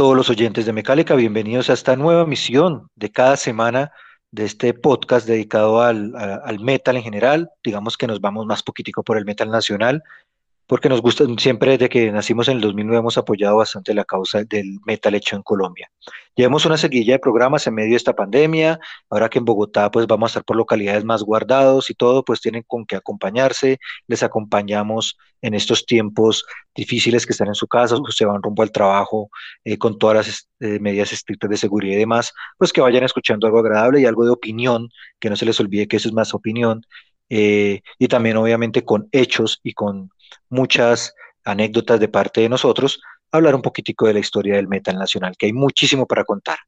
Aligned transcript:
Todos 0.00 0.16
los 0.16 0.30
oyentes 0.30 0.64
de 0.64 0.72
Mecálica, 0.72 1.14
bienvenidos 1.14 1.68
a 1.68 1.74
esta 1.74 1.94
nueva 1.94 2.24
misión 2.24 2.88
de 2.94 3.12
cada 3.12 3.36
semana 3.36 3.92
de 4.30 4.46
este 4.46 4.72
podcast 4.72 5.26
dedicado 5.26 5.82
al, 5.82 6.14
al, 6.16 6.58
metal 6.58 6.96
en 6.96 7.02
general. 7.02 7.50
Digamos 7.62 7.98
que 7.98 8.06
nos 8.06 8.18
vamos 8.18 8.46
más 8.46 8.62
poquitico 8.62 9.02
por 9.02 9.18
el 9.18 9.26
metal 9.26 9.50
nacional 9.50 10.02
porque 10.70 10.88
nos 10.88 11.02
gusta, 11.02 11.24
siempre 11.36 11.72
desde 11.72 11.88
que 11.88 12.12
nacimos 12.12 12.46
en 12.46 12.54
el 12.54 12.60
2009 12.60 13.00
hemos 13.00 13.18
apoyado 13.18 13.56
bastante 13.56 13.92
la 13.92 14.04
causa 14.04 14.44
del 14.44 14.78
metal 14.86 15.16
hecho 15.16 15.34
en 15.34 15.42
Colombia. 15.42 15.90
Llevamos 16.36 16.64
una 16.64 16.76
seguilla 16.76 17.14
de 17.14 17.18
programas 17.18 17.66
en 17.66 17.74
medio 17.74 17.90
de 17.90 17.96
esta 17.96 18.14
pandemia, 18.14 18.78
ahora 19.08 19.28
que 19.28 19.40
en 19.40 19.44
Bogotá 19.44 19.90
pues 19.90 20.06
vamos 20.06 20.28
a 20.28 20.30
estar 20.30 20.44
por 20.44 20.54
localidades 20.54 21.04
más 21.04 21.24
guardados 21.24 21.90
y 21.90 21.94
todo, 21.94 22.24
pues 22.24 22.40
tienen 22.40 22.62
con 22.68 22.86
qué 22.86 22.94
acompañarse, 22.94 23.80
les 24.06 24.22
acompañamos 24.22 25.18
en 25.42 25.54
estos 25.54 25.86
tiempos 25.86 26.46
difíciles 26.72 27.26
que 27.26 27.32
están 27.32 27.48
en 27.48 27.56
su 27.56 27.66
casa, 27.66 27.96
que 28.06 28.12
se 28.12 28.24
van 28.24 28.40
rumbo 28.40 28.62
al 28.62 28.70
trabajo 28.70 29.28
eh, 29.64 29.76
con 29.76 29.98
todas 29.98 30.28
las 30.28 30.48
eh, 30.60 30.78
medidas 30.78 31.12
estrictas 31.12 31.50
de 31.50 31.56
seguridad 31.56 31.96
y 31.96 31.98
demás, 31.98 32.32
pues 32.58 32.72
que 32.72 32.80
vayan 32.80 33.02
escuchando 33.02 33.48
algo 33.48 33.58
agradable 33.58 34.00
y 34.00 34.06
algo 34.06 34.24
de 34.24 34.30
opinión, 34.30 34.88
que 35.18 35.30
no 35.30 35.34
se 35.34 35.46
les 35.46 35.58
olvide 35.58 35.88
que 35.88 35.96
eso 35.96 36.06
es 36.06 36.14
más 36.14 36.32
opinión, 36.32 36.82
eh, 37.28 37.82
y 37.98 38.06
también 38.06 38.36
obviamente 38.36 38.84
con 38.84 39.08
hechos 39.10 39.58
y 39.64 39.72
con 39.72 40.10
muchas 40.50 41.14
anécdotas 41.44 41.98
de 41.98 42.08
parte 42.08 42.42
de 42.42 42.48
nosotros, 42.48 43.00
hablar 43.32 43.54
un 43.54 43.62
poquitico 43.62 44.06
de 44.06 44.14
la 44.14 44.20
historia 44.20 44.56
del 44.56 44.68
metal 44.68 44.96
nacional, 44.96 45.36
que 45.38 45.46
hay 45.46 45.52
muchísimo 45.52 46.06
para 46.06 46.24
contar. 46.24 46.58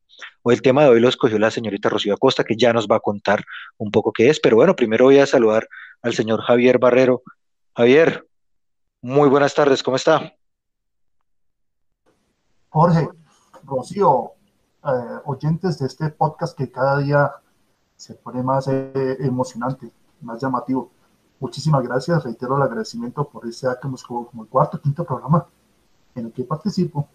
Hoy 0.43 0.55
el 0.55 0.63
tema 0.63 0.83
de 0.83 0.91
hoy 0.91 1.01
lo 1.01 1.09
escogió 1.09 1.39
la 1.39 1.51
señorita 1.51 1.89
Rocío 1.89 2.15
Acosta, 2.15 2.45
que 2.45 2.57
ya 2.57 2.73
nos 2.73 2.87
va 2.87 2.97
a 2.97 3.01
contar 3.01 3.45
un 3.77 3.91
poco 3.91 4.13
qué 4.13 4.31
es, 4.31 4.41
pero 4.41 4.57
bueno, 4.57 4.77
primero 4.77 5.07
voy 5.07 5.19
a 5.19 5.27
saludar 5.27 5.69
al 6.03 6.15
señor 6.15 6.41
Javier 6.43 6.79
Barrero. 6.79 7.23
Javier, 7.77 8.27
muy 9.03 9.29
buenas 9.29 9.55
tardes, 9.55 9.83
¿cómo 9.83 9.97
está? 9.97 10.33
Jorge, 12.69 13.09
Rocío, 13.65 14.33
eh, 14.85 15.19
oyentes 15.25 15.79
de 15.79 15.87
este 15.87 16.09
podcast 16.11 16.57
que 16.57 16.71
cada 16.71 16.99
día 16.99 17.33
se 17.97 18.15
pone 18.15 18.43
más 18.43 18.69
eh, 18.69 19.17
emocionante, 19.21 19.91
más 20.21 20.41
llamativo 20.41 20.91
muchísimas 21.43 21.83
gracias. 21.83 22.23
Reitero 22.23 22.57
el 22.57 22.63
agradecimiento 22.63 23.25
por 23.29 23.47
este 23.47 23.67
acto 23.67 23.93
como, 24.07 24.27
como 24.27 24.45
el 24.45 24.49
cuarto, 24.49 24.81
quinto 24.81 25.05
programa 25.05 25.45
en 26.15 26.27
el 26.27 26.33
que 26.33 26.45
participo. 26.45 27.09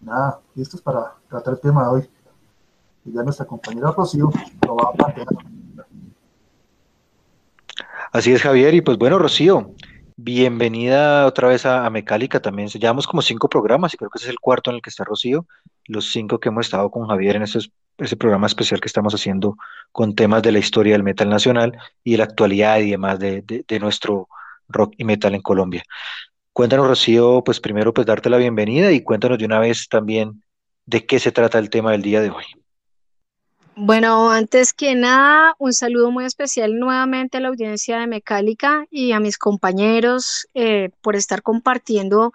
Nada, 0.00 0.40
esto 0.54 0.76
es 0.76 0.82
para 0.82 1.14
tratar 1.28 1.54
el 1.54 1.60
tema 1.60 1.84
de 1.84 1.88
hoy. 1.88 2.10
Y 3.06 3.12
ya 3.12 3.22
nuestra 3.22 3.46
compañera 3.46 3.90
Rocío 3.90 4.30
lo 4.66 4.76
va 4.76 4.90
a 4.90 4.92
plantear. 4.92 5.26
Así 8.12 8.32
es, 8.32 8.42
Javier. 8.42 8.74
Y 8.74 8.82
pues 8.82 8.98
bueno, 8.98 9.18
Rocío, 9.18 9.70
bienvenida 10.16 11.26
otra 11.26 11.48
vez 11.48 11.66
a, 11.66 11.86
a 11.86 11.90
Mecálica. 11.90 12.40
También 12.40 12.68
llevamos 12.68 13.06
como 13.06 13.22
cinco 13.22 13.48
programas 13.48 13.94
y 13.94 13.96
creo 13.96 14.10
que 14.10 14.18
ese 14.18 14.26
es 14.26 14.30
el 14.30 14.40
cuarto 14.40 14.70
en 14.70 14.76
el 14.76 14.82
que 14.82 14.90
está 14.90 15.04
Rocío. 15.04 15.46
Los 15.86 16.10
cinco 16.10 16.38
que 16.38 16.48
hemos 16.48 16.66
estado 16.66 16.90
con 16.90 17.06
Javier 17.08 17.36
en 17.36 17.42
ese 17.42 18.16
programa 18.16 18.46
especial 18.46 18.80
que 18.80 18.88
estamos 18.88 19.14
haciendo 19.14 19.56
con 19.92 20.14
temas 20.14 20.42
de 20.42 20.52
la 20.52 20.58
historia 20.58 20.94
del 20.94 21.02
metal 21.02 21.28
nacional 21.28 21.78
y 22.02 22.12
de 22.12 22.18
la 22.18 22.24
actualidad 22.24 22.78
y 22.78 22.90
demás 22.90 23.18
de, 23.18 23.42
de, 23.42 23.80
nuestro 23.80 24.28
rock 24.68 24.94
y 24.98 25.04
metal 25.04 25.34
en 25.34 25.42
Colombia. 25.42 25.82
Cuéntanos, 26.52 26.86
Rocío, 26.86 27.42
pues 27.44 27.60
primero 27.60 27.92
pues 27.92 28.06
darte 28.06 28.30
la 28.30 28.38
bienvenida 28.38 28.92
y 28.92 29.02
cuéntanos 29.02 29.38
de 29.38 29.44
una 29.44 29.58
vez 29.58 29.88
también 29.88 30.42
de 30.86 31.06
qué 31.06 31.18
se 31.18 31.32
trata 31.32 31.58
el 31.58 31.70
tema 31.70 31.92
del 31.92 32.02
día 32.02 32.20
de 32.20 32.30
hoy. 32.30 32.44
Bueno, 33.76 34.30
antes 34.30 34.72
que 34.72 34.94
nada, 34.94 35.56
un 35.58 35.72
saludo 35.72 36.12
muy 36.12 36.24
especial 36.24 36.78
nuevamente 36.78 37.38
a 37.38 37.40
la 37.40 37.48
audiencia 37.48 37.98
de 37.98 38.06
Mecálica 38.06 38.86
y 38.88 39.10
a 39.10 39.18
mis 39.18 39.36
compañeros 39.36 40.48
eh, 40.54 40.90
por 41.02 41.16
estar 41.16 41.42
compartiendo 41.42 42.32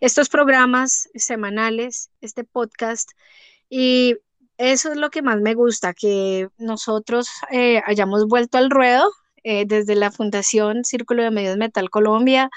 estos 0.00 0.28
programas 0.28 1.08
semanales, 1.14 2.10
este 2.20 2.44
podcast. 2.44 3.12
Y 3.70 4.16
eso 4.58 4.90
es 4.92 4.98
lo 4.98 5.08
que 5.08 5.22
más 5.22 5.40
me 5.40 5.54
gusta, 5.54 5.94
que 5.94 6.48
nosotros 6.58 7.28
eh, 7.50 7.80
hayamos 7.86 8.26
vuelto 8.28 8.58
al 8.58 8.68
ruedo 8.68 9.10
eh, 9.44 9.64
desde 9.66 9.94
la 9.94 10.10
Fundación 10.10 10.84
Círculo 10.84 11.22
de 11.22 11.30
Medios 11.30 11.56
Metal 11.56 11.88
Colombia 11.88 12.50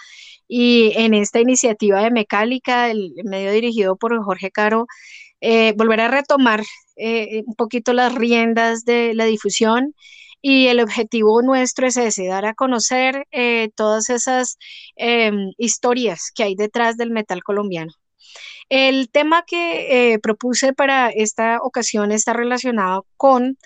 y 0.47 0.91
en 0.95 1.13
esta 1.13 1.39
iniciativa 1.39 2.01
de 2.01 2.11
Mecálica, 2.11 2.91
el 2.91 3.13
medio 3.23 3.51
dirigido 3.51 3.95
por 3.95 4.21
Jorge 4.23 4.51
Caro, 4.51 4.87
eh, 5.45 5.73
volver 5.77 6.01
a 6.01 6.07
retomar 6.07 6.63
un 6.97 7.55
poquito 7.55 7.91
las 7.91 8.15
riendas 8.15 8.85
de 8.85 9.13
la 9.13 9.25
difusión 9.25 9.93
y 10.41 10.67
el 10.67 10.79
objetivo 10.79 11.41
nuestro 11.41 11.87
es 11.87 12.15
dar 12.29 12.45
a 12.45 12.53
conocer 12.53 13.25
todas 13.75 14.09
esas 14.09 14.57
em, 14.95 15.51
historias 15.57 16.31
que 16.33 16.43
hay 16.43 16.55
detrás 16.55 16.95
del 16.95 17.11
metal 17.11 17.43
colombiano. 17.43 17.91
El 18.69 19.09
tema 19.11 19.43
que 19.45 20.13
eh, 20.13 20.19
propuse 20.19 20.73
para 20.73 21.09
esta 21.09 21.59
ocasión 21.61 22.11
está 22.11 22.33
relacionado 22.33 23.05
con 23.15 23.57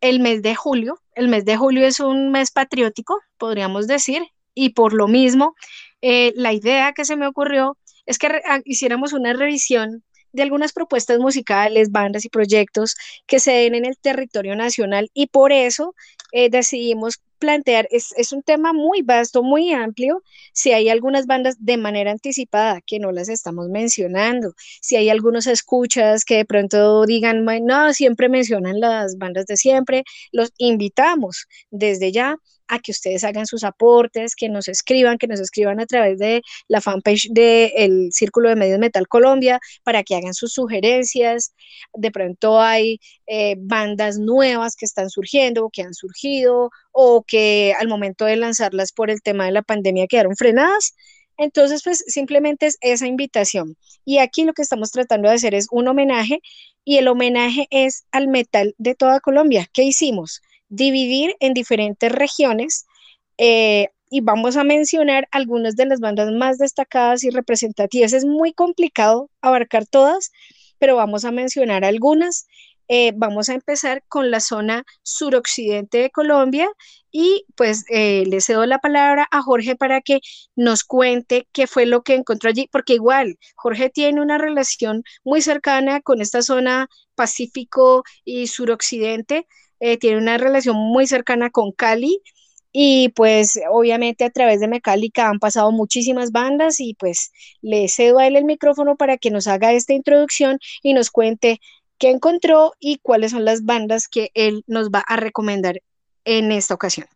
el 0.00 0.20
mes 0.20 0.42
de 0.42 0.54
julio. 0.54 1.00
El 1.14 1.28
mes 1.28 1.44
de 1.44 1.56
julio 1.56 1.86
es 1.86 2.00
un 2.00 2.30
mes 2.30 2.50
patriótico, 2.50 3.20
podríamos 3.38 3.86
decir, 3.86 4.22
y 4.54 4.70
por 4.70 4.92
lo 4.92 5.06
mismo, 5.06 5.54
eh, 6.02 6.32
la 6.36 6.52
idea 6.52 6.92
que 6.92 7.04
se 7.04 7.16
me 7.16 7.26
ocurrió 7.26 7.76
es 8.06 8.18
que 8.18 8.26
ah, 8.46 8.60
hiciéramos 8.64 9.12
una 9.12 9.32
revisión 9.34 10.02
de 10.32 10.42
algunas 10.42 10.72
propuestas 10.72 11.18
musicales, 11.18 11.90
bandas 11.90 12.24
y 12.24 12.28
proyectos 12.28 12.96
que 13.26 13.40
se 13.40 13.52
den 13.52 13.74
en 13.74 13.86
el 13.86 13.96
territorio 13.98 14.56
nacional 14.56 15.10
y 15.14 15.28
por 15.28 15.52
eso 15.52 15.94
eh, 16.32 16.50
decidimos 16.50 17.20
plantear, 17.38 17.88
es, 17.90 18.12
es, 18.16 18.32
un 18.32 18.42
tema 18.42 18.72
muy 18.72 19.02
vasto, 19.02 19.42
muy 19.42 19.72
amplio, 19.72 20.22
si 20.52 20.72
hay 20.72 20.88
algunas 20.88 21.26
bandas 21.26 21.56
de 21.60 21.76
manera 21.76 22.10
anticipada 22.10 22.80
que 22.84 22.98
no 22.98 23.12
las 23.12 23.28
estamos 23.28 23.68
mencionando, 23.68 24.54
si 24.80 24.96
hay 24.96 25.08
algunos 25.08 25.46
escuchas 25.46 26.24
que 26.24 26.38
de 26.38 26.44
pronto 26.44 27.06
digan, 27.06 27.44
no, 27.44 27.92
siempre 27.92 28.28
mencionan 28.28 28.80
las 28.80 29.16
bandas 29.18 29.46
de 29.46 29.56
siempre, 29.56 30.04
los 30.32 30.52
invitamos 30.58 31.46
desde 31.70 32.12
ya 32.12 32.38
a 32.68 32.78
que 32.78 32.92
ustedes 32.92 33.24
hagan 33.24 33.46
sus 33.46 33.64
aportes, 33.64 34.34
que 34.34 34.48
nos 34.48 34.68
escriban, 34.68 35.18
que 35.18 35.26
nos 35.26 35.40
escriban 35.40 35.80
a 35.80 35.86
través 35.86 36.18
de 36.18 36.42
la 36.68 36.80
fanpage 36.80 37.28
del 37.30 38.10
Círculo 38.12 38.48
de 38.48 38.56
Medios 38.56 38.78
Metal 38.78 39.06
Colombia 39.08 39.60
para 39.82 40.02
que 40.02 40.14
hagan 40.14 40.34
sus 40.34 40.52
sugerencias. 40.52 41.54
De 41.94 42.10
pronto 42.10 42.60
hay 42.60 43.00
eh, 43.26 43.56
bandas 43.58 44.18
nuevas 44.18 44.76
que 44.76 44.84
están 44.84 45.10
surgiendo, 45.10 45.70
que 45.72 45.82
han 45.82 45.94
surgido, 45.94 46.70
o 46.92 47.22
que 47.26 47.74
al 47.78 47.88
momento 47.88 48.24
de 48.24 48.36
lanzarlas 48.36 48.92
por 48.92 49.10
el 49.10 49.22
tema 49.22 49.46
de 49.46 49.52
la 49.52 49.62
pandemia 49.62 50.06
quedaron 50.06 50.36
frenadas. 50.36 50.94
Entonces, 51.36 51.82
pues 51.84 52.04
simplemente 52.08 52.66
es 52.66 52.78
esa 52.80 53.06
invitación. 53.06 53.76
Y 54.04 54.18
aquí 54.18 54.44
lo 54.44 54.52
que 54.52 54.62
estamos 54.62 54.90
tratando 54.90 55.28
de 55.28 55.36
hacer 55.36 55.54
es 55.54 55.68
un 55.70 55.86
homenaje 55.86 56.40
y 56.84 56.98
el 56.98 57.06
homenaje 57.06 57.68
es 57.70 58.04
al 58.10 58.28
metal 58.28 58.74
de 58.78 58.94
toda 58.96 59.20
Colombia. 59.20 59.68
¿Qué 59.72 59.84
hicimos? 59.84 60.42
Dividir 60.68 61.34
en 61.40 61.54
diferentes 61.54 62.10
regiones 62.12 62.86
eh, 63.38 63.88
y 64.10 64.20
vamos 64.20 64.56
a 64.56 64.64
mencionar 64.64 65.28
algunas 65.30 65.76
de 65.76 65.86
las 65.86 66.00
bandas 66.00 66.32
más 66.32 66.58
destacadas 66.58 67.24
y 67.24 67.30
representativas. 67.30 68.12
Es 68.12 68.24
muy 68.24 68.52
complicado 68.52 69.30
abarcar 69.42 69.86
todas, 69.86 70.30
pero 70.78 70.96
vamos 70.96 71.24
a 71.24 71.32
mencionar 71.32 71.84
algunas 71.84 72.46
eh, 72.88 73.12
vamos 73.14 73.50
a 73.50 73.54
empezar 73.54 74.02
con 74.08 74.30
la 74.30 74.40
zona 74.40 74.84
suroccidente 75.02 75.98
de 75.98 76.10
Colombia 76.10 76.70
y 77.10 77.44
pues 77.54 77.84
eh, 77.90 78.24
le 78.26 78.40
cedo 78.40 78.64
la 78.64 78.78
palabra 78.78 79.28
a 79.30 79.42
Jorge 79.42 79.76
para 79.76 80.00
que 80.00 80.20
nos 80.56 80.84
cuente 80.84 81.46
qué 81.52 81.66
fue 81.66 81.84
lo 81.84 82.02
que 82.02 82.14
encontró 82.14 82.48
allí, 82.48 82.66
porque 82.72 82.94
igual 82.94 83.38
Jorge 83.56 83.90
tiene 83.90 84.22
una 84.22 84.38
relación 84.38 85.02
muy 85.22 85.42
cercana 85.42 86.00
con 86.00 86.22
esta 86.22 86.40
zona 86.42 86.88
Pacífico 87.14 88.04
y 88.24 88.46
suroccidente, 88.46 89.46
eh, 89.80 89.98
tiene 89.98 90.18
una 90.18 90.38
relación 90.38 90.76
muy 90.76 91.06
cercana 91.06 91.50
con 91.50 91.72
Cali. 91.72 92.20
Y 92.70 93.08
pues 93.10 93.58
obviamente 93.70 94.24
a 94.24 94.30
través 94.30 94.60
de 94.60 94.68
Mecálica 94.68 95.28
han 95.28 95.38
pasado 95.38 95.72
muchísimas 95.72 96.32
bandas 96.32 96.80
y 96.80 96.94
pues 96.94 97.32
le 97.62 97.88
cedo 97.88 98.18
a 98.18 98.26
él 98.26 98.36
el 98.36 98.44
micrófono 98.44 98.96
para 98.96 99.16
que 99.16 99.30
nos 99.30 99.46
haga 99.46 99.72
esta 99.72 99.94
introducción 99.94 100.58
y 100.82 100.92
nos 100.92 101.10
cuente 101.10 101.60
qué 101.98 102.10
encontró 102.10 102.74
y 102.78 102.98
cuáles 102.98 103.32
son 103.32 103.44
las 103.44 103.64
bandas 103.64 104.06
que 104.06 104.30
él 104.34 104.64
nos 104.66 104.90
va 104.90 105.02
a 105.06 105.16
recomendar 105.16 105.80
en 106.24 106.52
esta 106.52 106.74
ocasión. 106.74 107.06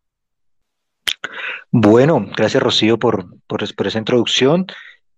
Bueno, 1.70 2.26
gracias 2.36 2.62
Rocío 2.62 2.98
por, 2.98 3.26
por, 3.46 3.62
esa 3.62 3.98
introducción. 3.98 4.66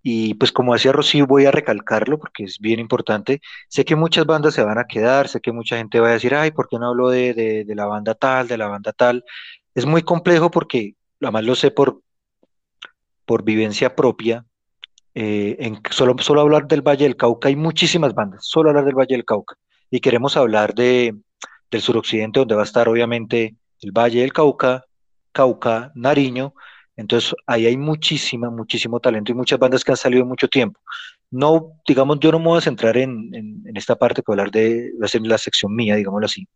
Y 0.05 0.35
pues 0.35 0.53
como 0.53 0.75
decía 0.75 0.93
Rocío, 0.93 1.27
voy 1.27 1.47
a 1.47 1.51
recalcarlo 1.51 2.19
porque 2.19 2.45
es 2.45 2.59
bien 2.61 2.79
importante. 2.79 3.41
Sé 3.69 3.85
que 3.85 3.97
muchas 3.97 4.27
bandas 4.27 4.55
se 4.55 4.63
van 4.63 4.79
a 4.79 4.85
quedar, 4.87 5.29
sé 5.29 5.41
que 5.41 5.51
mucha 5.51 5.79
gente 5.79 5.99
va 5.99 6.11
a 6.11 6.13
decir, 6.13 6.35
ay, 6.35 6.53
¿por 6.53 6.69
qué 6.69 6.79
no 6.79 6.89
hablo 6.89 7.09
de, 7.09 7.35
de 7.35 7.75
la 7.75 7.87
banda 7.87 8.15
tal, 8.15 8.47
de 8.47 8.59
la 8.59 8.69
banda 8.69 8.93
tal? 8.93 9.25
Es 9.75 9.87
muy 9.87 10.03
complejo 10.03 10.51
porque, 10.51 10.95
además 11.21 11.45
lo 11.45 11.55
sé 11.57 11.71
por, 11.71 12.03
por 13.25 13.45
vivencia 13.45 13.97
propia, 13.97 14.45
eh, 15.15 15.57
en 15.61 15.81
solo, 15.91 16.17
solo 16.19 16.41
hablar 16.41 16.67
del 16.67 16.83
Valle 16.83 17.05
del 17.05 17.17
Cauca 17.17 17.49
hay 17.49 17.55
muchísimas 17.55 18.15
bandas, 18.15 18.45
solo 18.45 18.71
hablar 18.71 18.85
del 18.85 18.97
Valle 18.99 19.15
del 19.15 19.25
Cauca. 19.25 19.57
Y 19.91 20.01
queremos 20.01 20.37
hablar 20.37 20.75
de, 20.75 21.15
del 21.71 21.81
suroccidente, 21.81 22.41
donde 22.41 22.57
va 22.57 22.63
a 22.63 22.65
estar 22.65 22.89
obviamente 22.89 23.57
el 23.81 23.93
Valle 23.93 24.21
del 24.21 24.33
Cauca, 24.33 24.85
Cauca, 25.33 25.93
Nariño. 25.95 26.55
Entonces 26.97 27.35
ahí 27.47 27.67
hay 27.67 27.77
muchísima, 27.77 28.51
muchísimo 28.51 29.01
talento 29.01 29.33
y 29.33 29.35
muchas 29.35 29.59
bandas 29.59 29.85
que 29.85 29.93
han 29.93 29.97
salido 29.97 30.25
mucho 30.25 30.49
tiempo. 30.49 30.81
No, 31.31 31.73
digamos, 31.87 32.21
yo 32.21 32.31
no 32.31 32.39
me 32.39 32.47
voy 32.47 32.59
a 32.59 32.61
centrar 32.61 32.97
en, 32.97 33.35
en, 33.35 33.77
esta 33.77 33.97
parte, 33.97 34.23
que 34.23 34.31
hablar 34.31 34.51
de, 34.51 34.93
va 35.01 35.07
a 35.07 35.09
ser 35.09 35.23
la 35.23 35.39
sección 35.39 35.75
mía, 35.75 35.97
digámoslo 35.97 36.27
así. 36.27 36.47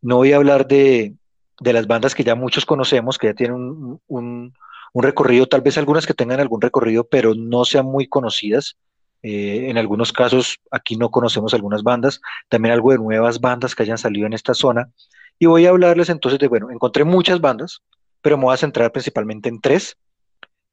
No 0.00 0.16
voy 0.16 0.32
a 0.32 0.36
hablar 0.36 0.66
de, 0.66 1.14
de 1.60 1.72
las 1.72 1.86
bandas 1.86 2.14
que 2.14 2.24
ya 2.24 2.34
muchos 2.34 2.64
conocemos, 2.64 3.18
que 3.18 3.28
ya 3.28 3.34
tienen 3.34 3.56
un, 3.56 4.00
un, 4.08 4.54
recorrido, 5.02 5.46
tal 5.46 5.60
vez 5.60 5.76
algunas 5.76 6.06
que 6.06 6.14
tengan 6.14 6.40
algún 6.40 6.62
recorrido, 6.62 7.04
pero 7.04 7.34
no 7.34 7.66
sean 7.66 7.84
muy 7.84 8.06
conocidas. 8.06 8.76
Eh, 9.22 9.68
en 9.70 9.76
algunos 9.76 10.12
casos 10.12 10.58
aquí 10.70 10.96
no 10.96 11.10
conocemos 11.10 11.52
algunas 11.52 11.82
bandas, 11.82 12.20
también 12.48 12.72
algo 12.72 12.92
de 12.92 12.98
nuevas 12.98 13.40
bandas 13.40 13.74
que 13.74 13.82
hayan 13.82 13.98
salido 13.98 14.26
en 14.26 14.32
esta 14.32 14.54
zona. 14.54 14.90
Y 15.38 15.46
voy 15.46 15.66
a 15.66 15.70
hablarles 15.70 16.08
entonces 16.08 16.38
de, 16.38 16.48
bueno, 16.48 16.70
encontré 16.70 17.04
muchas 17.04 17.40
bandas, 17.40 17.82
pero 18.26 18.36
me 18.36 18.42
voy 18.42 18.54
a 18.54 18.56
centrar 18.56 18.90
principalmente 18.90 19.48
en 19.48 19.60
tres. 19.60 19.96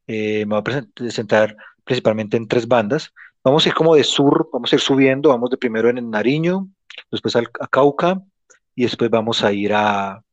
Eh, 0.08 0.44
me 0.48 0.60
voy 0.60 0.74
a 0.74 1.12
centrar 1.12 1.56
principalmente 1.84 2.36
en 2.36 2.48
tres 2.48 2.68
bandas. 2.68 3.14
Vamos 3.44 3.64
a 3.64 3.70
ir 3.70 3.76
como 3.76 3.94
de 3.94 4.04
sur, 4.04 4.50
vamos 4.52 4.74
a 4.74 4.76
ir 4.76 4.82
subiendo, 4.82 5.30
vamos 5.30 5.52
de 5.52 5.58
primero 5.58 5.88
en 5.88 6.00
el 6.00 6.10
Nariño, 6.10 6.68
después 7.12 7.36
a 7.36 7.44
Cauca 7.70 8.20
y 8.74 8.86
después 8.86 9.12
vamos 9.12 9.44
a 9.44 9.54
ir 9.54 9.72
a, 9.72 10.24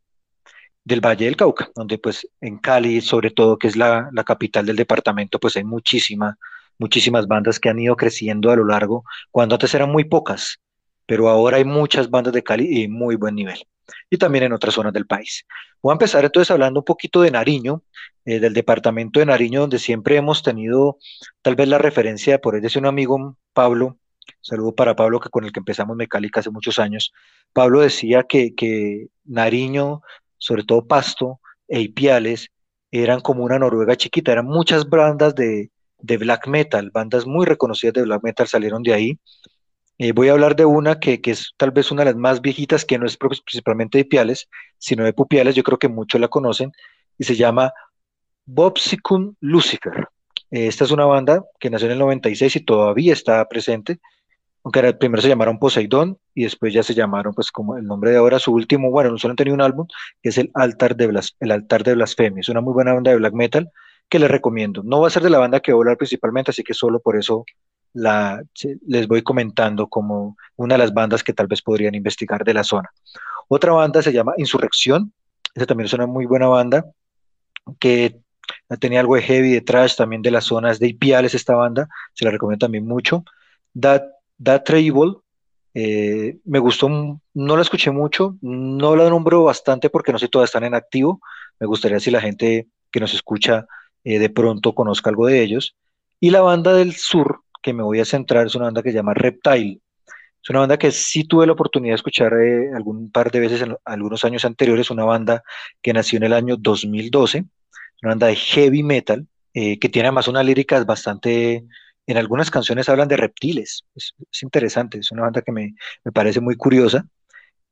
del 0.82 1.02
Valle 1.02 1.26
del 1.26 1.36
Cauca, 1.36 1.70
donde 1.74 1.98
pues 1.98 2.26
en 2.40 2.56
Cali, 2.56 3.02
sobre 3.02 3.30
todo, 3.30 3.58
que 3.58 3.68
es 3.68 3.76
la, 3.76 4.10
capital 4.24 4.64
del 4.64 4.76
departamento, 4.76 5.38
pues 5.38 5.58
hay 5.58 5.64
muchísima, 5.64 6.38
muchísimas 6.78 7.26
bandas 7.26 7.60
que 7.60 7.68
han 7.68 7.80
ido 7.80 7.96
creciendo 7.96 8.50
a 8.50 8.56
lo 8.56 8.64
largo, 8.64 9.04
cuando 9.30 9.56
antes 9.56 9.74
eran 9.74 9.92
muy 9.92 10.04
pocas, 10.04 10.58
pero 11.04 11.28
ahora 11.28 11.58
hay 11.58 11.66
muchas 11.66 12.08
bandas 12.08 12.32
de 12.32 12.42
Cali 12.42 12.82
y 12.82 12.88
muy 12.88 13.16
buen 13.16 13.34
nivel. 13.34 13.62
Y 14.08 14.16
también 14.16 14.44
en 14.44 14.52
otras 14.52 14.74
zonas 14.74 14.92
del 14.92 15.06
país. 15.06 15.44
Voy 15.82 15.92
a 15.92 15.94
empezar 15.94 16.24
entonces 16.24 16.50
hablando 16.50 16.80
un 16.80 16.84
poquito 16.84 17.22
de 17.22 17.30
Nariño, 17.30 17.82
eh, 18.24 18.40
del 18.40 18.54
departamento 18.54 19.20
de 19.20 19.26
Nariño, 19.26 19.60
donde 19.60 19.78
siempre 19.78 20.16
hemos 20.16 20.42
tenido 20.42 20.98
tal 21.42 21.56
vez 21.56 21.68
la 21.68 21.78
referencia, 21.78 22.40
por 22.40 22.54
ahí 22.54 22.60
decía 22.60 22.80
un 22.80 22.86
amigo, 22.86 23.36
Pablo, 23.52 23.98
saludo 24.40 24.74
para 24.74 24.94
Pablo, 24.96 25.20
que 25.20 25.30
con 25.30 25.44
el 25.44 25.52
que 25.52 25.60
empezamos 25.60 25.96
Mecálica 25.96 26.40
hace 26.40 26.50
muchos 26.50 26.78
años. 26.78 27.12
Pablo 27.52 27.80
decía 27.80 28.24
que, 28.24 28.54
que 28.54 29.08
Nariño 29.24 30.02
sobre 30.40 30.64
todo 30.64 30.86
Pasto 30.86 31.40
e 31.68 31.80
Ipiales, 31.80 32.50
eran 32.90 33.20
como 33.20 33.44
una 33.44 33.58
Noruega 33.58 33.94
chiquita, 33.94 34.32
eran 34.32 34.46
muchas 34.46 34.88
bandas 34.88 35.36
de, 35.36 35.70
black 36.02 36.48
metal, 36.48 36.90
bandas 36.90 37.26
muy 37.26 37.46
reconocidas 37.46 37.94
de 37.94 38.02
black 38.02 38.24
metal 38.24 38.48
salieron 38.48 38.82
de 38.82 38.94
ahí. 38.94 39.18
Eh, 40.02 40.12
voy 40.12 40.30
a 40.30 40.32
hablar 40.32 40.56
de 40.56 40.64
una 40.64 40.98
que, 40.98 41.20
es 41.22 41.52
tal 41.58 41.72
vez 41.72 41.90
una 41.90 42.00
de 42.00 42.12
las 42.12 42.16
más 42.16 42.40
viejitas, 42.40 42.86
que 42.86 42.98
no 42.98 43.04
es 43.04 43.18
principalmente 43.18 43.98
de 43.98 44.02
Ipiales, 44.02 44.48
sino 44.78 45.04
de 45.04 45.12
Pupiales, 45.12 45.54
yo 45.54 45.62
creo 45.62 45.78
que 45.78 45.88
muchos 45.88 46.18
la 46.18 46.28
conocen, 46.28 46.72
y 47.18 47.24
se 47.24 47.36
llama 47.36 47.70
Bobsicum 48.46 49.34
Lucifer. 49.40 50.08
Eh, 50.50 50.68
esta 50.68 50.84
es 50.84 50.90
una 50.90 51.04
banda 51.04 51.44
que 51.58 51.68
nació 51.68 51.86
en 51.88 51.92
el 51.92 51.98
96 51.98 52.56
y 52.56 52.60
todavía 52.60 53.12
está 53.12 53.46
presente 53.46 54.00
aunque 54.62 54.92
primero 54.94 55.22
se 55.22 55.28
llamaron 55.28 55.58
Poseidón 55.58 56.18
y 56.34 56.44
después 56.44 56.72
ya 56.72 56.82
se 56.82 56.94
llamaron, 56.94 57.32
pues 57.34 57.50
como 57.50 57.76
el 57.76 57.84
nombre 57.84 58.10
de 58.10 58.18
ahora, 58.18 58.38
su 58.38 58.52
último, 58.52 58.90
bueno, 58.90 59.10
no 59.10 59.18
solo 59.18 59.32
han 59.32 59.36
tenido 59.36 59.54
un 59.54 59.62
álbum, 59.62 59.86
que 60.22 60.28
es 60.28 60.38
el 60.38 60.50
Altar 60.54 60.96
de, 60.96 61.06
Blas, 61.06 61.36
el 61.40 61.50
Altar 61.50 61.82
de 61.82 61.94
Blasfemia. 61.94 62.40
Es 62.40 62.48
una 62.48 62.60
muy 62.60 62.74
buena 62.74 62.92
banda 62.92 63.10
de 63.10 63.16
black 63.16 63.32
metal 63.32 63.70
que 64.08 64.18
les 64.18 64.30
recomiendo. 64.30 64.82
No 64.82 65.00
va 65.00 65.06
a 65.06 65.10
ser 65.10 65.22
de 65.22 65.30
la 65.30 65.38
banda 65.38 65.60
que 65.60 65.72
voy 65.72 65.80
a 65.80 65.82
hablar 65.82 65.96
principalmente, 65.96 66.50
así 66.50 66.62
que 66.62 66.74
solo 66.74 67.00
por 67.00 67.16
eso 67.16 67.44
la, 67.92 68.42
les 68.86 69.06
voy 69.08 69.22
comentando 69.22 69.88
como 69.88 70.36
una 70.56 70.74
de 70.74 70.78
las 70.78 70.94
bandas 70.94 71.22
que 71.22 71.32
tal 71.32 71.46
vez 71.46 71.62
podrían 71.62 71.94
investigar 71.94 72.44
de 72.44 72.54
la 72.54 72.64
zona. 72.64 72.90
Otra 73.48 73.72
banda 73.72 74.02
se 74.02 74.12
llama 74.12 74.34
Insurrección, 74.36 75.12
esa 75.54 75.66
también 75.66 75.86
es 75.86 75.92
una 75.92 76.06
muy 76.06 76.26
buena 76.26 76.46
banda 76.46 76.84
que 77.78 78.20
tenía 78.78 79.00
algo 79.00 79.16
de 79.16 79.22
heavy, 79.22 79.52
de 79.52 79.60
trash, 79.60 79.96
también 79.96 80.22
de 80.22 80.30
las 80.30 80.44
zonas 80.44 80.78
de 80.78 80.88
Ipiales 80.88 81.34
esta 81.34 81.54
banda, 81.54 81.88
se 82.14 82.24
la 82.24 82.30
recomiendo 82.30 82.64
también 82.64 82.86
mucho. 82.86 83.24
That 83.78 84.02
That 84.42 84.64
eh, 85.74 86.38
me 86.44 86.58
gustó, 86.58 86.88
no 86.88 87.56
la 87.56 87.62
escuché 87.62 87.90
mucho, 87.90 88.36
no 88.40 88.96
la 88.96 89.08
nombro 89.10 89.44
bastante 89.44 89.90
porque 89.90 90.12
no 90.12 90.18
sé, 90.18 90.28
todas 90.28 90.48
están 90.48 90.64
en 90.64 90.74
activo. 90.74 91.20
Me 91.58 91.66
gustaría 91.66 92.00
si 92.00 92.10
la 92.10 92.22
gente 92.22 92.68
que 92.90 93.00
nos 93.00 93.12
escucha 93.12 93.66
eh, 94.02 94.18
de 94.18 94.30
pronto 94.30 94.74
conozca 94.74 95.10
algo 95.10 95.26
de 95.26 95.42
ellos. 95.42 95.76
Y 96.18 96.30
la 96.30 96.40
banda 96.40 96.72
del 96.72 96.96
sur, 96.96 97.42
que 97.60 97.72
me 97.72 97.82
voy 97.82 98.00
a 98.00 98.04
centrar, 98.04 98.46
es 98.46 98.54
una 98.54 98.66
banda 98.66 98.82
que 98.82 98.90
se 98.90 98.96
llama 98.96 99.14
Reptile. 99.14 99.80
Es 100.42 100.50
una 100.50 100.60
banda 100.60 100.78
que 100.78 100.90
sí 100.90 101.24
tuve 101.24 101.46
la 101.46 101.52
oportunidad 101.52 101.92
de 101.92 101.96
escuchar 101.96 102.32
eh, 102.34 102.70
algún 102.74 103.10
par 103.10 103.30
de 103.30 103.40
veces 103.40 103.62
en 103.62 103.76
algunos 103.84 104.24
años 104.24 104.44
anteriores, 104.44 104.90
una 104.90 105.04
banda 105.04 105.42
que 105.82 105.92
nació 105.92 106.16
en 106.16 106.24
el 106.24 106.32
año 106.32 106.56
2012, 106.56 107.44
una 108.02 108.12
banda 108.12 108.28
de 108.28 108.36
heavy 108.36 108.82
metal, 108.82 109.26
que 109.52 109.88
tiene 109.92 110.06
además 110.06 110.28
unas 110.28 110.46
líricas 110.46 110.86
bastante 110.86 111.66
en 112.10 112.16
algunas 112.16 112.50
canciones 112.50 112.88
hablan 112.88 113.08
de 113.08 113.16
reptiles. 113.16 113.84
Es, 113.94 114.14
interesante, 114.42 114.98
es 114.98 115.10
una 115.12 115.22
banda 115.22 115.42
que 115.42 115.52
me, 115.52 115.74
parece 116.12 116.40
muy 116.40 116.56
curiosa. 116.56 117.06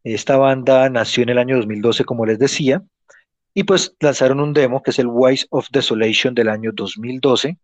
Esta 0.05 0.37
banda 0.37 0.89
nació 0.89 1.25
en 1.25 1.31
el 1.31 1.39
año 1.39 1.57
2012, 1.57 2.05
como 2.05 2.25
les 2.25 2.39
decía, 2.39 2.83
y 3.53 3.65
pues 3.65 3.97
lanzaron 4.01 4.41
un 4.41 4.53
demo 4.53 4.83
que 4.83 4.93
es 4.93 4.99
el 5.01 5.09
Wise 5.09 5.47
of 5.51 5.69
Desolation 5.71 6.35
del 6.35 6.49
año 6.49 6.71
2012, 6.73 7.59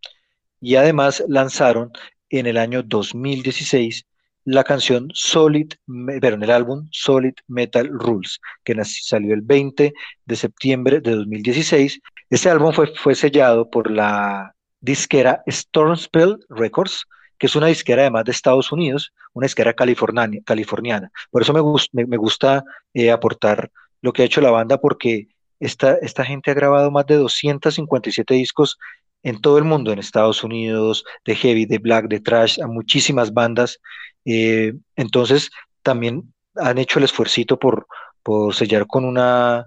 y 0.59 0.75
además 0.75 1.23
lanzaron 1.27 1.91
en 2.39 2.47
el 2.47 2.57
año 2.57 2.83
2016 2.83 4.05
la 4.45 4.63
canción 4.63 5.09
Solid, 5.13 5.73
pero 6.21 6.35
en 6.35 6.43
el 6.43 6.51
álbum 6.51 6.87
Solid 6.91 7.33
Metal 7.47 7.89
Rules, 7.91 8.39
que 8.63 8.75
salió 8.85 9.33
el 9.33 9.41
20 9.41 9.93
de 10.25 10.35
septiembre 10.35 11.01
de 11.01 11.11
2016. 11.11 11.99
Este 12.29 12.49
álbum 12.49 12.71
fue, 12.71 12.93
fue 12.95 13.15
sellado 13.15 13.69
por 13.69 13.89
la 13.89 14.53
disquera 14.79 15.43
Stormspell 15.49 16.37
Records, 16.49 17.05
que 17.39 17.47
es 17.47 17.55
una 17.55 17.67
disquera 17.67 18.03
además 18.03 18.25
de 18.25 18.31
Estados 18.31 18.71
Unidos, 18.71 19.13
una 19.33 19.45
disquera 19.45 19.73
californiana. 19.73 21.11
Por 21.31 21.41
eso 21.41 21.53
me, 21.53 22.17
gusta 22.17 22.63
eh, 22.93 23.11
aportar 23.11 23.71
lo 24.01 24.13
que 24.13 24.21
ha 24.21 24.25
hecho 24.25 24.41
la 24.41 24.51
banda, 24.51 24.79
porque 24.79 25.27
esta, 25.59 25.95
esta 25.95 26.23
gente 26.23 26.51
ha 26.51 26.53
grabado 26.53 26.91
más 26.91 27.07
de 27.07 27.15
257 27.15 28.33
discos 28.35 28.77
en 29.25 29.41
todo 29.41 29.57
el 29.57 29.63
mundo, 29.63 29.91
en 29.91 29.97
Estados 29.97 30.43
Unidos, 30.43 31.03
de 31.25 31.35
heavy, 31.35 31.65
de 31.65 31.79
black, 31.79 32.07
de 32.07 32.19
trash, 32.19 32.61
a 32.61 32.67
muchísimas 32.67 33.33
bandas. 33.33 33.79
Eh, 34.23 34.73
entonces, 34.95 35.49
también 35.81 36.31
han 36.55 36.77
hecho 36.77 36.99
el 36.99 37.05
esfuercito 37.05 37.57
por, 37.57 37.87
por 38.21 38.53
sellar 38.53 38.85
con 38.85 39.03
una 39.03 39.65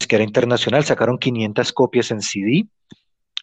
disquera 0.00 0.24
internacional, 0.24 0.84
sacaron 0.84 1.18
500 1.18 1.72
copias 1.74 2.10
en 2.10 2.22
CD 2.22 2.66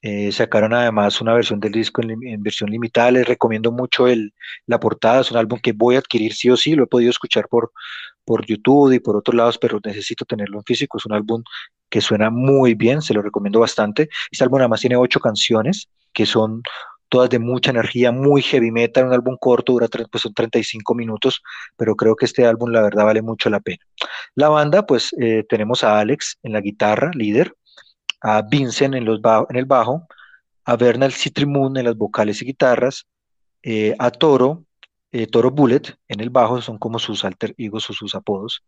eh, 0.08 0.32
sacaron 0.32 0.72
además 0.72 1.20
una 1.20 1.34
versión 1.34 1.60
del 1.60 1.72
disco 1.72 2.00
en, 2.04 2.44
versión 2.44 2.70
limitada. 2.70 3.10
Les 3.10 3.28
recomiendo 3.28 3.72
mucho 3.72 4.06
la 4.68 4.80
portada. 4.80 5.22
Es 5.22 5.32
un 5.32 5.38
álbum 5.38 5.60
que 5.60 5.74
voy 5.74 5.96
a 5.96 6.00
adquirir 6.00 6.32
sí 6.36 6.48
o 6.52 6.56
sí. 6.56 6.76
Lo 6.76 6.84
he 6.84 6.88
podido 6.88 7.10
escuchar 7.10 7.48
por, 7.48 7.72
por 8.24 8.46
YouTube 8.46 8.94
y 8.94 9.00
por 9.00 9.16
otros 9.16 9.34
lados, 9.34 9.58
pero 9.58 9.80
necesito 9.84 10.24
tenerlo 10.24 10.60
en 10.60 10.64
físico. 10.64 11.00
Es 11.00 11.08
un 11.08 11.14
álbum 11.14 11.42
que 11.90 12.02
suena 12.02 12.30
muy 12.30 12.76
bien. 12.76 13.02
Se 13.02 13.16
lo 13.16 13.24
recomiendo 13.24 13.60
bastante. 13.60 14.08
Este 14.30 14.44
álbum 14.44 14.60
además 14.60 14.82
tiene 14.82 14.96
ocho 14.96 15.20
canciones 15.20 15.90
que 16.14 16.28
son 16.28 16.62
todas 17.10 17.32
de 17.32 17.40
mucha 17.40 17.72
energía, 17.72 18.12
muy 18.12 18.44
heavy 18.44 18.70
metal, 18.70 19.08
un 19.08 19.14
álbum 19.14 19.38
corto, 19.40 19.74
dura 19.74 19.88
pues 20.12 20.22
son 20.22 20.34
35 20.34 20.94
minutos, 20.94 21.42
pero 21.78 21.96
creo 21.96 22.16
que 22.16 22.26
este 22.26 22.46
álbum 22.46 22.70
la 22.70 22.82
verdad 22.84 23.06
vale 23.06 23.24
mucho 23.24 23.50
la 23.50 23.60
pena. 23.60 23.84
La 24.36 24.50
banda, 24.50 24.86
pues 24.86 25.16
eh, 25.20 25.44
tenemos 25.50 25.84
a 25.84 26.00
Alex 26.00 26.38
en 26.44 26.54
la 26.54 26.62
guitarra, 26.62 27.10
líder, 27.14 27.56
a 28.22 28.42
Vincent 28.42 28.96
en, 28.96 29.06
los 29.06 29.20
en 29.50 29.56
el 29.56 29.66
bajo, 29.66 30.08
a 30.66 30.76
Bernal 30.76 31.14
Citrimun 31.14 31.78
en 31.78 31.86
las 31.86 31.96
vocales 31.96 32.42
y 32.42 32.46
guitarras, 32.46 33.06
eh, 33.64 33.96
a 34.00 34.12
Toro, 34.12 34.66
eh, 35.12 35.28
Toro 35.28 35.52
Bullet 35.52 35.82
en 36.08 36.20
el 36.20 36.30
bajo, 36.30 36.62
son 36.62 36.78
como 36.78 37.00
sus 37.00 37.24
alter 37.26 37.54
egos 37.58 37.90
o 37.90 37.94
sus 37.94 38.16
apodos, 38.16 38.64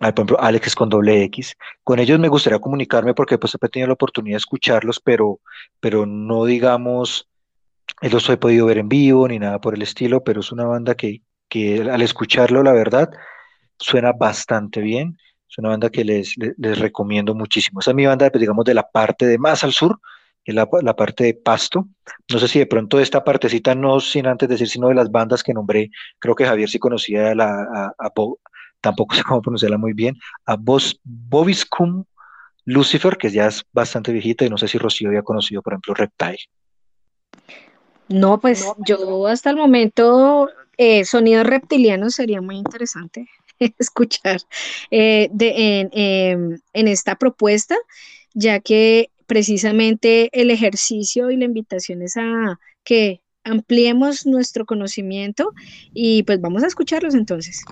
por 0.00 0.08
ejemplo, 0.08 0.40
Alex 0.40 0.74
con 0.74 0.88
doble 0.88 1.22
X. 1.24 1.56
Con 1.84 1.98
ellos 1.98 2.18
me 2.18 2.28
gustaría 2.28 2.58
comunicarme 2.58 3.12
porque 3.12 3.36
pues 3.36 3.54
he 3.54 3.68
tenido 3.68 3.88
la 3.88 3.94
oportunidad 3.94 4.34
de 4.36 4.38
escucharlos, 4.38 4.98
pero, 4.98 5.40
pero 5.78 6.06
no 6.06 6.46
digamos, 6.46 7.28
los 8.00 8.28
he 8.30 8.38
podido 8.38 8.64
ver 8.64 8.78
en 8.78 8.88
vivo 8.88 9.28
ni 9.28 9.38
nada 9.38 9.60
por 9.60 9.74
el 9.74 9.82
estilo, 9.82 10.24
pero 10.24 10.40
es 10.40 10.52
una 10.52 10.64
banda 10.64 10.94
que, 10.94 11.20
que 11.50 11.82
al 11.82 12.00
escucharlo, 12.00 12.62
la 12.62 12.72
verdad, 12.72 13.10
suena 13.78 14.12
bastante 14.12 14.80
bien. 14.80 15.18
Es 15.50 15.58
una 15.58 15.70
banda 15.70 15.90
que 15.90 16.04
les, 16.04 16.34
les, 16.36 16.78
recomiendo 16.78 17.34
muchísimo. 17.34 17.80
Esa 17.80 17.90
es 17.90 17.94
mi 17.96 18.06
banda, 18.06 18.30
pues, 18.30 18.40
digamos, 18.40 18.64
de 18.64 18.74
la 18.74 18.88
parte 18.88 19.26
de 19.26 19.36
más 19.36 19.64
al 19.64 19.72
sur, 19.72 20.00
que 20.44 20.52
es 20.52 20.54
la, 20.54 20.68
la, 20.82 20.94
parte 20.94 21.24
de 21.24 21.34
Pasto. 21.34 21.88
No 22.32 22.38
sé 22.38 22.46
si 22.46 22.60
de 22.60 22.66
pronto 22.66 23.00
esta 23.00 23.24
partecita, 23.24 23.74
no 23.74 23.98
sin 23.98 24.28
antes 24.28 24.48
decir, 24.48 24.68
sino 24.68 24.88
de 24.88 24.94
las 24.94 25.10
bandas 25.10 25.42
que 25.42 25.52
nombré, 25.52 25.90
creo 26.20 26.36
que 26.36 26.46
Javier 26.46 26.68
sí 26.68 26.78
conocía 26.78 27.32
a, 27.32 27.34
la, 27.34 27.48
a, 27.48 27.94
a, 27.98 28.10
tampoco 28.80 29.14
sé 29.16 29.24
cómo 29.24 29.42
pronunciarla 29.42 29.78
muy 29.78 29.92
bien, 29.92 30.16
a 30.46 30.56
Bos, 30.56 31.00
Bobiscum 31.02 32.04
Lucifer, 32.64 33.16
que 33.16 33.30
ya 33.30 33.46
es 33.46 33.64
bastante 33.72 34.12
viejita 34.12 34.44
y 34.44 34.50
no 34.50 34.58
sé 34.58 34.68
si 34.68 34.78
Rocío 34.78 35.08
había 35.08 35.22
conocido, 35.22 35.62
por 35.62 35.72
ejemplo, 35.72 35.94
Reptile. 35.94 36.38
No, 38.08 38.40
pues 38.40 38.64
yo 38.86 39.26
hasta 39.26 39.50
el 39.50 39.56
momento 39.56 40.48
eh, 40.76 41.04
sonidos 41.04 41.46
reptilianos 41.46 42.14
sería 42.14 42.40
muy 42.40 42.56
interesante 42.56 43.28
escuchar 43.78 44.40
eh, 44.90 45.28
de, 45.32 45.80
en, 45.92 46.62
en 46.72 46.88
esta 46.88 47.16
propuesta, 47.16 47.76
ya 48.34 48.60
que 48.60 49.10
precisamente 49.26 50.28
el 50.32 50.50
ejercicio 50.50 51.30
y 51.30 51.36
la 51.36 51.44
invitación 51.44 52.02
es 52.02 52.16
a 52.16 52.58
que 52.82 53.20
ampliemos 53.44 54.26
nuestro 54.26 54.66
conocimiento 54.66 55.52
y 55.92 56.22
pues 56.24 56.40
vamos 56.40 56.62
a 56.62 56.66
escucharlos 56.66 57.14
entonces. 57.14 57.64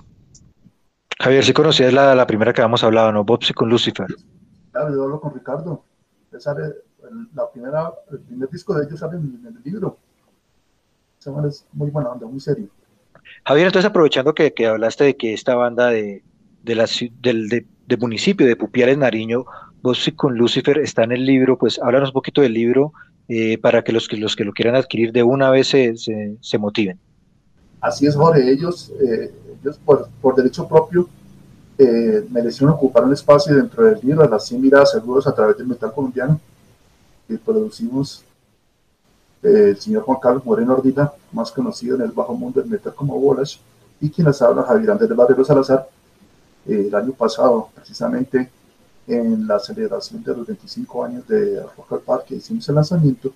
Javier, 1.19 1.43
si 1.43 1.51
conocías 1.51 1.91
la, 1.91 2.15
la 2.15 2.25
primera 2.25 2.53
que 2.53 2.61
habíamos 2.61 2.83
hablado, 2.83 3.11
¿no? 3.11 3.25
Bobsy 3.25 3.53
con 3.53 3.69
Lucifer. 3.69 4.07
Claro, 4.71 4.95
yo 4.95 5.03
hablo 5.03 5.19
con 5.19 5.33
Ricardo. 5.33 5.83
Sale, 6.37 6.75
la 7.33 7.51
primera, 7.51 7.91
el 8.11 8.19
primer 8.19 8.49
disco 8.49 8.73
de 8.73 8.85
ellos 8.85 8.99
sale 8.99 9.17
en, 9.17 9.41
el 9.45 9.63
libro. 9.63 9.97
Esa 11.19 11.47
es 11.47 11.65
muy 11.73 11.89
buena 11.89 12.09
banda, 12.09 12.25
muy 12.27 12.39
serio. 12.39 12.69
Javier, 13.45 13.67
entonces 13.67 13.89
aprovechando 13.89 14.33
que, 14.33 14.53
que 14.53 14.67
hablaste 14.67 15.03
de 15.03 15.17
que 15.17 15.33
esta 15.33 15.55
banda 15.55 15.87
de, 15.87 16.23
de 16.63 16.75
la, 16.75 16.87
del 17.21 17.49
de, 17.49 17.97
municipio 17.97 18.45
de 18.45 18.55
Pupiales, 18.55 18.97
Nariño, 18.97 19.45
Bobsy 19.81 20.11
con 20.11 20.35
Lucifer 20.37 20.77
está 20.79 21.03
en 21.03 21.13
el 21.13 21.25
libro, 21.25 21.57
pues 21.57 21.79
háblanos 21.81 22.09
un 22.09 22.13
poquito 22.13 22.41
del 22.41 22.53
libro 22.53 22.93
eh, 23.27 23.57
para 23.57 23.83
que 23.83 23.91
los, 23.91 24.07
que 24.07 24.17
los 24.17 24.35
que 24.35 24.43
lo 24.43 24.51
quieran 24.51 24.75
adquirir 24.75 25.11
de 25.11 25.23
una 25.23 25.49
vez 25.49 25.67
se, 25.67 25.95
se, 25.97 26.35
se 26.41 26.57
motiven. 26.57 26.99
Así 27.81 28.05
es, 28.05 28.15
Jorge. 28.15 28.51
Ellos, 28.51 28.91
eh, 29.01 29.31
ellos 29.61 29.79
por, 29.83 30.09
por, 30.21 30.35
derecho 30.35 30.67
propio 30.67 31.07
eh, 31.77 32.25
merecieron 32.29 32.75
ocupar 32.75 33.05
un 33.05 33.13
espacio 33.13 33.55
dentro 33.55 33.85
del 33.85 33.99
libro 34.03 34.27
las 34.27 34.45
100 34.47 34.61
miradas 34.61 34.91
seguros 34.91 35.25
a 35.27 35.33
través 35.33 35.57
del 35.57 35.67
metal 35.67 35.93
colombiano 35.93 36.39
que 37.27 37.37
producimos 37.37 38.25
el 39.41 39.79
señor 39.79 40.03
Juan 40.03 40.19
Carlos 40.21 40.45
Moreno 40.45 40.73
Ordita, 40.73 41.13
más 41.31 41.51
conocido 41.51 41.95
en 41.95 42.01
el 42.03 42.11
bajo 42.11 42.33
mundo 42.33 42.61
del 42.61 42.69
metal 42.69 42.93
como 42.93 43.19
Bolas, 43.19 43.59
y 44.01 44.09
quien 44.09 44.27
les 44.27 44.41
habla 44.41 44.63
Javier 44.63 44.91
Andrés 44.91 45.15
Barrero 45.15 45.43
Salazar, 45.43 45.87
eh, 46.65 46.85
el 46.87 46.95
año 46.95 47.13
pasado, 47.13 47.69
precisamente 47.73 48.49
en 49.07 49.47
la 49.47 49.59
celebración 49.59 50.23
de 50.23 50.35
los 50.35 50.45
25 50.45 51.03
años 51.03 51.27
de 51.27 51.61
Rock 51.61 51.93
al 51.93 51.99
Parque, 51.99 52.35
hicimos 52.35 52.67
el 52.69 52.75
lanzamiento 52.75 53.31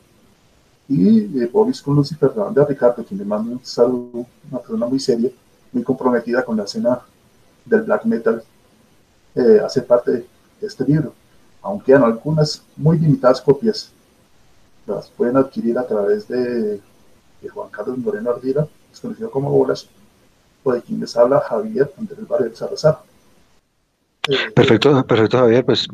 y 0.87 1.41
eh, 1.41 1.49
Bobis 1.51 1.81
con 1.81 1.95
Lucifer 1.95 2.31
de 2.31 2.65
Ricardo, 2.65 3.03
quien 3.03 3.17
le 3.19 3.25
mando 3.25 3.51
un 3.51 3.65
saludo, 3.65 4.25
una 4.49 4.59
persona 4.59 4.85
muy 4.85 4.99
seria, 4.99 5.29
muy 5.71 5.83
comprometida 5.83 6.43
con 6.43 6.57
la 6.57 6.63
escena 6.63 6.99
del 7.65 7.81
black 7.81 8.05
metal, 8.05 8.43
eh, 9.35 9.59
hace 9.63 9.81
parte 9.81 10.11
de 10.11 10.27
este 10.61 10.85
libro. 10.85 11.13
Aunque 11.61 11.87
quedan 11.87 12.03
algunas 12.03 12.61
muy 12.75 12.99
limitadas 12.99 13.41
copias, 13.41 13.91
las 14.85 15.09
pueden 15.09 15.37
adquirir 15.37 15.77
a 15.77 15.87
través 15.87 16.27
de, 16.27 16.79
Juan 17.53 17.69
Carlos 17.69 17.97
Moreno 17.97 18.31
Ardira, 18.31 18.67
conocido 19.01 19.29
como 19.29 19.51
Bolas, 19.51 19.87
o 20.63 20.73
de 20.73 20.81
quien 20.81 20.99
les 20.99 21.15
habla 21.17 21.41
Javier 21.41 21.91
Andrés 21.97 22.27
Barrio 22.27 22.55
Salazar. 22.55 22.99
Eh, 24.29 24.51
perfecto, 24.55 25.05
perfecto 25.05 25.37
Javier, 25.39 25.65
pues 25.65 25.87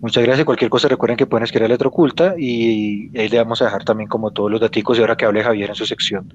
Muchas 0.00 0.24
gracias. 0.24 0.46
Cualquier 0.46 0.70
cosa 0.70 0.88
recuerden 0.88 1.18
que 1.18 1.26
pueden 1.26 1.44
escribir 1.44 1.66
a 1.66 1.68
letra 1.68 1.88
oculta 1.88 2.34
y 2.38 3.16
ahí 3.18 3.28
le 3.28 3.38
vamos 3.38 3.60
a 3.60 3.66
dejar 3.66 3.84
también 3.84 4.08
como 4.08 4.30
todos 4.30 4.50
los 4.50 4.60
datos 4.60 4.98
y 4.98 5.00
ahora 5.00 5.16
que 5.16 5.26
hable 5.26 5.42
Javier 5.42 5.68
en 5.68 5.74
su 5.74 5.84
sección. 5.84 6.32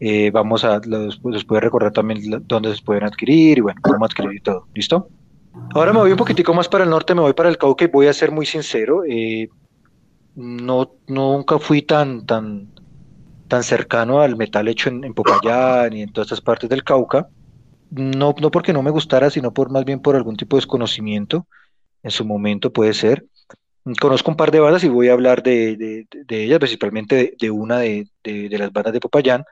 Eh, 0.00 0.30
vamos 0.30 0.64
a, 0.64 0.80
los, 0.84 1.20
les 1.24 1.44
puede 1.44 1.60
recordar 1.60 1.92
también 1.92 2.42
dónde 2.46 2.74
se 2.74 2.82
pueden 2.82 3.04
adquirir 3.04 3.58
y 3.58 3.60
bueno, 3.60 3.80
cómo 3.82 4.04
adquirir 4.04 4.32
y 4.32 4.40
todo. 4.40 4.66
¿Listo? 4.74 5.08
Ahora 5.74 5.92
me 5.92 5.98
voy 5.98 6.12
un 6.12 6.16
poquitico 6.16 6.54
más 6.54 6.68
para 6.68 6.84
el 6.84 6.90
norte, 6.90 7.14
me 7.14 7.20
voy 7.20 7.34
para 7.34 7.50
el 7.50 7.58
Cauca 7.58 7.84
y 7.84 7.88
voy 7.88 8.06
a 8.06 8.14
ser 8.14 8.30
muy 8.32 8.46
sincero. 8.46 9.02
Eh, 9.06 9.50
no, 10.34 10.94
nunca 11.06 11.58
fui 11.58 11.82
tan, 11.82 12.26
tan, 12.26 12.68
tan 13.48 13.62
cercano 13.62 14.20
al 14.20 14.36
metal 14.36 14.68
hecho 14.68 14.88
en, 14.88 15.14
Popayán 15.14 15.92
y 15.92 16.02
en 16.02 16.12
todas 16.12 16.26
estas 16.26 16.40
partes 16.40 16.70
del 16.70 16.84
Cauca. 16.84 17.28
No, 17.90 18.34
no 18.40 18.50
porque 18.50 18.72
no 18.72 18.82
me 18.82 18.90
gustara, 18.90 19.28
sino 19.30 19.52
por 19.52 19.70
más 19.70 19.84
bien 19.84 20.00
por 20.00 20.16
algún 20.16 20.36
tipo 20.36 20.56
de 20.56 20.60
desconocimiento 20.60 21.46
en 22.02 22.10
su 22.10 22.24
momento 22.24 22.72
puede 22.72 22.94
ser. 22.94 23.26
Conozco 24.00 24.30
un 24.30 24.36
par 24.36 24.50
de 24.50 24.60
bandas 24.60 24.84
y 24.84 24.88
voy 24.88 25.08
a 25.08 25.12
hablar 25.12 25.42
de, 25.42 26.06
de, 26.10 26.44
ellas, 26.44 26.58
principalmente 26.58 27.34
de, 27.38 27.50
una 27.50 27.80
de, 27.80 28.08
las 28.24 28.72
bandas 28.72 28.92
de 28.92 29.00
Popayán. 29.00 29.44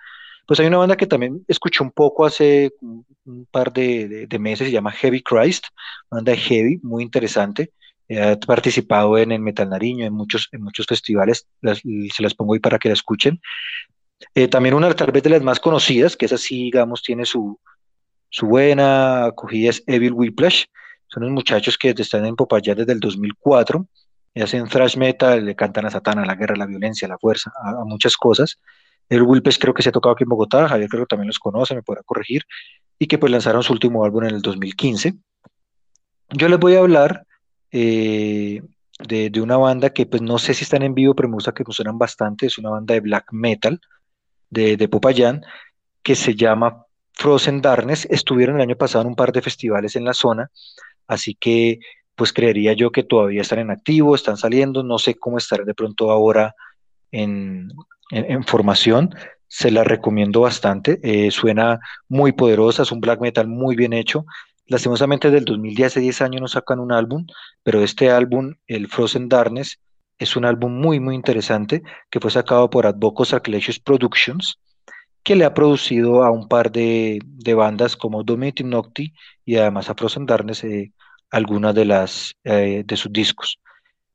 Pues 0.46 0.60
hay 0.60 0.66
una 0.66 0.78
banda 0.78 0.96
que 0.96 1.06
también 1.06 1.44
escuché 1.48 1.82
un 1.82 1.90
poco 1.90 2.24
hace 2.24 2.72
un 2.80 3.46
par 3.50 3.72
de, 3.72 4.28
meses, 4.40 4.68
se 4.68 4.72
llama 4.72 4.92
Heavy 4.92 5.22
Christ, 5.22 5.66
banda 6.10 6.32
de 6.32 6.38
heavy, 6.38 6.80
muy 6.82 7.02
interesante. 7.02 7.72
Ha 8.18 8.36
participado 8.36 9.18
en 9.18 9.32
el 9.32 9.40
Metal 9.40 9.68
Nariño, 9.68 10.04
en 10.04 10.12
muchos, 10.12 10.48
en 10.52 10.62
muchos 10.62 10.86
festivales, 10.86 11.46
se 11.62 12.22
las 12.22 12.34
pongo 12.34 12.54
ahí 12.54 12.60
para 12.60 12.78
que 12.78 12.88
la 12.88 12.94
escuchen. 12.94 13.40
Eh, 14.34 14.48
también 14.48 14.74
una 14.74 14.92
tal 14.94 15.12
vez 15.12 15.22
de 15.22 15.30
las 15.30 15.42
más 15.42 15.60
conocidas, 15.60 16.16
que 16.16 16.26
es 16.26 16.32
así, 16.32 16.64
digamos, 16.64 17.02
tiene 17.02 17.24
su, 17.24 17.58
su 18.28 18.46
buena 18.46 19.26
acogida, 19.26 19.70
es 19.70 19.82
Evil 19.86 20.12
Whiplash. 20.12 20.64
Son 21.08 21.24
unos 21.24 21.34
muchachos 21.34 21.76
que 21.76 21.90
están 21.90 22.24
en 22.26 22.36
Popayán 22.36 22.76
desde 22.76 22.92
el 22.92 23.00
2004 23.00 23.86
y 24.34 24.42
hacen 24.42 24.68
thrash 24.68 24.96
metal, 24.96 25.44
le 25.44 25.56
cantan 25.56 25.86
a 25.86 25.90
Satán, 25.90 26.18
a 26.18 26.24
la 26.24 26.36
guerra, 26.36 26.54
a 26.54 26.58
la 26.58 26.66
violencia, 26.66 27.06
a 27.06 27.08
la 27.10 27.18
fuerza, 27.18 27.50
a, 27.62 27.84
muchas 27.84 28.16
cosas. 28.16 28.60
El 29.08 29.22
Wilpes 29.22 29.58
creo 29.58 29.74
que 29.74 29.82
se 29.82 29.88
ha 29.88 29.92
tocado 29.92 30.12
aquí 30.12 30.22
en 30.22 30.28
Bogotá, 30.28 30.68
Javier 30.68 30.88
creo 30.88 31.02
que 31.02 31.08
también 31.08 31.26
los 31.26 31.40
conoce, 31.40 31.74
me 31.74 31.82
podrá 31.82 32.02
corregir, 32.04 32.44
y 32.98 33.06
que 33.06 33.18
pues 33.18 33.32
lanzaron 33.32 33.62
su 33.64 33.72
último 33.72 34.04
álbum 34.04 34.24
en 34.24 34.36
el 34.36 34.42
2015. 34.42 35.14
Yo 36.30 36.48
les 36.48 36.60
voy 36.60 36.76
a 36.76 36.78
hablar 36.78 37.26
eh, 37.72 38.62
de, 38.98 39.30
de, 39.30 39.40
una 39.40 39.56
banda 39.56 39.90
que 39.90 40.06
pues 40.06 40.22
no 40.22 40.38
sé 40.38 40.54
si 40.54 40.64
están 40.64 40.82
en 40.82 40.94
vivo, 40.94 41.14
pero 41.14 41.28
me 41.28 41.34
gusta 41.34 41.52
que 41.52 41.64
funcionan 41.64 41.98
bastante, 41.98 42.46
es 42.46 42.58
una 42.58 42.70
banda 42.70 42.94
de 42.94 43.00
black 43.00 43.32
metal 43.32 43.80
de, 44.50 44.76
de 44.76 44.88
Popayán 44.88 45.42
que 46.02 46.14
se 46.14 46.34
llama 46.34 46.84
Frozen 47.12 47.60
Darkness. 47.62 48.06
Estuvieron 48.10 48.56
el 48.56 48.62
año 48.62 48.76
pasado 48.76 49.02
en 49.02 49.08
un 49.08 49.16
par 49.16 49.32
de 49.32 49.42
festivales 49.42 49.96
en 49.96 50.04
la 50.04 50.14
zona 50.14 50.50
Así 51.10 51.34
que, 51.34 51.80
pues 52.14 52.32
creería 52.32 52.72
yo 52.72 52.92
que 52.92 53.02
todavía 53.02 53.42
están 53.42 53.58
en 53.58 53.72
activo, 53.72 54.14
están 54.14 54.36
saliendo, 54.36 54.84
no 54.84 54.98
sé 54.98 55.16
cómo 55.16 55.38
estarán 55.38 55.66
de 55.66 55.74
pronto 55.74 56.12
ahora 56.12 56.54
en, 57.10 57.72
formación, 58.46 59.12
se 59.48 59.72
la 59.72 59.82
recomiendo 59.82 60.42
bastante, 60.42 61.00
eh, 61.02 61.32
suena 61.32 61.80
muy 62.08 62.30
poderosa, 62.30 62.84
es 62.84 62.92
un 62.92 63.00
black 63.00 63.20
metal 63.20 63.48
muy 63.48 63.74
bien 63.74 63.92
hecho. 63.92 64.24
Lastimosamente 64.70 65.32
del 65.32 65.44
2010, 65.44 65.86
hace 65.88 66.00
10 66.00 66.22
años 66.22 66.40
no 66.42 66.46
sacan 66.46 66.78
un 66.78 66.92
álbum, 66.92 67.26
pero 67.64 67.82
este 67.82 68.08
álbum, 68.08 68.54
el 68.68 68.86
Frozen 68.86 69.28
Darkness, 69.28 69.80
es 70.16 70.36
un 70.36 70.44
álbum 70.44 70.72
muy, 70.72 71.00
muy 71.00 71.16
interesante 71.16 71.82
que 72.08 72.20
fue 72.20 72.30
sacado 72.30 72.70
por 72.70 72.86
Advocos 72.86 73.34
Productions 73.82 74.60
que 75.24 75.34
le 75.34 75.44
ha 75.44 75.54
producido 75.54 76.22
a 76.22 76.30
un 76.30 76.46
par 76.46 76.70
de, 76.70 77.18
bandas 77.56 77.96
como 77.96 78.22
Dominating 78.22 78.70
Nocti 78.70 79.12
y 79.44 79.56
además 79.56 79.90
a 79.90 79.96
Frozen 79.96 80.24
Darkness 80.24 80.62
eh, 80.62 80.92
algunas 81.32 81.74
de, 81.74 81.84
las, 81.86 82.36
eh, 82.44 82.84
de 82.86 82.96
sus 82.96 83.12
discos. 83.12 83.58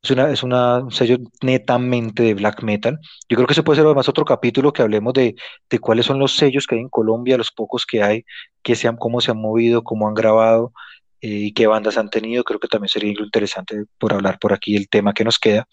Es, 0.06 0.12
una, 0.12 0.30
es 0.30 0.42
un 0.44 0.90
sello 0.92 1.16
netamente 1.42 2.22
de 2.22 2.34
black 2.34 2.62
metal. 2.62 3.00
Yo 3.28 3.36
creo 3.36 3.48
que 3.48 3.54
se 3.54 3.64
puede 3.64 3.78
ser 3.78 3.86
además 3.86 4.08
otro 4.08 4.24
capítulo 4.24 4.72
que 4.72 4.82
hablemos 4.82 5.12
de, 5.14 5.34
de 5.68 5.78
cuáles 5.80 6.06
son 6.06 6.20
los 6.20 6.36
sellos 6.36 6.64
que 6.66 6.76
hay 6.76 6.82
en 6.82 6.88
Colombia, 6.88 7.36
los 7.36 7.50
pocos 7.50 7.84
que 7.84 8.04
hay, 8.04 8.24
que 8.62 8.76
sean, 8.76 8.96
cómo 8.96 9.20
se 9.20 9.32
han 9.32 9.38
movido, 9.38 9.82
cómo 9.82 10.06
han 10.06 10.14
grabado 10.14 10.72
eh, 11.20 11.28
y 11.28 11.52
qué 11.52 11.66
bandas 11.66 11.98
han 11.98 12.08
tenido. 12.08 12.44
Creo 12.44 12.60
que 12.60 12.68
también 12.68 12.88
sería 12.88 13.10
interesante 13.10 13.84
por 13.98 14.12
hablar 14.12 14.38
por 14.38 14.52
aquí 14.52 14.76
el 14.76 14.88
tema 14.88 15.12
que 15.12 15.24
nos 15.24 15.40
queda. 15.40 15.66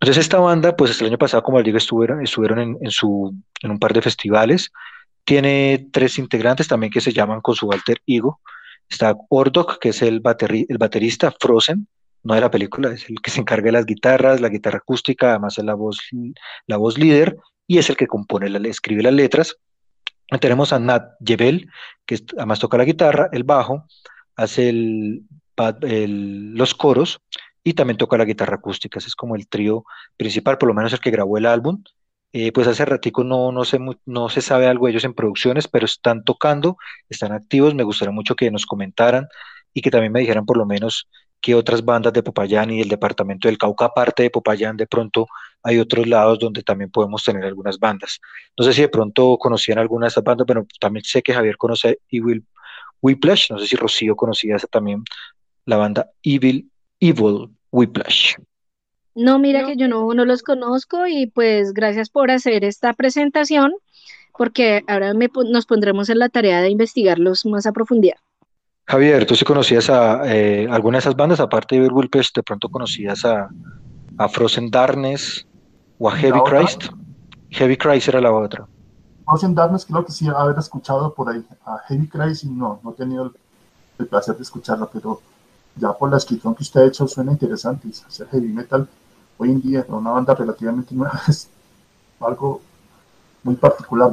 Entonces 0.00 0.24
esta 0.24 0.38
banda, 0.38 0.74
pues 0.74 0.98
el 0.98 1.08
año 1.08 1.18
pasado, 1.18 1.42
como 1.42 1.58
les 1.58 1.66
digo, 1.66 1.76
estuvieron, 1.76 2.22
estuvieron 2.22 2.78
en, 2.80 2.90
su, 2.90 3.34
en 3.60 3.70
un 3.72 3.78
par 3.78 3.92
de 3.92 4.00
festivales. 4.00 4.72
Tiene 5.24 5.86
tres 5.92 6.18
integrantes 6.18 6.66
también 6.66 6.90
que 6.90 7.02
se 7.02 7.12
llaman 7.12 7.42
con 7.42 7.54
su 7.54 7.70
alter 7.70 8.00
ego. 8.06 8.40
Está 8.88 9.14
Ordok, 9.28 9.78
que 9.78 9.90
es 9.90 10.00
el, 10.00 10.22
el 10.48 10.78
baterista, 10.78 11.30
Frozen, 11.38 11.88
no 12.24 12.34
de 12.34 12.40
la 12.40 12.50
película, 12.50 12.92
es 12.92 13.08
el 13.08 13.20
que 13.20 13.30
se 13.30 13.40
encarga 13.40 13.66
de 13.66 13.72
las 13.72 13.86
guitarras, 13.86 14.40
la 14.40 14.48
guitarra 14.48 14.78
acústica, 14.78 15.30
además 15.30 15.58
es 15.58 15.64
la 15.64 15.74
voz, 15.74 16.00
la 16.66 16.78
voz 16.78 16.98
líder 16.98 17.36
y 17.66 17.78
es 17.78 17.90
el 17.90 17.96
que 17.96 18.06
compone, 18.06 18.48
la, 18.48 18.66
escribe 18.68 19.02
las 19.02 19.12
letras. 19.12 19.56
Tenemos 20.40 20.72
a 20.72 20.78
Nat 20.78 21.12
Jebel, 21.24 21.68
que 22.06 22.18
además 22.36 22.58
toca 22.58 22.78
la 22.78 22.84
guitarra, 22.84 23.28
el 23.30 23.44
bajo, 23.44 23.86
hace 24.36 24.70
el, 24.70 25.26
los 26.54 26.74
coros 26.74 27.20
y 27.62 27.74
también 27.74 27.98
toca 27.98 28.16
la 28.16 28.24
guitarra 28.24 28.56
acústica. 28.56 28.98
Ese 28.98 29.08
es 29.08 29.14
como 29.14 29.36
el 29.36 29.46
trío 29.46 29.84
principal, 30.16 30.56
por 30.56 30.68
lo 30.68 30.74
menos 30.74 30.94
el 30.94 31.00
que 31.00 31.10
grabó 31.10 31.36
el 31.36 31.46
álbum. 31.46 31.82
Eh, 32.32 32.50
pues 32.52 32.66
hace 32.66 32.84
ratico 32.84 33.22
no, 33.22 33.52
no, 33.52 33.64
se, 33.64 33.78
no 34.06 34.28
se 34.28 34.40
sabe 34.40 34.66
algo 34.66 34.86
de 34.86 34.92
ellos 34.92 35.04
en 35.04 35.14
producciones, 35.14 35.68
pero 35.68 35.84
están 35.84 36.24
tocando, 36.24 36.78
están 37.08 37.32
activos. 37.32 37.74
Me 37.74 37.84
gustaría 37.84 38.12
mucho 38.12 38.34
que 38.34 38.50
nos 38.50 38.66
comentaran 38.66 39.28
y 39.74 39.82
que 39.82 39.90
también 39.90 40.12
me 40.12 40.20
dijeran 40.20 40.46
por 40.46 40.56
lo 40.56 40.66
menos 40.66 41.06
qué 41.44 41.54
otras 41.54 41.84
bandas 41.84 42.10
de 42.14 42.22
Popayán 42.22 42.70
y 42.70 42.80
el 42.80 42.88
departamento 42.88 43.48
del 43.48 43.58
Cauca, 43.58 43.84
aparte 43.84 44.22
de 44.22 44.30
Popayán, 44.30 44.78
de 44.78 44.86
pronto 44.86 45.26
hay 45.62 45.78
otros 45.78 46.06
lados 46.06 46.38
donde 46.38 46.62
también 46.62 46.90
podemos 46.90 47.22
tener 47.22 47.44
algunas 47.44 47.78
bandas. 47.78 48.18
No 48.58 48.64
sé 48.64 48.72
si 48.72 48.80
de 48.80 48.88
pronto 48.88 49.36
conocían 49.36 49.78
alguna 49.78 50.06
de 50.06 50.08
esas 50.08 50.24
bandas, 50.24 50.46
pero 50.46 50.66
también 50.80 51.04
sé 51.04 51.20
que 51.20 51.34
Javier 51.34 51.58
conoce 51.58 51.98
Evil 52.08 52.46
Whiplash, 53.02 53.50
no 53.50 53.58
sé 53.58 53.66
si 53.66 53.76
Rocío 53.76 54.16
conocía 54.16 54.56
esa 54.56 54.66
también, 54.68 55.04
la 55.66 55.76
banda 55.76 56.08
Evil, 56.22 56.70
Evil 56.98 57.50
Whiplash. 57.70 58.36
No, 59.14 59.38
mira 59.38 59.66
que 59.66 59.76
yo 59.76 59.86
no, 59.86 60.14
no 60.14 60.24
los 60.24 60.42
conozco 60.42 61.06
y 61.06 61.26
pues 61.26 61.74
gracias 61.74 62.08
por 62.08 62.30
hacer 62.30 62.64
esta 62.64 62.94
presentación, 62.94 63.74
porque 64.32 64.82
ahora 64.86 65.12
nos 65.12 65.66
pondremos 65.66 66.08
en 66.08 66.20
la 66.20 66.30
tarea 66.30 66.62
de 66.62 66.70
investigarlos 66.70 67.44
más 67.44 67.66
a 67.66 67.72
profundidad. 67.72 68.16
Javier, 68.86 69.26
¿tú 69.26 69.34
sí 69.34 69.44
conocías 69.44 69.88
a 69.88 70.22
eh, 70.26 70.68
alguna 70.70 70.96
de 70.96 71.00
esas 71.00 71.16
bandas? 71.16 71.40
Aparte 71.40 71.80
de 71.80 71.88
Whiplash, 71.88 72.32
¿de 72.34 72.42
pronto 72.42 72.68
conocías 72.68 73.24
a, 73.24 73.48
a 74.18 74.28
Frozen 74.28 74.70
Darkness 74.70 75.46
o 75.98 76.08
a 76.08 76.12
Heavy 76.12 76.40
Christ? 76.42 76.84
Heavy 77.50 77.76
Christ 77.76 78.08
era 78.08 78.20
la 78.20 78.32
otra. 78.32 78.66
Frozen 79.24 79.54
Darkness 79.54 79.86
creo 79.86 80.04
que 80.04 80.12
sí 80.12 80.28
haber 80.28 80.58
escuchado 80.58 81.14
por 81.14 81.30
ahí. 81.30 81.42
A 81.64 81.78
Heavy 81.88 82.08
Christ 82.08 82.44
no, 82.44 82.80
no 82.82 82.90
he 82.90 82.94
tenido 82.94 83.32
el, 83.98 84.06
placer 84.06 84.36
de 84.36 84.42
escucharla, 84.42 84.86
pero 84.92 85.20
ya 85.76 85.92
por 85.92 86.10
la 86.10 86.16
descripción 86.16 86.54
que 86.54 86.62
usted 86.62 86.82
ha 86.82 86.86
hecho 86.86 87.08
suena 87.08 87.32
interesante. 87.32 87.88
Hacer 88.06 88.28
heavy 88.28 88.48
metal 88.48 88.86
hoy 89.38 89.50
en 89.50 89.62
día, 89.62 89.84
una 89.88 90.10
banda 90.10 90.34
relativamente 90.34 90.94
nueva, 90.94 91.20
es 91.28 91.48
algo 92.20 92.60
muy 93.42 93.54
particular. 93.54 94.12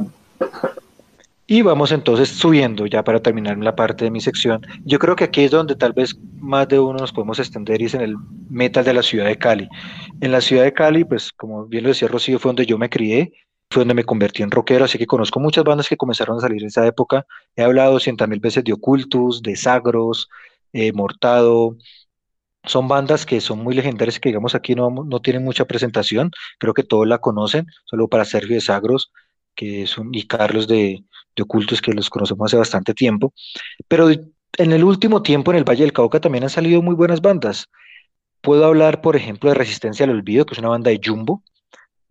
Y 1.52 1.60
vamos 1.60 1.92
entonces 1.92 2.30
subiendo 2.30 2.86
ya 2.86 3.04
para 3.04 3.20
terminar 3.20 3.58
la 3.58 3.76
parte 3.76 4.06
de 4.06 4.10
mi 4.10 4.22
sección. 4.22 4.66
Yo 4.86 4.98
creo 4.98 5.14
que 5.16 5.24
aquí 5.24 5.42
es 5.42 5.50
donde 5.50 5.76
tal 5.76 5.92
vez 5.92 6.16
más 6.40 6.66
de 6.66 6.80
uno 6.80 6.98
nos 6.98 7.12
podemos 7.12 7.38
extender 7.38 7.82
y 7.82 7.84
es 7.84 7.92
en 7.92 8.00
el 8.00 8.16
metal 8.48 8.86
de 8.86 8.94
la 8.94 9.02
ciudad 9.02 9.26
de 9.26 9.36
Cali. 9.36 9.68
En 10.22 10.32
la 10.32 10.40
ciudad 10.40 10.64
de 10.64 10.72
Cali, 10.72 11.04
pues 11.04 11.30
como 11.30 11.66
bien 11.66 11.82
lo 11.82 11.90
decía 11.90 12.08
Rocío, 12.08 12.38
fue 12.38 12.48
donde 12.48 12.64
yo 12.64 12.78
me 12.78 12.88
crié, 12.88 13.34
fue 13.70 13.82
donde 13.82 13.92
me 13.92 14.04
convertí 14.04 14.42
en 14.42 14.50
rockero, 14.50 14.86
así 14.86 14.96
que 14.96 15.06
conozco 15.06 15.40
muchas 15.40 15.62
bandas 15.62 15.90
que 15.90 15.98
comenzaron 15.98 16.38
a 16.38 16.40
salir 16.40 16.62
en 16.62 16.68
esa 16.68 16.86
época. 16.86 17.26
He 17.54 17.62
hablado 17.62 18.00
cientos 18.00 18.26
mil 18.28 18.40
veces 18.40 18.64
de 18.64 18.72
Ocultus, 18.72 19.42
de 19.42 19.54
Sagros, 19.54 20.30
eh, 20.72 20.90
Mortado, 20.94 21.76
son 22.64 22.88
bandas 22.88 23.26
que 23.26 23.42
son 23.42 23.58
muy 23.58 23.74
legendarias 23.74 24.18
que 24.18 24.30
digamos 24.30 24.54
aquí 24.54 24.74
no, 24.74 24.88
no 24.90 25.20
tienen 25.20 25.44
mucha 25.44 25.66
presentación, 25.66 26.30
creo 26.58 26.72
que 26.72 26.82
todos 26.82 27.06
la 27.06 27.18
conocen, 27.18 27.66
solo 27.84 28.08
para 28.08 28.24
Sergio 28.24 28.54
de 28.54 28.62
Sagros, 28.62 29.12
que 29.54 29.82
es 29.82 29.98
un, 29.98 30.14
y 30.14 30.26
Carlos 30.26 30.66
de, 30.66 31.04
de 31.36 31.42
Ocultos, 31.42 31.80
que 31.80 31.92
los 31.92 32.10
conocemos 32.10 32.46
hace 32.46 32.56
bastante 32.56 32.94
tiempo, 32.94 33.32
pero 33.88 34.10
en 34.10 34.72
el 34.72 34.84
último 34.84 35.22
tiempo 35.22 35.50
en 35.50 35.58
el 35.58 35.64
Valle 35.64 35.82
del 35.82 35.92
Cauca 35.92 36.20
también 36.20 36.44
han 36.44 36.50
salido 36.50 36.82
muy 36.82 36.94
buenas 36.94 37.20
bandas. 37.20 37.68
Puedo 38.40 38.64
hablar, 38.64 39.00
por 39.00 39.16
ejemplo, 39.16 39.50
de 39.50 39.54
Resistencia 39.54 40.04
al 40.04 40.10
Olvido, 40.10 40.44
que 40.46 40.54
es 40.54 40.58
una 40.58 40.68
banda 40.68 40.90
de 40.90 41.00
Jumbo, 41.02 41.42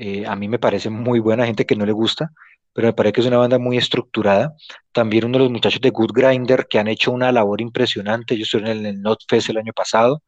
eh, 0.04 0.26
a 0.26 0.36
mí 0.36 0.48
me 0.48 0.58
parece 0.58 0.90
muy 0.90 1.20
buena, 1.20 1.46
gente 1.46 1.68
que 1.68 1.76
no 1.76 1.86
le 1.86 1.92
gusta, 1.92 2.32
pero 2.74 2.88
me 2.88 2.94
parece 2.94 3.14
que 3.14 3.22
es 3.22 3.28
una 3.28 3.38
banda 3.38 3.60
muy 3.60 3.78
estructurada. 3.78 4.56
También 4.92 5.26
uno 5.26 5.38
de 5.38 5.44
los 5.44 5.52
muchachos 5.52 5.80
de 5.80 5.92
Good 5.92 6.12
Grinder 6.14 6.66
que 6.68 6.80
han 6.80 6.88
hecho 6.88 7.12
una 7.12 7.32
labor 7.32 7.62
impresionante. 7.62 8.34
Ellos 8.34 8.48
estuvieron 8.48 8.78
en 8.80 8.86
el 8.88 9.02
Not 9.04 9.20
Fest 9.30 9.50
el 9.50 9.58
año 9.58 9.74
pasado. 9.74 10.24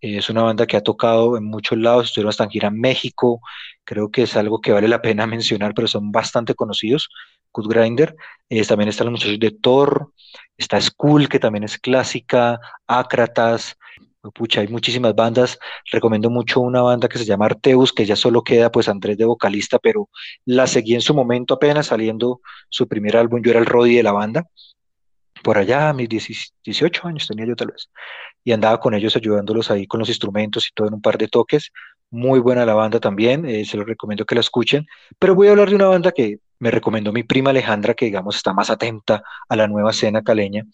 Eh, 0.00 0.18
es 0.18 0.30
una 0.30 0.42
banda 0.44 0.66
que 0.68 0.76
ha 0.76 0.82
tocado 0.82 1.36
en 1.36 1.44
muchos 1.44 1.76
lados, 1.78 2.06
estuvieron 2.06 2.30
hasta 2.30 2.44
en 2.44 2.50
gira 2.50 2.68
en 2.68 2.80
México. 2.80 3.40
Creo 3.84 4.10
que 4.10 4.22
es 4.22 4.36
algo 4.36 4.60
que 4.60 4.70
vale 4.72 4.86
la 4.86 5.02
pena 5.02 5.26
mencionar, 5.26 5.74
pero 5.74 5.88
son 5.88 6.12
bastante 6.12 6.54
conocidos. 6.54 7.08
Good 7.52 7.68
Grinder. 7.68 8.16
Eh, 8.48 8.64
también 8.64 8.88
están 8.88 9.06
los 9.06 9.12
muchachos 9.12 9.38
de 9.38 9.50
Thor. 9.50 10.12
Está 10.56 10.80
Skull, 10.80 11.28
que 11.28 11.38
también 11.38 11.64
es 11.64 11.78
clásica. 11.78 12.58
Acratas 12.86 13.76
pucha, 14.32 14.60
hay 14.60 14.68
muchísimas 14.68 15.14
bandas. 15.14 15.58
Recomiendo 15.90 16.30
mucho 16.30 16.60
una 16.60 16.82
banda 16.82 17.08
que 17.08 17.18
se 17.18 17.24
llama 17.24 17.46
Arteus, 17.46 17.92
que 17.92 18.06
ya 18.06 18.16
solo 18.16 18.42
queda 18.42 18.70
pues 18.70 18.88
Andrés 18.88 19.18
de 19.18 19.24
vocalista, 19.24 19.78
pero 19.78 20.08
la 20.44 20.66
seguí 20.66 20.94
en 20.94 21.00
su 21.00 21.14
momento 21.14 21.54
apenas 21.54 21.86
saliendo 21.86 22.40
su 22.68 22.86
primer 22.88 23.16
álbum. 23.16 23.42
Yo 23.42 23.50
era 23.50 23.60
el 23.60 23.66
Roddy 23.66 23.96
de 23.96 24.02
la 24.02 24.12
banda. 24.12 24.44
Por 25.42 25.56
allá, 25.56 25.90
a 25.90 25.92
mis 25.92 26.08
18 26.08 27.06
años 27.06 27.28
tenía 27.28 27.46
yo 27.46 27.54
tal 27.54 27.68
vez. 27.68 27.90
Y 28.44 28.52
andaba 28.52 28.80
con 28.80 28.94
ellos 28.94 29.14
ayudándolos 29.16 29.70
ahí 29.70 29.86
con 29.86 30.00
los 30.00 30.08
instrumentos 30.08 30.66
y 30.68 30.72
todo 30.74 30.88
en 30.88 30.94
un 30.94 31.02
par 31.02 31.16
de 31.16 31.28
toques. 31.28 31.70
Muy 32.10 32.40
buena 32.40 32.64
la 32.64 32.74
banda 32.74 33.00
también, 33.00 33.44
eh, 33.46 33.64
se 33.64 33.76
los 33.76 33.86
recomiendo 33.86 34.24
que 34.24 34.34
la 34.34 34.40
escuchen. 34.40 34.86
Pero 35.18 35.34
voy 35.34 35.48
a 35.48 35.50
hablar 35.50 35.68
de 35.68 35.76
una 35.76 35.88
banda 35.88 36.12
que 36.12 36.38
me 36.58 36.70
recomendó 36.70 37.12
mi 37.12 37.22
prima 37.22 37.50
Alejandra, 37.50 37.94
que 37.94 38.06
digamos 38.06 38.36
está 38.36 38.52
más 38.52 38.70
atenta 38.70 39.22
a 39.48 39.56
la 39.56 39.68
nueva 39.68 39.90
escena 39.90 40.22
caleña, 40.22 40.64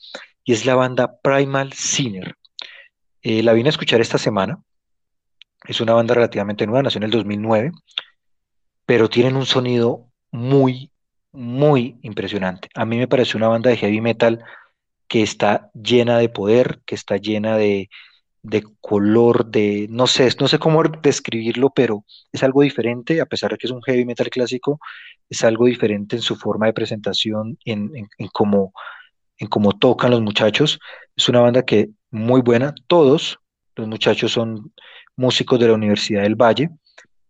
y 0.44 0.52
es 0.52 0.64
la 0.64 0.74
banda 0.74 1.18
Primal 1.22 1.72
Sinner. 1.72 2.36
Eh, 3.22 3.42
la 3.42 3.52
vine 3.52 3.68
a 3.68 3.70
escuchar 3.70 4.00
esta 4.00 4.18
semana. 4.18 4.62
Es 5.66 5.80
una 5.80 5.94
banda 5.94 6.14
relativamente 6.14 6.66
nueva, 6.66 6.82
nació 6.82 6.98
en 6.98 7.04
el 7.04 7.10
2009, 7.10 7.72
pero 8.86 9.08
tienen 9.08 9.36
un 9.36 9.46
sonido 9.46 10.06
muy, 10.30 10.92
muy 11.32 11.98
impresionante. 12.02 12.68
A 12.74 12.84
mí 12.84 12.98
me 12.98 13.08
parece 13.08 13.36
una 13.36 13.48
banda 13.48 13.70
de 13.70 13.76
heavy 13.78 14.00
metal 14.00 14.44
que 15.08 15.22
está 15.22 15.70
llena 15.72 16.18
de 16.18 16.28
poder, 16.28 16.80
que 16.86 16.94
está 16.94 17.16
llena 17.16 17.56
de, 17.56 17.88
de 18.44 18.62
color, 18.80 19.46
de, 19.46 19.86
no 19.90 20.06
sé, 20.06 20.28
no 20.38 20.48
sé 20.48 20.58
cómo 20.58 20.82
describirlo, 21.02 21.70
pero 21.74 22.04
es 22.30 22.42
algo 22.42 22.62
diferente, 22.62 23.20
a 23.20 23.26
pesar 23.26 23.50
de 23.50 23.56
que 23.56 23.66
es 23.66 23.72
un 23.72 23.82
heavy 23.82 24.04
metal 24.04 24.28
clásico, 24.28 24.78
es 25.28 25.42
algo 25.42 25.64
diferente 25.66 26.16
en 26.16 26.22
su 26.22 26.36
forma 26.36 26.66
de 26.66 26.74
presentación, 26.74 27.58
en, 27.64 27.90
en, 27.96 28.08
en 28.18 28.28
cómo 28.28 28.72
en 29.38 29.48
cómo 29.48 29.72
tocan 29.72 30.10
los 30.10 30.22
muchachos. 30.22 30.78
Es 31.16 31.28
una 31.28 31.40
banda 31.40 31.64
que 31.64 31.90
muy 32.10 32.40
buena. 32.40 32.74
Todos 32.86 33.38
los 33.76 33.88
muchachos 33.88 34.32
son 34.32 34.72
músicos 35.16 35.58
de 35.58 35.68
la 35.68 35.74
Universidad 35.74 36.22
del 36.22 36.36
Valle. 36.36 36.70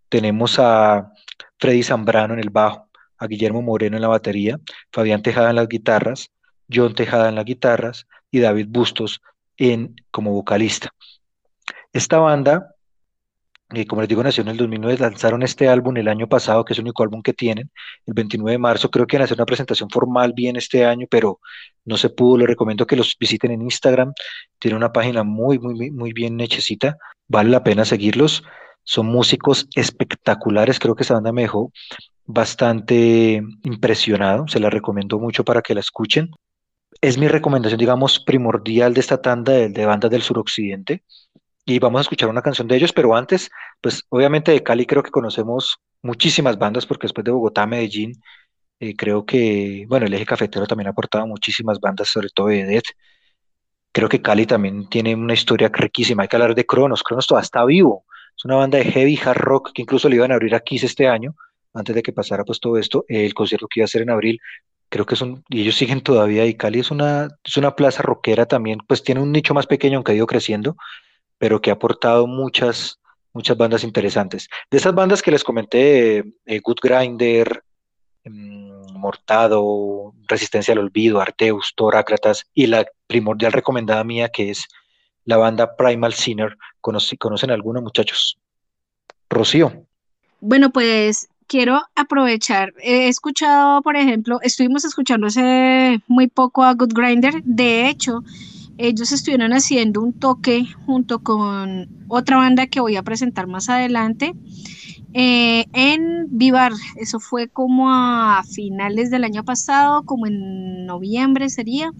Tenemos 0.08 0.58
a 0.58 1.12
Freddy 1.58 1.82
Zambrano 1.82 2.34
en 2.34 2.40
el 2.40 2.50
bajo, 2.50 2.90
a 3.18 3.26
Guillermo 3.26 3.62
Moreno 3.62 3.96
en 3.96 4.02
la 4.02 4.08
batería, 4.08 4.58
Fabián 4.92 5.22
Tejada 5.22 5.50
en 5.50 5.56
las 5.56 5.68
guitarras, 5.68 6.30
John 6.72 6.94
Tejada 6.94 7.28
en 7.28 7.36
las 7.36 7.44
guitarras 7.44 8.06
y 8.30 8.40
David 8.40 8.66
Bustos 8.68 9.20
en, 9.56 9.96
como 10.10 10.32
vocalista. 10.32 10.90
Esta 11.92 12.18
banda 12.18 12.74
y 13.70 13.86
como 13.86 14.02
les 14.02 14.08
digo, 14.08 14.22
nació 14.22 14.42
en 14.42 14.48
el 14.48 14.56
2009, 14.56 14.98
lanzaron 14.98 15.42
este 15.42 15.68
álbum 15.68 15.96
el 15.96 16.08
año 16.08 16.28
pasado, 16.28 16.64
que 16.64 16.72
es 16.72 16.78
el 16.78 16.84
único 16.84 17.02
álbum 17.02 17.22
que 17.22 17.32
tienen, 17.32 17.70
el 18.06 18.14
29 18.14 18.52
de 18.52 18.58
marzo, 18.58 18.90
creo 18.90 19.06
que 19.06 19.16
van 19.16 19.22
a 19.22 19.24
hacer 19.24 19.36
una 19.36 19.46
presentación 19.46 19.88
formal 19.90 20.32
bien 20.34 20.56
este 20.56 20.84
año, 20.84 21.06
pero 21.10 21.40
no 21.84 21.96
se 21.96 22.10
pudo, 22.10 22.38
les 22.38 22.46
recomiendo 22.46 22.86
que 22.86 22.96
los 22.96 23.16
visiten 23.18 23.50
en 23.52 23.62
Instagram, 23.62 24.12
tiene 24.58 24.76
una 24.76 24.92
página 24.92 25.24
muy, 25.24 25.58
muy, 25.58 25.90
muy 25.90 26.12
bien 26.12 26.40
hechecita, 26.40 26.96
vale 27.26 27.50
la 27.50 27.64
pena 27.64 27.84
seguirlos, 27.84 28.44
son 28.84 29.06
músicos 29.06 29.66
espectaculares, 29.74 30.78
creo 30.78 30.94
que 30.94 31.02
esa 31.02 31.14
banda 31.14 31.32
me 31.32 31.42
dejó 31.42 31.72
bastante 32.26 33.42
impresionado, 33.64 34.46
se 34.46 34.60
la 34.60 34.70
recomiendo 34.70 35.18
mucho 35.18 35.44
para 35.44 35.62
que 35.62 35.74
la 35.74 35.80
escuchen. 35.80 36.30
Es 37.04 37.18
mi 37.18 37.28
recomendación, 37.28 37.78
digamos, 37.78 38.18
primordial 38.18 38.94
de 38.94 39.00
esta 39.00 39.20
tanda 39.20 39.52
de, 39.52 39.68
de 39.68 39.84
bandas 39.84 40.10
del 40.10 40.22
suroccidente 40.22 41.02
y 41.66 41.78
vamos 41.78 41.98
a 41.98 42.00
escuchar 42.00 42.30
una 42.30 42.40
canción 42.40 42.66
de 42.66 42.76
ellos, 42.76 42.94
pero 42.94 43.14
antes, 43.14 43.50
pues 43.82 44.04
obviamente 44.08 44.52
de 44.52 44.62
Cali 44.62 44.86
creo 44.86 45.02
que 45.02 45.10
conocemos 45.10 45.76
muchísimas 46.00 46.56
bandas, 46.56 46.86
porque 46.86 47.04
después 47.04 47.22
de 47.26 47.30
Bogotá, 47.30 47.66
Medellín, 47.66 48.14
eh, 48.80 48.96
creo 48.96 49.26
que, 49.26 49.84
bueno, 49.86 50.06
el 50.06 50.14
eje 50.14 50.24
cafetero 50.24 50.66
también 50.66 50.86
ha 50.86 50.92
aportado 50.92 51.26
muchísimas 51.26 51.78
bandas, 51.78 52.08
sobre 52.08 52.30
todo 52.30 52.46
de 52.46 52.64
Death. 52.64 52.96
Creo 53.92 54.08
que 54.08 54.22
Cali 54.22 54.46
también 54.46 54.88
tiene 54.88 55.14
una 55.14 55.34
historia 55.34 55.68
riquísima. 55.70 56.22
Hay 56.22 56.28
que 56.28 56.36
hablar 56.36 56.54
de 56.54 56.64
Cronos. 56.64 57.02
Cronos 57.02 57.26
todavía 57.26 57.44
está 57.44 57.66
vivo. 57.66 58.06
Es 58.34 58.46
una 58.46 58.56
banda 58.56 58.78
de 58.78 58.84
heavy 58.84 59.20
hard 59.22 59.36
rock 59.36 59.72
que 59.74 59.82
incluso 59.82 60.08
le 60.08 60.16
iban 60.16 60.32
a 60.32 60.36
abrir 60.36 60.54
a 60.54 60.60
Kiss 60.60 60.84
este 60.84 61.06
año, 61.06 61.36
antes 61.74 61.94
de 61.94 62.02
que 62.02 62.14
pasara 62.14 62.44
pues 62.44 62.60
todo 62.60 62.78
esto. 62.78 63.04
El 63.08 63.34
concierto 63.34 63.68
que 63.68 63.80
iba 63.80 63.84
a 63.84 63.88
ser 63.88 64.00
en 64.00 64.10
abril, 64.10 64.40
creo 64.94 65.06
que 65.06 65.16
son, 65.16 65.42
y 65.48 65.62
ellos 65.62 65.74
siguen 65.74 66.02
todavía. 66.02 66.46
Y 66.46 66.54
Cali 66.54 66.78
es 66.78 66.92
una, 66.92 67.28
es 67.42 67.56
una 67.56 67.74
plaza 67.74 68.00
rockera 68.00 68.46
también, 68.46 68.78
pues 68.86 69.02
tiene 69.02 69.20
un 69.20 69.32
nicho 69.32 69.52
más 69.52 69.66
pequeño, 69.66 69.96
aunque 69.96 70.12
ha 70.12 70.14
ido 70.14 70.28
creciendo, 70.28 70.76
pero 71.36 71.60
que 71.60 71.70
ha 71.70 71.74
aportado 71.74 72.28
muchas 72.28 73.00
muchas 73.32 73.56
bandas 73.56 73.82
interesantes. 73.82 74.48
De 74.70 74.78
esas 74.78 74.94
bandas 74.94 75.20
que 75.20 75.32
les 75.32 75.42
comenté, 75.42 76.18
eh, 76.46 76.60
Good 76.62 76.76
Grinder, 76.80 77.64
mm, 78.24 78.92
Mortado, 78.92 80.14
Resistencia 80.28 80.70
al 80.70 80.78
Olvido, 80.78 81.20
Arteus, 81.20 81.72
Torácratas 81.74 82.46
y 82.54 82.68
la 82.68 82.86
primordial 83.08 83.50
recomendada 83.50 84.04
mía 84.04 84.28
que 84.28 84.50
es 84.50 84.68
la 85.24 85.38
banda 85.38 85.74
Primal 85.74 86.14
Sinner. 86.14 86.56
¿Conocen 86.80 87.50
alguna, 87.50 87.80
muchachos? 87.80 88.38
Rocío. 89.28 89.72
Bueno, 90.38 90.70
pues 90.70 91.26
quiero 91.46 91.80
aprovechar. 91.94 92.72
He 92.82 93.08
escuchado, 93.08 93.82
por 93.82 93.96
ejemplo, 93.96 94.38
estuvimos 94.42 94.84
escuchando 94.84 95.26
hace 95.26 96.00
muy 96.08 96.28
poco 96.28 96.62
a 96.62 96.74
Good 96.74 96.92
Grinder. 96.94 97.42
De 97.44 97.88
hecho, 97.88 98.22
ellos 98.78 99.12
estuvieron 99.12 99.52
haciendo 99.52 100.02
un 100.02 100.12
toque 100.12 100.66
junto 100.86 101.20
con 101.20 101.88
otra 102.08 102.38
banda 102.38 102.66
que 102.66 102.80
voy 102.80 102.96
a 102.96 103.02
presentar 103.02 103.46
más 103.46 103.68
adelante 103.68 104.34
eh, 105.12 105.66
en 105.72 106.26
Vivar. 106.36 106.72
Eso 106.96 107.20
fue 107.20 107.48
como 107.48 107.90
a 107.90 108.42
finales 108.42 109.10
del 109.10 109.24
año 109.24 109.44
pasado, 109.44 110.02
como 110.02 110.26
en 110.26 110.86
noviembre 110.86 111.48
sería. 111.50 111.92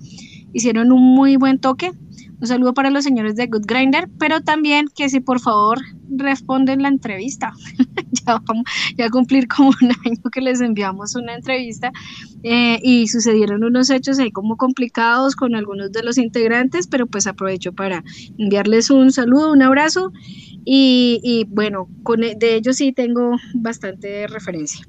Hicieron 0.54 0.90
un 0.92 1.02
muy 1.02 1.36
buen 1.36 1.58
toque. 1.58 1.92
Un 2.40 2.46
saludo 2.46 2.72
para 2.72 2.90
los 2.90 3.04
señores 3.04 3.36
de 3.36 3.46
Good 3.46 3.66
Grinder, 3.66 4.08
pero 4.18 4.40
también 4.40 4.88
que 4.94 5.08
si 5.08 5.20
por 5.20 5.40
favor 5.40 5.78
responden 6.08 6.82
la 6.82 6.88
entrevista. 6.88 7.52
ya 8.12 8.40
vamos 8.46 8.64
a 9.02 9.10
cumplir 9.10 9.48
como 9.48 9.68
un 9.68 9.90
año 10.04 10.30
que 10.32 10.40
les 10.40 10.60
enviamos 10.60 11.14
una 11.14 11.34
entrevista 11.34 11.92
eh, 12.42 12.78
y 12.82 13.08
sucedieron 13.08 13.64
unos 13.64 13.90
hechos 13.90 14.18
ahí 14.18 14.30
como 14.30 14.56
complicados 14.56 15.36
con 15.36 15.54
algunos 15.54 15.92
de 15.92 16.02
los 16.02 16.18
integrantes, 16.18 16.86
pero 16.86 17.06
pues 17.06 17.26
aprovecho 17.26 17.72
para 17.72 18.04
enviarles 18.38 18.90
un 18.90 19.12
saludo, 19.12 19.52
un 19.52 19.62
abrazo 19.62 20.12
y, 20.66 21.46
bueno, 21.50 21.88
con, 22.02 22.24
e, 22.24 22.34
de 22.34 22.56
ellos 22.56 22.76
sí 22.76 22.92
tengo 22.92 23.36
bastante 23.54 24.26
referencia. 24.26 24.86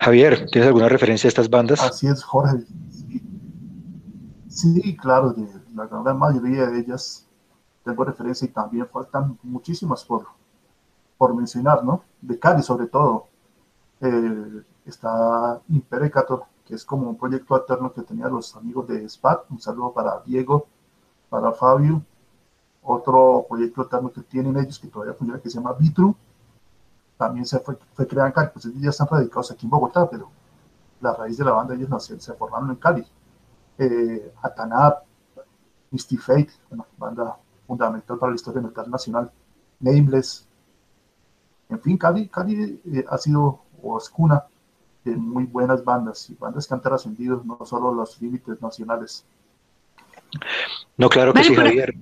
Javier, 0.00 0.46
¿tienes 0.52 0.68
alguna 0.68 0.88
referencia 0.88 1.26
a 1.26 1.30
estas 1.30 1.50
bandas? 1.50 1.80
Así 1.80 2.06
es, 2.06 2.22
Jorge. 2.22 2.64
Sí, 4.48 4.96
claro, 4.96 5.32
de 5.32 5.46
la 5.74 5.86
gran 5.86 6.18
mayoría 6.18 6.66
de 6.66 6.80
ellas 6.80 7.26
tengo 7.84 8.04
referencia 8.04 8.46
y 8.46 8.50
también 8.50 8.86
faltan 8.86 9.38
muchísimas 9.42 10.04
por, 10.04 10.26
por 11.18 11.34
mencionar, 11.34 11.84
¿no? 11.84 12.02
De 12.20 12.38
Cali 12.38 12.62
sobre 12.62 12.86
todo. 12.86 13.26
Eh, 14.00 14.62
está 14.86 15.60
Imperecator, 15.68 16.44
que 16.64 16.74
es 16.74 16.84
como 16.84 17.10
un 17.10 17.16
proyecto 17.18 17.54
alterno 17.54 17.92
que 17.92 18.02
tenían 18.02 18.32
los 18.32 18.56
amigos 18.56 18.88
de 18.88 19.08
SPAT. 19.08 19.50
Un 19.50 19.60
saludo 19.60 19.92
para 19.92 20.20
Diego, 20.20 20.66
para 21.28 21.52
Fabio. 21.52 22.02
Otro 22.82 23.44
proyecto 23.48 23.82
alterno 23.82 24.10
que 24.12 24.22
tienen 24.22 24.56
ellos, 24.56 24.78
que 24.78 24.88
todavía 24.88 25.14
funciona, 25.14 25.40
que 25.42 25.50
se 25.50 25.56
llama 25.58 25.74
Vitru. 25.74 26.14
También 27.18 27.44
se 27.44 27.58
fue, 27.60 27.76
fue 27.94 28.06
creado 28.06 28.28
en 28.28 28.32
Cali, 28.32 28.50
pues 28.52 28.64
ellos 28.66 28.80
ya 28.80 28.90
están 28.90 29.08
radicados 29.08 29.50
aquí 29.50 29.66
en 29.66 29.70
Bogotá, 29.70 30.08
pero 30.08 30.30
la 31.00 31.14
raíz 31.14 31.36
de 31.36 31.44
la 31.44 31.52
banda 31.52 31.74
ellos 31.74 31.90
nacieron, 31.90 32.20
se 32.20 32.32
formaron 32.34 32.70
en 32.70 32.76
Cali. 32.76 33.04
Eh, 33.78 34.32
Atanab, 34.42 35.02
Misty 35.90 36.16
Fate, 36.16 36.50
una 36.70 36.84
banda 36.96 37.36
fundamental 37.66 38.18
para 38.18 38.32
la 38.32 38.36
historia 38.36 38.60
metal 38.60 38.90
nacional, 38.90 39.30
Nameless. 39.80 40.46
En 41.68 41.80
fin, 41.80 41.96
Cali, 41.96 42.28
Cali 42.28 42.80
eh, 42.92 43.04
ha 43.08 43.18
sido 43.18 43.60
o 43.82 43.98
es 43.98 44.08
cuna 44.08 44.44
de 45.04 45.16
muy 45.16 45.44
buenas 45.44 45.84
bandas 45.84 46.28
y 46.30 46.34
bandas 46.34 46.66
que 46.66 46.74
han 46.74 46.82
trascendido 46.82 47.42
no 47.44 47.58
solo 47.64 47.92
los 47.94 48.20
límites 48.20 48.60
nacionales. 48.60 49.24
No, 50.96 51.08
claro 51.08 51.32
que 51.32 51.44
sí, 51.44 51.54
Javier. 51.54 51.94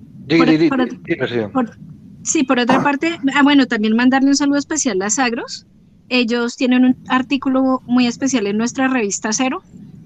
sí, 2.23 2.43
por 2.43 2.59
otra 2.59 2.81
parte, 2.83 3.19
ah, 3.35 3.43
bueno, 3.43 3.67
también 3.67 3.95
mandarle 3.95 4.29
un 4.29 4.35
saludo 4.35 4.57
especial 4.57 5.01
a 5.01 5.09
Sagros. 5.09 5.65
Ellos 6.09 6.55
tienen 6.55 6.85
un 6.85 6.97
artículo 7.09 7.81
muy 7.85 8.07
especial 8.07 8.47
en 8.47 8.57
nuestra 8.57 8.87
revista 8.87 9.31
Cero. 9.33 9.61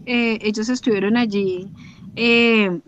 Eh, 0.05 0.39
ellos 0.41 0.69
estuvieron 0.69 1.17
allí 1.17 1.69
eh, 2.15 2.81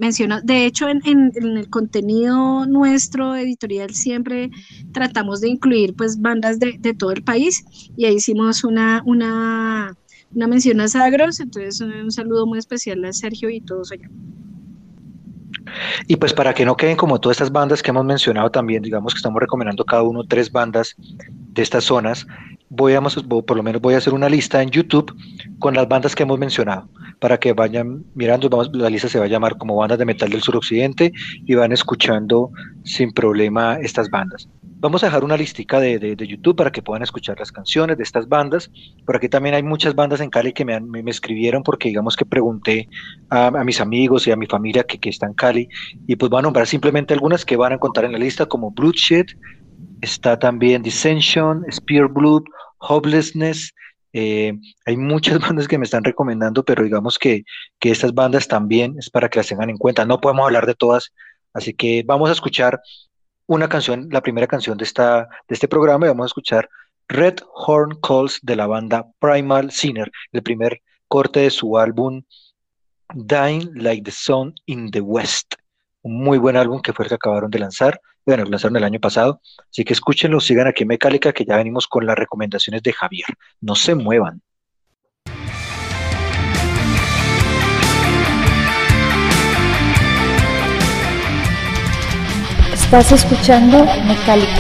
de 0.43 0.65
hecho, 0.65 0.89
en, 0.89 1.31
el 1.35 1.69
contenido 1.69 2.65
nuestro 2.65 3.35
editorial 3.35 3.91
siempre 3.93 4.49
tratamos 4.91 5.39
de 5.39 5.49
incluir 5.49 5.95
pues 5.95 6.19
bandas 6.19 6.59
de, 6.59 6.77
todo 6.97 7.11
el 7.11 7.23
país 7.23 7.63
y 7.95 8.05
ahí 8.05 8.15
hicimos 8.15 8.63
una, 8.65 9.01
una, 9.05 9.95
una 10.35 10.47
mención 10.47 10.81
a 10.81 10.89
Sagros, 10.89 11.39
entonces 11.39 11.79
un, 11.79 12.11
saludo 12.11 12.45
muy 12.45 12.59
especial 12.59 13.03
a 13.05 13.13
Sergio 13.13 13.49
y 13.49 13.61
todos 13.61 13.93
allá. 13.93 14.09
Y 16.07 16.17
pues 16.17 16.33
para 16.33 16.53
que 16.53 16.65
no 16.65 16.75
queden 16.75 16.97
como 16.97 17.19
todas 17.19 17.37
estas 17.37 17.51
bandas 17.51 17.81
que 17.81 17.91
hemos 17.91 18.03
mencionado 18.03 18.51
también, 18.51 18.83
digamos 18.83 19.13
que 19.13 19.17
estamos 19.17 19.39
recomendando 19.39 19.85
cada 19.85 20.03
uno 20.03 20.25
tres 20.25 20.51
bandas 20.51 20.95
de 20.97 21.61
estas 21.61 21.85
zonas, 21.85 22.27
voy 22.75 22.93
a, 22.93 23.01
por 23.01 23.55
lo 23.55 23.63
menos 23.63 23.81
voy 23.81 23.93
a 23.93 23.97
hacer 23.97 24.13
una 24.13 24.27
lista 24.27 24.61
en 24.61 24.71
YouTube 24.71 25.15
con 25.59 25.75
las 25.75 25.87
bandas 25.87 26.15
que 26.15 26.23
hemos 26.23 26.39
mencionado 26.39 26.89
para 27.19 27.39
que 27.39 27.53
vayan 27.53 28.03
mirando, 28.15 28.49
vamos, 28.49 28.71
la 28.73 28.89
lista 28.89 29.07
se 29.07 29.19
va 29.19 29.25
a 29.25 29.27
llamar 29.27 29.57
como 29.57 29.75
bandas 29.75 29.99
de 29.99 30.05
metal 30.05 30.29
del 30.29 30.41
suroccidente 30.41 31.13
y 31.45 31.53
van 31.53 31.71
escuchando 31.71 32.51
sin 32.83 33.11
problema 33.11 33.77
estas 33.79 34.09
bandas. 34.09 34.49
Vamos 34.61 35.03
a 35.03 35.05
dejar 35.05 35.23
una 35.23 35.37
listica 35.37 35.79
de, 35.79 35.97
de, 35.97 36.27
YouTube 36.27 36.57
para 36.57 36.69
que 36.69 36.81
puedan 36.81 37.03
escuchar 37.03 37.39
las 37.39 37.53
canciones 37.53 37.95
de 37.95 38.03
estas 38.03 38.27
bandas. 38.27 38.69
Por 39.05 39.15
aquí 39.15 39.29
también 39.29 39.55
hay 39.55 39.63
muchas 39.63 39.95
bandas 39.95 40.19
en 40.19 40.29
Cali 40.29 40.51
que 40.51 40.65
me, 40.65 40.77
me, 40.81 41.09
escribieron 41.09 41.63
porque 41.63 41.87
digamos 41.87 42.17
que 42.17 42.25
pregunté 42.25 42.89
a, 43.29 43.51
mis 43.63 43.79
amigos 43.79 44.27
y 44.27 44.31
a 44.31 44.35
mi 44.35 44.45
familia 44.45 44.83
que, 44.83 44.97
que 44.97 45.09
está 45.09 45.27
en 45.27 45.35
Cali 45.35 45.69
y 46.05 46.17
pues 46.17 46.29
voy 46.29 46.39
a 46.39 46.41
nombrar 46.41 46.67
simplemente 46.67 47.13
algunas 47.13 47.45
que 47.45 47.55
van 47.55 47.71
a 47.71 47.77
contar 47.77 48.03
en 48.03 48.11
la 48.11 48.17
lista 48.17 48.45
como 48.45 48.71
Bloodshed, 48.71 49.27
está 50.01 50.37
también 50.37 50.83
Dissension, 50.83 51.65
Spear 51.71 52.07
Blood, 52.07 52.43
Hopelessness, 52.79 53.73
eh, 54.13 54.53
hay 54.85 54.95
muchas 54.95 55.39
bandas 55.47 55.67
que 55.67 55.77
me 55.77 55.85
están 55.85 56.03
recomendando, 56.03 56.63
pero 56.63 56.83
digamos 56.83 57.17
que, 57.17 57.43
que 57.79 57.91
estas 57.91 58.13
bandas 58.13 58.47
también 58.47 58.95
es 58.97 59.09
para 59.09 59.27
que 59.27 59.39
las 59.39 59.47
tengan 59.47 59.69
en 59.69 59.77
cuenta. 59.77 60.05
No 60.05 60.21
podemos 60.21 60.45
hablar 60.45 60.65
de 60.65 60.75
todas, 60.75 61.11
así 61.53 61.73
que 61.73 62.03
vamos 62.05 62.29
a 62.29 62.33
escuchar 62.33 62.79
una 63.47 63.67
canción, 63.67 64.07
la 64.11 64.21
primera 64.21 64.47
canción 64.47 64.77
de, 64.77 64.85
esta, 64.85 65.27
de 65.47 65.53
este 65.53 65.67
programa, 65.67 66.05
y 66.05 66.09
vamos 66.09 66.25
a 66.25 66.27
escuchar 66.27 66.69
Red 67.09 67.35
Horn 67.53 67.99
Calls 68.01 68.39
de 68.41 68.55
la 68.55 68.67
banda 68.67 69.05
Primal 69.19 69.71
Sinner, 69.71 70.09
el 70.31 70.43
primer 70.43 70.81
corte 71.07 71.41
de 71.41 71.49
su 71.49 71.77
álbum 71.77 72.21
Dying 73.13 73.71
Like 73.75 74.03
the 74.03 74.11
Sun 74.11 74.53
in 74.65 74.89
the 74.91 75.01
West. 75.01 75.55
Un 76.01 76.23
muy 76.23 76.37
buen 76.37 76.55
álbum 76.55 76.81
que 76.81 76.93
fue 76.93 77.05
el 77.05 77.09
que 77.09 77.15
acabaron 77.15 77.51
de 77.51 77.59
lanzar 77.59 77.99
bueno, 78.25 78.45
lanzaron 78.45 78.77
el 78.77 78.83
año 78.83 78.99
pasado, 78.99 79.41
así 79.69 79.83
que 79.83 79.93
escúchenlo, 79.93 80.39
sigan 80.39 80.67
aquí 80.67 80.83
en 80.83 80.89
Mecálica, 80.89 81.33
que 81.33 81.45
ya 81.45 81.57
venimos 81.57 81.87
con 81.87 82.05
las 82.05 82.17
recomendaciones 82.17 82.81
de 82.83 82.93
Javier. 82.93 83.27
No 83.61 83.75
se 83.75 83.95
muevan. 83.95 84.41
Estás 92.71 93.11
escuchando 93.11 93.85
Mecálica. 94.05 94.52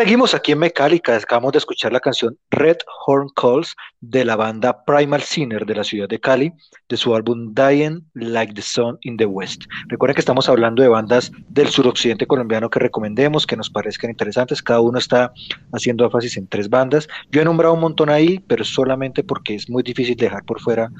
Seguimos 0.00 0.32
aquí 0.32 0.52
en 0.52 0.60
Mecálica, 0.60 1.14
acabamos 1.14 1.52
de 1.52 1.58
escuchar 1.58 1.92
la 1.92 2.00
canción 2.00 2.34
Red 2.50 2.78
Horn 3.04 3.28
Calls 3.36 3.76
de 4.00 4.24
la 4.24 4.34
banda 4.34 4.82
Primal 4.86 5.20
Sinner 5.20 5.66
de 5.66 5.74
la 5.74 5.84
ciudad 5.84 6.08
de 6.08 6.18
Cali, 6.18 6.54
de 6.88 6.96
su 6.96 7.14
álbum 7.14 7.52
Dying 7.52 8.02
Like 8.14 8.54
the 8.54 8.62
Sun 8.62 8.96
in 9.02 9.18
the 9.18 9.26
West. 9.26 9.64
Recuerden 9.88 10.14
que 10.14 10.20
estamos 10.20 10.48
hablando 10.48 10.82
de 10.82 10.88
bandas 10.88 11.30
del 11.50 11.68
suroccidente 11.68 12.26
colombiano 12.26 12.70
que 12.70 12.78
recomendemos, 12.78 13.46
que 13.46 13.58
nos 13.58 13.68
parezcan 13.68 14.08
interesantes, 14.08 14.62
cada 14.62 14.80
uno 14.80 14.98
está 14.98 15.34
haciendo 15.74 16.06
énfasis 16.06 16.38
en 16.38 16.48
tres 16.48 16.70
bandas. 16.70 17.06
Yo 17.30 17.42
he 17.42 17.44
nombrado 17.44 17.74
un 17.74 17.80
montón 17.80 18.08
ahí, 18.08 18.38
pero 18.48 18.64
solamente 18.64 19.22
porque 19.22 19.54
es 19.54 19.68
muy 19.68 19.82
difícil 19.82 20.16
dejar 20.16 20.44
por 20.44 20.62
fuera 20.62 20.90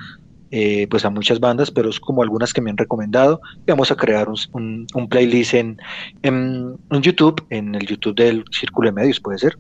eh, 0.51 0.87
pues 0.89 1.05
a 1.05 1.11
muchas 1.11 1.41
bandas, 1.41 1.71
pero 1.71 1.89
es 1.89 2.01
como 2.01 2.23
algunas 2.23 2.53
que 2.53 2.61
me 2.61 2.71
han 2.71 2.77
recomendado. 2.77 3.41
vamos 3.67 3.91
a 3.91 3.97
crear 3.97 4.29
un, 4.53 5.09
playlist 5.09 5.55
en, 5.55 5.79
en, 6.23 6.77
YouTube, 6.91 7.45
en 7.51 7.75
el 7.75 7.87
YouTube 7.87 8.17
del 8.17 8.45
Círculo 8.51 8.89
de 8.89 8.93
Medios, 8.93 9.21
puede 9.21 9.39
ser, 9.39 9.57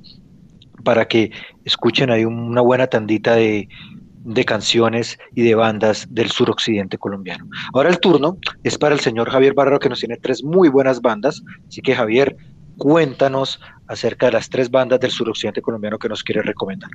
para 0.84 1.06
que 1.06 1.30
escuchen 1.64 2.10
ahí 2.10 2.24
una 2.24 2.60
buena 2.60 2.86
tandita 2.86 3.34
de, 3.34 3.68
de 4.24 4.44
canciones 4.44 5.18
y 5.34 5.42
de 5.42 5.54
bandas 5.54 6.06
del 6.10 6.30
suroccidente 6.30 6.98
colombiano. 6.98 7.46
Ahora 7.72 7.88
el 7.88 8.00
turno 8.00 8.36
es 8.62 8.76
para 8.76 8.94
el 8.94 9.00
señor 9.00 9.30
Javier 9.30 9.54
Barrero, 9.54 9.78
que 9.78 9.88
nos 9.88 10.00
tiene 10.00 10.16
tres 10.16 10.44
muy 10.44 10.68
buenas 10.68 11.00
bandas. 11.00 11.42
Así 11.68 11.80
que 11.80 11.94
Javier, 11.94 12.36
cuéntanos 12.76 13.60
acerca 13.86 14.26
de 14.26 14.32
las 14.32 14.50
tres 14.50 14.70
bandas 14.70 15.00
del 15.00 15.10
suroccidente 15.10 15.62
colombiano 15.62 15.98
que 15.98 16.08
nos 16.08 16.22
quiere 16.22 16.42
recomendar. 16.42 16.90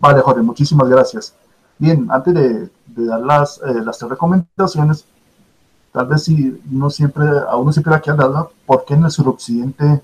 Vale, 0.00 0.20
Jorge, 0.20 0.42
muchísimas 0.42 0.88
gracias. 0.88 1.36
Bien, 1.78 2.06
antes 2.10 2.34
de, 2.34 2.70
dar 2.86 3.20
las, 3.20 3.58
eh, 3.58 3.82
las 3.84 3.98
tres 3.98 4.10
recomendaciones, 4.10 5.04
tal 5.92 6.06
vez 6.06 6.24
si 6.24 6.60
uno 6.70 6.90
siempre, 6.90 7.24
a 7.48 7.56
uno 7.56 7.72
siempre 7.72 8.00
queda 8.00 8.28
la 8.28 8.48
por 8.66 8.84
qué 8.84 8.94
en 8.94 9.04
el 9.04 9.10
suroccidente 9.10 10.02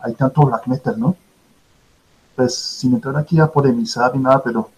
hay 0.00 0.14
tanto 0.14 0.42
black 0.42 0.66
metal, 0.66 0.98
¿no? 0.98 1.16
Pues 2.36 2.54
sin 2.54 2.94
entrar 2.94 3.16
aquí 3.16 3.38
a 3.38 3.46
polemizar 3.46 4.14
ni 4.14 4.22
nada, 4.22 4.42
pero 4.42 4.70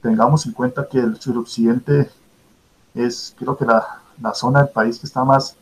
tengamos 0.00 0.46
en 0.46 0.52
cuenta 0.52 0.86
que 0.88 0.98
el 0.98 1.20
suroccidente 1.20 2.10
es, 2.94 3.34
creo 3.38 3.56
que 3.56 3.64
la, 3.64 4.00
la 4.20 4.34
zona 4.34 4.62
del 4.62 4.72
país 4.72 4.98
que 4.98 5.06
está 5.06 5.24
más 5.24 5.56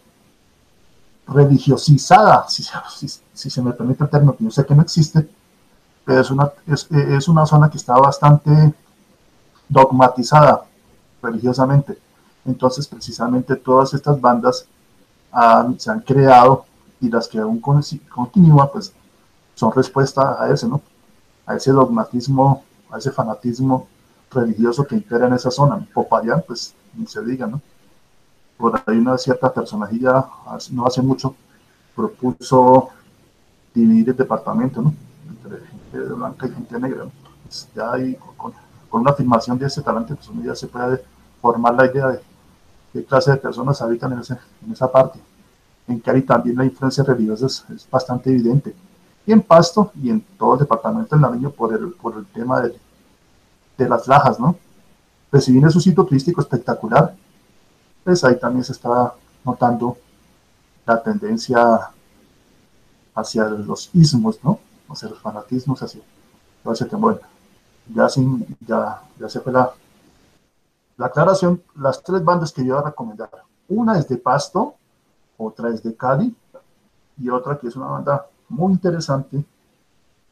religiosizada, 1.26 2.48
si, 2.48 2.64
si, 3.32 3.50
se 3.50 3.62
me 3.62 3.72
permite 3.72 4.04
el 4.04 4.10
término, 4.10 4.36
que 4.36 4.44
yo 4.44 4.50
sé 4.50 4.64
que 4.64 4.74
no 4.74 4.82
existe, 4.82 5.28
pero 6.04 6.20
es 6.20 6.30
una, 6.30 6.50
es, 6.66 6.86
es 6.90 7.28
una 7.28 7.46
zona 7.46 7.68
que 7.68 7.78
está 7.78 7.94
bastante 7.94 8.72
dogmatizada 9.68 10.64
religiosamente. 11.22 11.98
Entonces, 12.44 12.86
precisamente 12.86 13.56
todas 13.56 13.94
estas 13.94 14.20
bandas 14.20 14.66
se 15.78 15.90
han 15.90 16.00
creado 16.00 16.64
y 17.00 17.10
las 17.10 17.28
que 17.28 17.38
aún 17.38 17.60
continúan, 17.60 18.68
pues 18.72 18.92
son 19.54 19.72
respuesta 19.72 20.42
a 20.42 20.50
ese, 20.50 20.68
¿no? 20.68 20.80
A 21.46 21.56
ese 21.56 21.72
dogmatismo, 21.72 22.64
a 22.90 22.98
ese 22.98 23.10
fanatismo 23.10 23.86
religioso 24.30 24.86
que 24.86 24.94
impera 24.94 25.26
en 25.26 25.34
esa 25.34 25.50
zona. 25.50 25.86
Popayán, 25.92 26.42
pues 26.46 26.74
ni 26.94 27.06
se 27.06 27.22
diga, 27.24 27.46
¿no? 27.46 27.60
Por 28.56 28.82
ahí 28.86 28.96
una 28.96 29.18
cierta 29.18 29.52
personajilla, 29.52 30.26
no 30.70 30.86
hace 30.86 31.02
mucho, 31.02 31.34
propuso 31.94 32.88
dividir 33.74 34.10
el 34.10 34.16
departamento, 34.16 34.80
¿no? 34.80 34.94
Entre 35.28 35.66
gente 35.66 36.14
blanca 36.14 36.46
y 36.46 36.50
gente 36.50 36.80
negra, 36.80 37.04
¿no? 37.04 37.12
Pues 37.44 37.68
ya 37.74 37.92
hay 37.92 38.14
con, 38.14 38.34
con 38.36 38.52
una 39.00 39.10
afirmación 39.10 39.58
de 39.58 39.66
ese 39.66 39.82
talante, 39.82 40.14
pues 40.14 40.28
uno 40.28 40.44
ya 40.44 40.54
se 40.54 40.66
puede 40.66 41.02
formar 41.40 41.74
la 41.74 41.86
idea 41.86 42.08
de 42.08 42.20
qué 42.92 43.04
clase 43.04 43.32
de 43.32 43.36
personas 43.36 43.80
habitan 43.82 44.12
en, 44.12 44.20
en 44.64 44.72
esa 44.72 44.90
parte. 44.90 45.18
En 45.88 46.00
Cali 46.00 46.22
también 46.22 46.56
la 46.56 46.64
influencia 46.64 47.04
religiosa 47.04 47.46
es, 47.46 47.88
bastante 47.90 48.30
evidente. 48.30 48.74
Y 49.26 49.32
en 49.32 49.42
Pasto 49.42 49.92
y 50.00 50.10
en 50.10 50.20
todo 50.38 50.54
el 50.54 50.60
departamento 50.60 51.14
del 51.14 51.22
Nariño 51.22 51.50
por 51.50 51.72
el, 51.72 51.92
por 51.92 52.16
el 52.16 52.26
tema 52.26 52.60
de, 52.60 52.78
de 53.76 53.88
las 53.88 54.06
lajas, 54.06 54.38
¿no? 54.38 54.56
Bien 55.30 55.66
es 55.66 55.74
un 55.74 55.82
sitio 55.82 56.04
turístico 56.04 56.40
espectacular, 56.40 57.14
pues 58.04 58.24
ahí 58.24 58.38
también 58.38 58.64
se 58.64 58.72
está 58.72 59.12
notando 59.44 59.98
la 60.86 61.02
tendencia 61.02 61.90
hacia 63.14 63.44
los 63.44 63.90
ismos, 63.92 64.38
¿no? 64.42 64.60
Hacia 64.88 65.08
los 65.08 65.18
fanatismos, 65.18 65.82
hacia 65.82 66.00
todo 66.62 66.72
ese 66.72 66.86
tema 66.86 67.18
ya, 67.94 68.08
sin, 68.08 68.56
ya, 68.60 69.02
ya 69.18 69.28
se 69.28 69.40
fue 69.40 69.52
la, 69.52 69.72
la 70.96 71.06
aclaración, 71.06 71.62
las 71.76 72.02
tres 72.02 72.24
bandas 72.24 72.52
que 72.52 72.64
yo 72.64 72.74
voy 72.74 72.82
a 72.82 72.86
recomendar. 72.86 73.30
Una 73.68 73.98
es 73.98 74.08
de 74.08 74.16
Pasto, 74.16 74.74
otra 75.36 75.70
es 75.70 75.82
de 75.82 75.94
Cali 75.96 76.34
y 77.18 77.28
otra 77.30 77.58
que 77.58 77.68
es 77.68 77.76
una 77.76 77.86
banda 77.86 78.26
muy 78.48 78.72
interesante, 78.72 79.44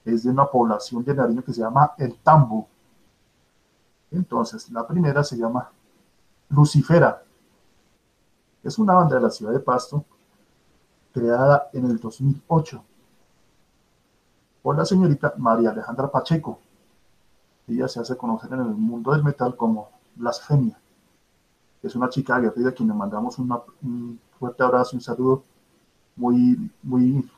es 0.05 0.25
de 0.25 0.31
una 0.31 0.47
población 0.47 1.05
de 1.05 1.15
Nariño 1.15 1.43
que 1.43 1.53
se 1.53 1.61
llama 1.61 1.93
El 1.99 2.17
Tambo. 2.19 2.69
Entonces, 4.11 4.71
la 4.71 4.87
primera 4.87 5.25
se 5.25 5.37
llama 5.37 5.71
Lucifera. 6.51 7.23
Es 8.63 8.79
una 8.79 8.95
banda 8.95 9.17
de 9.17 9.23
la 9.23 9.31
ciudad 9.31 9.53
de 9.53 9.61
Pasto, 9.61 10.05
creada 11.13 11.69
en 11.73 11.87
el 11.87 11.99
2008 11.99 12.83
por 14.65 14.79
la 14.79 14.85
señorita 14.87 15.35
María 15.37 15.71
Alejandra 15.71 16.11
Pacheco. 16.11 16.59
Ella 17.67 17.89
se 17.89 18.01
hace 18.01 18.17
conocer 18.17 18.53
en 18.53 18.61
el 18.61 18.75
mundo 18.75 19.13
del 19.13 19.25
metal 19.25 19.57
como 19.57 19.89
Blasfemia. 20.15 20.79
Es 21.83 21.95
una 21.95 22.09
chica 22.09 22.37
aguerrida 22.37 22.71
a 22.71 22.73
quien 22.73 22.89
le 22.89 22.95
mandamos 22.95 23.39
un 23.39 24.19
fuerte 24.39 24.63
abrazo, 24.63 24.97
un 24.97 25.03
saludo 25.03 25.43
muy, 26.17 26.71
muy 26.83 27.29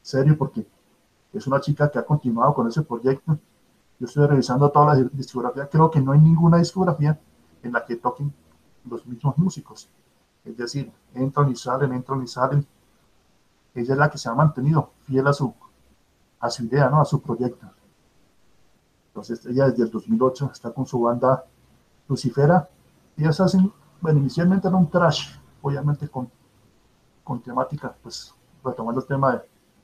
serio 0.00 0.36
porque 0.36 0.66
es 1.32 1.46
una 1.46 1.60
chica 1.60 1.90
que 1.90 1.98
ha 1.98 2.04
continuado 2.04 2.54
con 2.54 2.68
ese 2.68 2.82
proyecto. 2.82 3.38
Yo 3.98 4.06
estoy 4.06 4.26
revisando 4.26 4.70
toda 4.70 4.94
la 4.94 5.08
discografía. 5.12 5.68
Creo 5.68 5.90
que 5.90 6.00
no 6.00 6.12
hay 6.12 6.20
ninguna 6.20 6.58
discografía 6.58 7.18
en 7.62 7.72
la 7.72 7.84
que 7.84 7.96
toquen 7.96 8.32
los 8.84 9.06
mismos 9.06 9.38
músicos. 9.38 9.88
Es 10.44 10.56
decir, 10.56 10.92
entran 11.14 11.50
y 11.50 11.56
salen, 11.56 11.92
entran 11.92 12.22
y 12.22 12.26
salen. 12.26 12.66
Ella 13.74 13.92
es 13.94 13.98
la 13.98 14.10
que 14.10 14.18
se 14.18 14.28
ha 14.28 14.34
mantenido 14.34 14.90
fiel 15.04 15.26
a 15.26 15.32
su, 15.32 15.54
a 16.40 16.50
su 16.50 16.64
idea, 16.64 16.90
¿no? 16.90 17.00
a 17.00 17.04
su 17.04 17.22
proyecto. 17.22 17.66
Entonces 19.12 19.44
ella 19.44 19.66
desde 19.66 19.84
el 19.84 19.90
2008 19.90 20.50
está 20.52 20.70
con 20.70 20.86
su 20.86 20.98
banda 20.98 21.44
Lucifera. 22.08 22.66
y 23.14 23.22
Ellas 23.22 23.40
hacen, 23.40 23.70
bueno, 24.00 24.20
inicialmente 24.20 24.68
era 24.68 24.76
un 24.78 24.88
trash, 24.88 25.36
obviamente 25.60 26.08
con, 26.08 26.30
con 27.22 27.42
temática, 27.42 27.94
pues 28.02 28.34
retomando 28.64 29.02
el 29.02 29.06
tema 29.06 29.42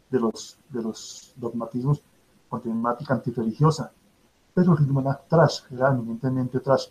de, 0.09 0.19
los, 0.19 0.59
de 0.71 0.83
los 0.83 1.35
dogmatismos, 1.37 2.03
con 2.49 2.63
temática 2.63 3.13
antirreligiosa. 3.13 3.93
Pero 4.55 4.73
el 4.73 4.79
ritmo 4.79 5.01
era 5.03 5.21
trash, 5.29 5.61
era 5.71 5.91
eminentemente 5.91 6.61
trash. 6.61 6.87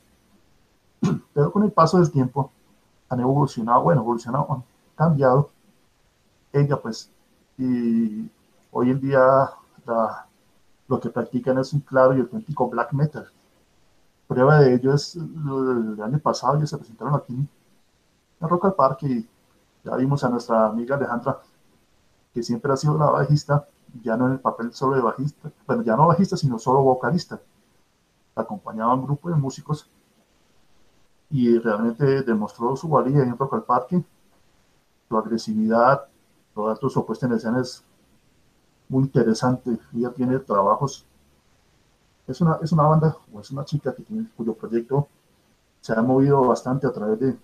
Pero 1.33 1.51
con 1.51 1.63
el 1.63 1.71
paso 1.71 1.97
del 1.97 2.11
tiempo 2.11 2.51
han 3.09 3.19
evolucionado, 3.19 3.81
bueno, 3.81 4.01
evolucionado, 4.01 4.45
han 4.51 4.63
cambiado. 4.95 5.49
Ella 6.53 6.79
pues, 6.79 7.09
y 7.57 8.29
hoy 8.71 8.91
en 8.91 9.01
día 9.01 9.49
la, 9.87 10.26
lo 10.87 10.99
que 10.99 11.09
practican 11.09 11.57
es 11.57 11.73
un 11.73 11.81
claro 11.81 12.15
y 12.15 12.21
auténtico 12.21 12.69
black 12.69 12.93
metal. 12.93 13.27
Prueba 14.27 14.59
de 14.59 14.75
ello 14.75 14.93
es 14.93 15.15
el 15.15 16.01
año 16.01 16.19
pasado, 16.19 16.59
ya 16.59 16.67
se 16.67 16.77
presentaron 16.77 17.15
aquí 17.15 17.33
en 17.33 18.49
Rock 18.49 18.65
al 18.65 18.73
Parque 18.75 19.07
y 19.07 19.29
ya 19.83 19.95
vimos 19.95 20.23
a 20.23 20.29
nuestra 20.29 20.67
amiga 20.67 20.95
Alejandra, 20.95 21.39
que 22.33 22.43
siempre 22.43 22.71
ha 22.71 22.77
sido 22.77 22.97
la 22.97 23.09
bajista, 23.09 23.67
ya 24.03 24.17
no 24.17 24.27
en 24.27 24.33
el 24.33 24.39
papel 24.39 24.73
solo 24.73 24.95
de 24.95 25.01
bajista, 25.01 25.51
bueno, 25.65 25.83
ya 25.83 25.95
no 25.95 26.07
bajista, 26.07 26.35
sino 26.35 26.59
solo 26.59 26.81
vocalista. 26.81 27.39
Acompañaba 28.35 28.91
a 28.91 28.95
un 28.95 29.05
grupo 29.05 29.29
de 29.29 29.35
músicos 29.35 29.89
y 31.29 31.57
realmente 31.57 32.21
demostró 32.23 32.75
su 32.75 32.87
valía 32.87 33.23
en 33.23 33.37
Rock 33.37 33.55
al 33.55 33.63
Parque, 33.63 34.03
su 35.07 35.17
agresividad, 35.17 36.05
toda 36.53 36.75
su 36.75 36.99
opuesta 36.99 37.25
en 37.25 37.33
escenas 37.33 37.83
muy 38.89 39.03
interesante. 39.03 39.77
Ella 39.93 40.11
tiene 40.11 40.39
trabajos. 40.39 41.05
Es 42.27 42.41
una, 42.41 42.59
es 42.61 42.71
una 42.71 42.83
banda 42.83 43.17
o 43.33 43.39
es 43.39 43.51
una 43.51 43.63
chica 43.65 43.93
que 43.93 44.03
tiene, 44.03 44.27
cuyo 44.35 44.53
proyecto 44.53 45.07
se 45.81 45.93
ha 45.93 46.01
movido 46.01 46.41
bastante 46.41 46.85
a 46.87 46.91
través 46.91 47.19
de, 47.19 47.37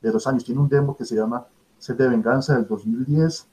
de 0.00 0.12
los 0.12 0.26
años. 0.26 0.44
Tiene 0.44 0.60
un 0.60 0.68
demo 0.68 0.96
que 0.96 1.04
se 1.04 1.14
llama 1.14 1.46
Sed 1.78 1.96
de 1.96 2.08
Venganza 2.08 2.54
del 2.54 2.66
2010, 2.66 3.46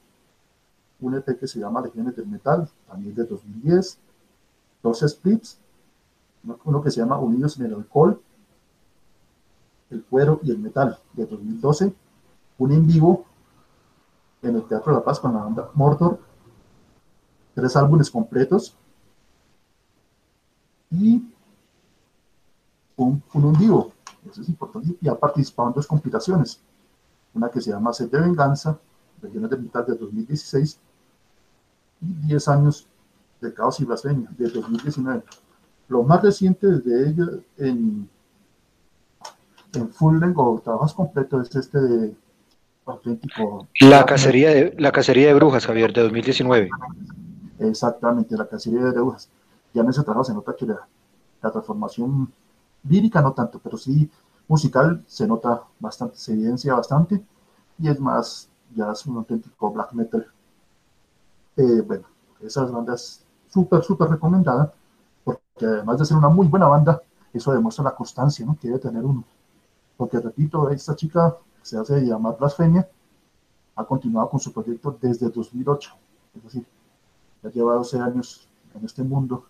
un 1.00 1.14
EP 1.14 1.38
que 1.38 1.46
se 1.46 1.60
llama 1.60 1.80
Legiones 1.80 2.16
del 2.16 2.26
Metal, 2.26 2.68
también 2.88 3.14
del 3.14 3.28
2010, 3.28 3.98
dos 4.82 5.00
splits, 5.06 5.58
uno 6.64 6.82
que 6.82 6.90
se 6.90 7.00
llama 7.00 7.18
Unidos 7.18 7.58
en 7.58 7.66
el 7.66 7.74
Alcohol, 7.74 8.20
el 9.90 10.02
Cuero 10.04 10.40
y 10.42 10.50
el 10.50 10.58
Metal, 10.58 10.98
de 11.12 11.26
2012, 11.26 11.94
un 12.58 12.72
en 12.72 12.86
vivo 12.86 13.24
en 14.42 14.56
el 14.56 14.64
Teatro 14.64 14.92
de 14.92 14.98
la 14.98 15.04
Paz 15.04 15.20
con 15.20 15.34
la 15.34 15.42
banda 15.42 15.70
Mordor 15.74 16.25
tres 17.56 17.74
álbumes 17.74 18.10
completos 18.10 18.76
y 20.90 21.24
un, 22.96 23.22
un 23.32 23.52
vivo, 23.58 23.92
eso 24.30 24.42
es 24.42 24.48
importante, 24.50 24.94
y 25.00 25.08
ha 25.08 25.14
participado 25.14 25.70
en 25.70 25.74
dos 25.74 25.86
compilaciones, 25.86 26.60
una 27.32 27.48
que 27.48 27.62
se 27.62 27.70
llama 27.70 27.94
Sed 27.94 28.10
de 28.10 28.20
Venganza, 28.20 28.78
Regiones 29.22 29.50
de 29.50 29.56
Mitad 29.56 29.86
de 29.86 29.94
2016, 29.94 30.78
y 32.02 32.26
10 32.26 32.48
años 32.48 32.86
de 33.40 33.54
Caos 33.54 33.80
y 33.80 33.84
Blasfemia, 33.86 34.28
de 34.36 34.50
2019. 34.50 35.22
Lo 35.88 36.02
más 36.02 36.22
reciente 36.22 36.66
de 36.66 37.08
ellos 37.08 37.30
en, 37.56 38.06
en 39.72 39.88
full 39.88 40.20
length 40.20 40.36
o 40.38 40.60
trabajos 40.62 40.92
completos 40.92 41.48
es 41.48 41.56
este 41.56 41.80
de 41.80 42.14
auténtico. 42.84 43.66
La 43.80 44.04
cacería 44.04 44.50
de, 44.50 44.74
la 44.78 44.92
cacería 44.92 45.28
de 45.28 45.34
brujas, 45.34 45.66
Javier, 45.66 45.94
de 45.94 46.02
2019. 46.02 46.68
Exactamente, 47.58 48.36
la 48.36 48.46
cacería 48.48 48.82
de 48.84 48.92
brujas. 48.92 49.28
Ya 49.74 49.82
en 49.82 49.88
ese 49.90 50.02
trabajo 50.02 50.24
se 50.24 50.34
nota 50.34 50.54
que 50.54 50.66
la, 50.66 50.86
la 51.42 51.50
transformación 51.50 52.32
lírica 52.84 53.20
no 53.22 53.32
tanto, 53.32 53.60
pero 53.62 53.78
sí 53.78 54.10
musical 54.48 55.02
se 55.06 55.26
nota 55.26 55.64
bastante, 55.80 56.16
se 56.18 56.32
evidencia 56.32 56.74
bastante 56.74 57.24
y 57.78 57.88
es 57.88 58.00
más, 58.00 58.48
ya 58.74 58.92
es 58.92 59.06
un 59.06 59.16
auténtico 59.18 59.72
black 59.72 59.92
metal. 59.92 60.26
Eh, 61.56 61.80
bueno, 61.86 62.04
esas 62.42 62.70
bandas 62.70 63.24
súper, 63.48 63.82
súper 63.82 64.08
recomendada, 64.10 64.72
porque 65.24 65.66
además 65.66 65.98
de 65.98 66.04
ser 66.04 66.16
una 66.16 66.28
muy 66.28 66.46
buena 66.48 66.66
banda, 66.66 67.00
eso 67.32 67.52
demuestra 67.52 67.84
la 67.84 67.94
constancia 67.94 68.44
¿no? 68.44 68.56
que 68.60 68.68
debe 68.68 68.80
tener 68.80 69.04
uno. 69.04 69.24
Porque 69.96 70.20
repito, 70.20 70.70
esta 70.70 70.96
chica 70.96 71.36
se 71.62 71.78
hace 71.78 72.00
llamar 72.02 72.36
Blasfemia, 72.38 72.88
ha 73.76 73.84
continuado 73.84 74.30
con 74.30 74.40
su 74.40 74.52
proyecto 74.52 74.96
desde 75.00 75.30
2008, 75.30 75.92
es 76.36 76.44
decir, 76.44 76.66
ya 77.46 77.52
lleva 77.52 77.74
12 77.74 78.00
años 78.00 78.48
en 78.74 78.84
este 78.84 79.02
mundo, 79.02 79.44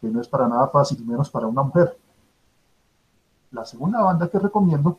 que 0.00 0.08
no 0.08 0.20
es 0.20 0.28
para 0.28 0.48
nada 0.48 0.68
fácil, 0.68 1.04
menos 1.04 1.30
para 1.30 1.46
una 1.46 1.62
mujer. 1.62 1.96
La 3.50 3.64
segunda 3.64 4.02
banda 4.02 4.28
que 4.28 4.38
recomiendo 4.38 4.98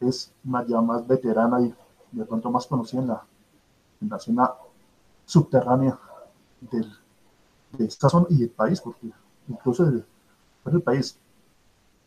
es 0.00 0.32
una 0.44 0.64
ya 0.64 0.80
más 0.80 1.06
veterana 1.06 1.60
y 1.60 1.74
de 2.12 2.24
pronto 2.24 2.50
más 2.50 2.66
conocida 2.66 3.00
en 3.00 3.08
la, 3.08 3.22
en 4.00 4.08
la 4.08 4.18
zona 4.18 4.52
subterránea 5.24 5.98
del, 6.60 6.90
de 7.72 7.84
esta 7.84 8.08
zona 8.08 8.26
y 8.30 8.38
del 8.38 8.50
país, 8.50 8.80
porque 8.80 9.10
incluso 9.48 9.84
del, 9.84 10.04
el 10.64 10.82
país, 10.82 11.18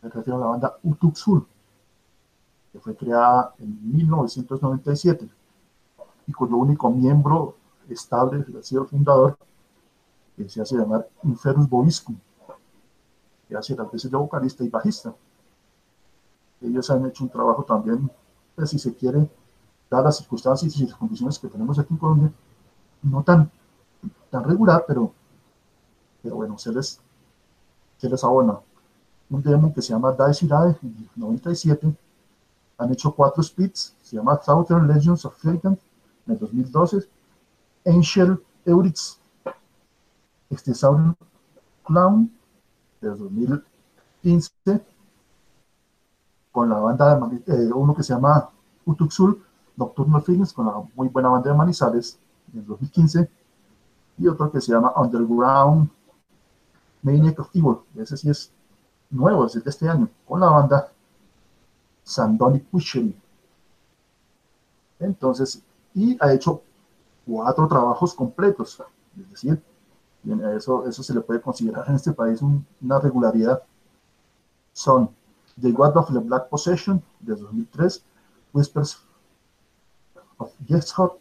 me 0.02 0.10
refiero 0.10 0.38
a 0.38 0.42
la 0.42 0.48
banda 0.48 0.78
Utuxul, 0.84 1.46
que 2.72 2.80
fue 2.80 2.96
creada 2.96 3.54
en 3.60 3.92
1997 3.92 5.30
y 6.28 6.34
cuyo 6.34 6.56
único 6.58 6.90
miembro 6.90 7.56
estable 7.90 8.46
ha 8.58 8.64
sido 8.64 8.84
el 8.84 8.88
fundador, 8.88 9.38
que 10.36 10.50
se 10.50 10.62
hace 10.62 10.76
llamar 10.76 11.08
Inferus 11.24 11.70
Boiscum, 11.70 12.18
que 13.48 13.56
hace 13.56 13.76
las 13.76 13.92
veces 13.92 14.12
de 14.12 14.18
vocalista 14.18 14.64
y 14.64 14.70
bajista. 14.70 15.14
Ellos 16.62 16.90
han 16.90 17.06
hecho 17.06 17.24
un 17.24 17.30
trabajo 17.30 17.64
también, 17.64 18.10
pues, 18.56 18.70
si 18.70 18.80
se 18.80 18.94
quiere, 18.94 19.30
dadas 19.90 20.06
las 20.06 20.18
circunstancias 20.18 20.76
y 20.78 20.86
las 20.86 20.96
condiciones 20.96 21.40
que 21.40 21.48
tenemos 21.48 21.78
aquí 21.80 21.94
en 21.94 22.00
Colombia, 22.00 22.32
no 23.04 23.24
tan, 23.24 23.50
tan 24.30 24.44
regular, 24.44 24.84
pero, 24.88 25.12
pero 26.22 26.36
bueno, 26.36 26.58
se 26.58 26.72
les, 26.72 27.00
se 27.98 28.10
les 28.10 28.24
abona. 28.24 28.60
Un 29.30 29.42
demo 29.42 29.74
que 29.74 29.82
se 29.82 29.94
llama 29.94 30.12
Dice 30.12 30.46
Irae, 30.46 30.78
en 30.82 31.10
97, 31.16 31.96
han 32.78 32.92
hecho 32.92 33.12
cuatro 33.14 33.42
speeds, 33.42 33.96
se 34.02 34.18
llama 34.18 34.40
Southern 34.44 34.88
Legends 34.88 35.26
of 35.26 35.38
Satan, 35.42 35.78
en 36.28 36.34
el 36.34 36.40
2012, 36.40 37.08
Angel 37.86 38.38
Euritz, 38.66 39.20
Southern 40.74 41.16
Clown, 41.84 42.32
de 43.02 43.10
2015, 43.10 44.52
con 46.52 46.70
la 46.70 46.80
banda 46.80 47.20
de 47.20 47.68
eh, 47.68 47.72
uno 47.74 47.96
que 47.96 48.04
se 48.04 48.14
llama 48.14 48.50
Utuxul, 48.86 49.44
Nocturnal 49.78 50.22
Feelings, 50.22 50.54
con 50.54 50.66
la 50.66 50.82
muy 50.96 51.10
buena 51.10 51.30
banda 51.30 51.52
de 51.52 51.58
Manizales, 51.58 52.18
en 52.54 52.60
el 52.60 52.66
2015, 52.66 53.30
y 54.18 54.28
otro 54.28 54.52
que 54.52 54.62
se 54.62 54.72
llama 54.72 54.94
Underground 54.96 55.90
Maniac 57.04 57.40
of 57.40 57.50
Evil, 57.54 57.78
ese 57.96 58.18
sí 58.18 58.30
es 58.30 58.52
nuevo, 59.12 59.46
es 59.46 59.54
de 59.54 59.70
este 59.70 59.88
año, 59.88 60.10
con 60.28 60.40
la 60.40 60.48
banda 60.48 60.92
Sandonic 62.04 62.64
Pushery. 62.66 63.16
Entonces, 65.00 65.62
y 65.94 66.18
ha 66.20 66.34
hecho 66.34 66.62
cuatro 67.26 67.68
trabajos 67.68 68.14
completos, 68.14 68.82
es 69.20 69.30
decir, 69.30 69.62
eso, 70.56 70.88
eso 70.88 71.04
se 71.04 71.14
le 71.14 71.22
puede 71.22 71.42
considerar 71.42 71.88
en 71.88 71.96
este 71.96 72.12
país 72.12 72.42
una 72.42 73.00
regularidad. 73.00 73.62
Son 74.74 75.10
The 75.60 75.72
God 75.72 75.96
of 75.96 76.12
the 76.12 76.20
Black 76.20 76.50
Possession, 76.50 77.02
de 77.22 77.36
2003, 77.36 78.04
Whispers 78.54 79.00
of 80.38 80.52
Hot, 80.98 81.20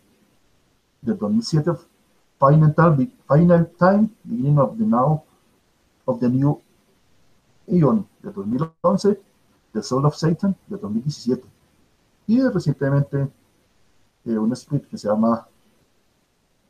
de 1.02 1.14
2007, 1.14 1.76
Final 2.38 2.74
Time, 2.74 3.12
Final 3.28 3.66
Time, 3.78 4.10
Beginning 4.24 4.58
of 4.58 4.76
the 4.76 4.84
Now, 4.84 5.22
of 6.06 6.18
the 6.20 6.28
New 6.28 6.60
Eon, 7.68 8.06
de 8.22 8.32
2011, 8.32 9.20
The 9.72 9.82
Soul 9.82 10.06
of 10.06 10.16
Satan, 10.16 10.56
de 10.66 10.76
2017. 10.76 11.46
Y 12.26 12.40
recientemente 12.42 13.30
eh, 14.24 14.38
un 14.38 14.52
split 14.52 14.86
que 14.88 14.98
se 14.98 15.08
llama 15.08 15.46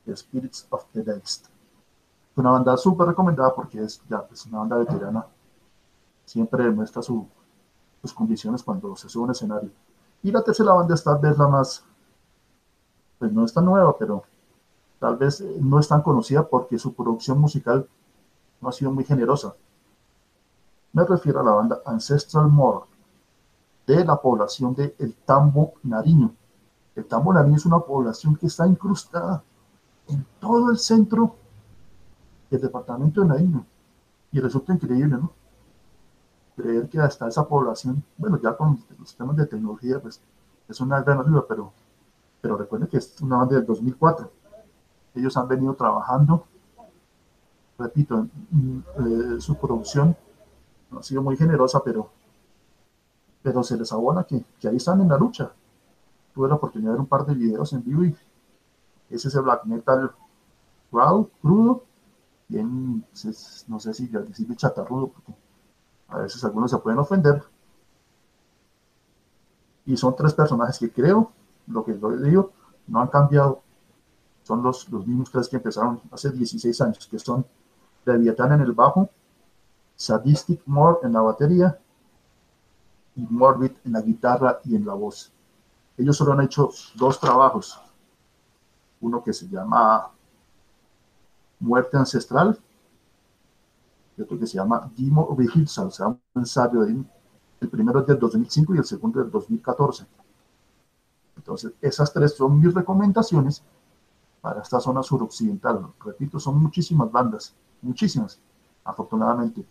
The 0.06 0.16
Spirits 0.16 0.66
of 0.70 0.84
the 0.92 1.02
Next. 1.04 1.46
Una 2.36 2.50
banda 2.50 2.76
súper 2.76 3.08
recomendada 3.08 3.54
porque 3.54 3.82
es 3.82 4.02
ya 4.08 4.26
es 4.32 4.46
una 4.46 4.58
banda 4.60 4.76
veterana. 4.76 5.26
Siempre 6.24 6.64
demuestra 6.64 7.02
su, 7.02 7.26
sus 8.02 8.12
condiciones 8.12 8.62
cuando 8.62 8.96
se 8.96 9.08
sube 9.08 9.22
a 9.22 9.24
un 9.26 9.30
escenario. 9.30 9.70
Y 10.22 10.32
la 10.32 10.42
tercera 10.42 10.72
banda 10.72 10.94
es 10.94 11.04
tal 11.04 11.18
vez 11.18 11.38
la 11.38 11.46
más, 11.46 11.84
pues 13.18 13.32
no 13.32 13.44
es 13.44 13.52
tan 13.52 13.64
nueva, 13.64 13.96
pero 13.96 14.24
tal 14.98 15.16
vez 15.16 15.40
eh, 15.40 15.58
no 15.60 15.78
es 15.78 15.86
tan 15.86 16.02
conocida 16.02 16.48
porque 16.48 16.78
su 16.78 16.94
producción 16.94 17.38
musical 17.38 17.86
no 18.60 18.68
ha 18.68 18.72
sido 18.72 18.90
muy 18.90 19.04
generosa. 19.04 19.54
Me 20.92 21.04
refiero 21.04 21.40
a 21.40 21.44
la 21.44 21.52
banda 21.52 21.82
Ancestral 21.84 22.48
More 22.48 22.86
de 23.86 24.04
la 24.04 24.20
población 24.20 24.74
de 24.74 24.94
El 24.98 25.14
Tambo 25.14 25.74
Nariño. 25.82 26.34
El 26.94 27.04
Tambo 27.04 27.32
Nariño 27.32 27.56
es 27.56 27.66
una 27.66 27.80
población 27.80 28.36
que 28.36 28.46
está 28.46 28.66
incrustada 28.66 29.42
en 30.08 30.24
todo 30.40 30.70
el 30.70 30.78
centro 30.78 31.36
del 32.50 32.60
departamento 32.60 33.20
de 33.20 33.28
Nariño. 33.28 33.66
Y 34.32 34.40
resulta 34.40 34.74
increíble, 34.74 35.16
¿no? 35.16 35.32
Creer 36.56 36.88
que 36.88 37.00
hasta 37.00 37.28
esa 37.28 37.46
población, 37.46 38.02
bueno, 38.16 38.40
ya 38.40 38.56
con 38.56 38.78
los 38.98 39.14
temas 39.14 39.36
de 39.36 39.46
tecnología, 39.46 40.00
pues 40.00 40.20
es 40.68 40.80
una 40.80 41.02
gran 41.02 41.20
ayuda, 41.20 41.44
pero, 41.48 41.72
pero 42.40 42.56
recuerden 42.56 42.88
que 42.88 42.98
es 42.98 43.20
una 43.20 43.38
banda 43.38 43.56
del 43.56 43.66
2004. 43.66 44.30
Ellos 45.14 45.36
han 45.36 45.48
venido 45.48 45.74
trabajando, 45.74 46.44
repito, 47.78 48.26
eh, 48.52 49.40
su 49.40 49.56
producción 49.56 50.16
no 50.90 51.00
ha 51.00 51.02
sido 51.02 51.22
muy 51.22 51.36
generosa, 51.36 51.82
pero, 51.84 52.10
pero 53.42 53.62
se 53.62 53.76
les 53.76 53.92
abona 53.92 54.24
que, 54.24 54.44
que 54.60 54.68
ahí 54.68 54.76
están 54.76 55.00
en 55.00 55.08
la 55.08 55.18
lucha. 55.18 55.52
Tuve 56.34 56.48
la 56.48 56.54
oportunidad 56.54 56.90
de 56.90 56.94
ver 56.94 57.00
un 57.00 57.06
par 57.06 57.26
de 57.26 57.34
videos 57.34 57.72
en 57.72 57.84
vivo 57.84 58.04
y 58.04 58.16
es 59.10 59.34
el 59.34 59.42
black 59.42 59.64
metal 59.64 60.12
raw, 60.92 61.28
crudo, 61.40 61.84
bien, 62.48 63.04
no 63.68 63.80
sé 63.80 63.94
si 63.94 64.06
decirle 64.06 64.56
chatarrudo, 64.56 65.08
porque 65.08 65.34
a 66.08 66.18
veces 66.18 66.44
algunos 66.44 66.70
se 66.70 66.78
pueden 66.78 66.98
ofender. 66.98 67.42
Y 69.86 69.96
son 69.96 70.16
tres 70.16 70.32
personajes 70.32 70.78
que 70.78 70.90
creo, 70.90 71.32
lo 71.66 71.84
que 71.84 71.98
yo 71.98 72.16
digo, 72.16 72.52
no 72.86 73.00
han 73.00 73.08
cambiado. 73.08 73.62
Son 74.42 74.62
los, 74.62 74.88
mismos 74.90 75.30
tres 75.30 75.48
que 75.48 75.56
empezaron 75.56 76.00
hace 76.10 76.30
16 76.30 76.80
años, 76.82 77.06
que 77.06 77.18
son 77.18 77.46
Leviathan 78.04 78.52
en 78.52 78.60
el 78.60 78.72
bajo, 78.72 79.08
Sadistic 79.96 80.62
More 80.66 80.98
en 81.02 81.12
la 81.12 81.20
batería 81.20 81.78
y 83.16 83.22
Morbid 83.22 83.72
en 83.84 83.92
la 83.92 84.02
guitarra 84.02 84.60
y 84.64 84.76
en 84.76 84.84
la 84.84 84.94
voz. 84.94 85.32
Ellos 85.96 86.16
solo 86.16 86.32
han 86.32 86.42
hecho 86.42 86.70
dos 86.96 87.20
trabajos, 87.20 87.80
uno 89.04 89.22
que 89.22 89.32
se 89.32 89.46
llama 89.48 90.10
Muerte 91.60 91.96
Ancestral 91.96 92.58
y 94.16 94.22
otro 94.22 94.38
que 94.38 94.46
se 94.46 94.56
llama 94.56 94.90
Dimo 94.96 95.34
Vigilsal, 95.36 95.88
o 95.88 95.90
sea, 95.90 96.08
un 96.08 96.20
ensayo 96.34 96.82
de, 96.82 97.04
el 97.60 97.68
primero 97.68 98.00
es 98.00 98.06
del 98.06 98.18
2005 98.18 98.74
y 98.74 98.78
el 98.78 98.84
segundo 98.84 99.20
del 99.20 99.30
2014. 99.30 100.06
Entonces, 101.36 101.72
esas 101.82 102.12
tres 102.12 102.34
son 102.36 102.58
mis 102.58 102.72
recomendaciones 102.72 103.62
para 104.40 104.62
esta 104.62 104.80
zona 104.80 105.02
suroccidental. 105.02 105.92
Repito, 106.04 106.38
son 106.38 106.62
muchísimas 106.62 107.10
bandas, 107.10 107.54
muchísimas, 107.82 108.38
afortunadamente, 108.84 109.66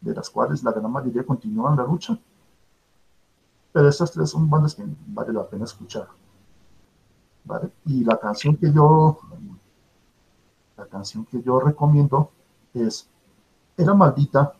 de 0.00 0.14
las 0.14 0.30
cuales 0.30 0.62
la 0.64 0.72
gran 0.72 0.90
mayoría 0.90 1.24
continúan 1.24 1.76
la 1.76 1.84
lucha. 1.84 2.18
Pero 3.72 3.88
estas 3.88 4.10
tres 4.10 4.30
son 4.30 4.48
bandas 4.48 4.74
que 4.74 4.84
vale 5.06 5.32
la 5.32 5.46
pena 5.46 5.64
escuchar. 5.64 6.08
Y 7.86 8.04
la 8.04 8.18
canción 8.18 8.56
que 8.56 8.72
yo, 8.72 9.18
la 10.76 10.86
canción 10.86 11.24
que 11.24 11.42
yo 11.42 11.60
recomiendo 11.60 12.30
es 12.74 13.08
Era 13.76 13.94
Maldita, 13.94 14.54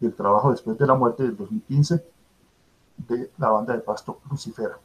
del 0.00 0.14
trabajo 0.14 0.50
después 0.50 0.78
de 0.78 0.86
la 0.86 0.94
muerte 0.94 1.24
del 1.24 1.36
2015 1.36 2.04
de 2.96 3.30
la 3.38 3.50
banda 3.50 3.74
de 3.74 3.80
Pasto 3.80 4.20
Lucifera. 4.30 4.78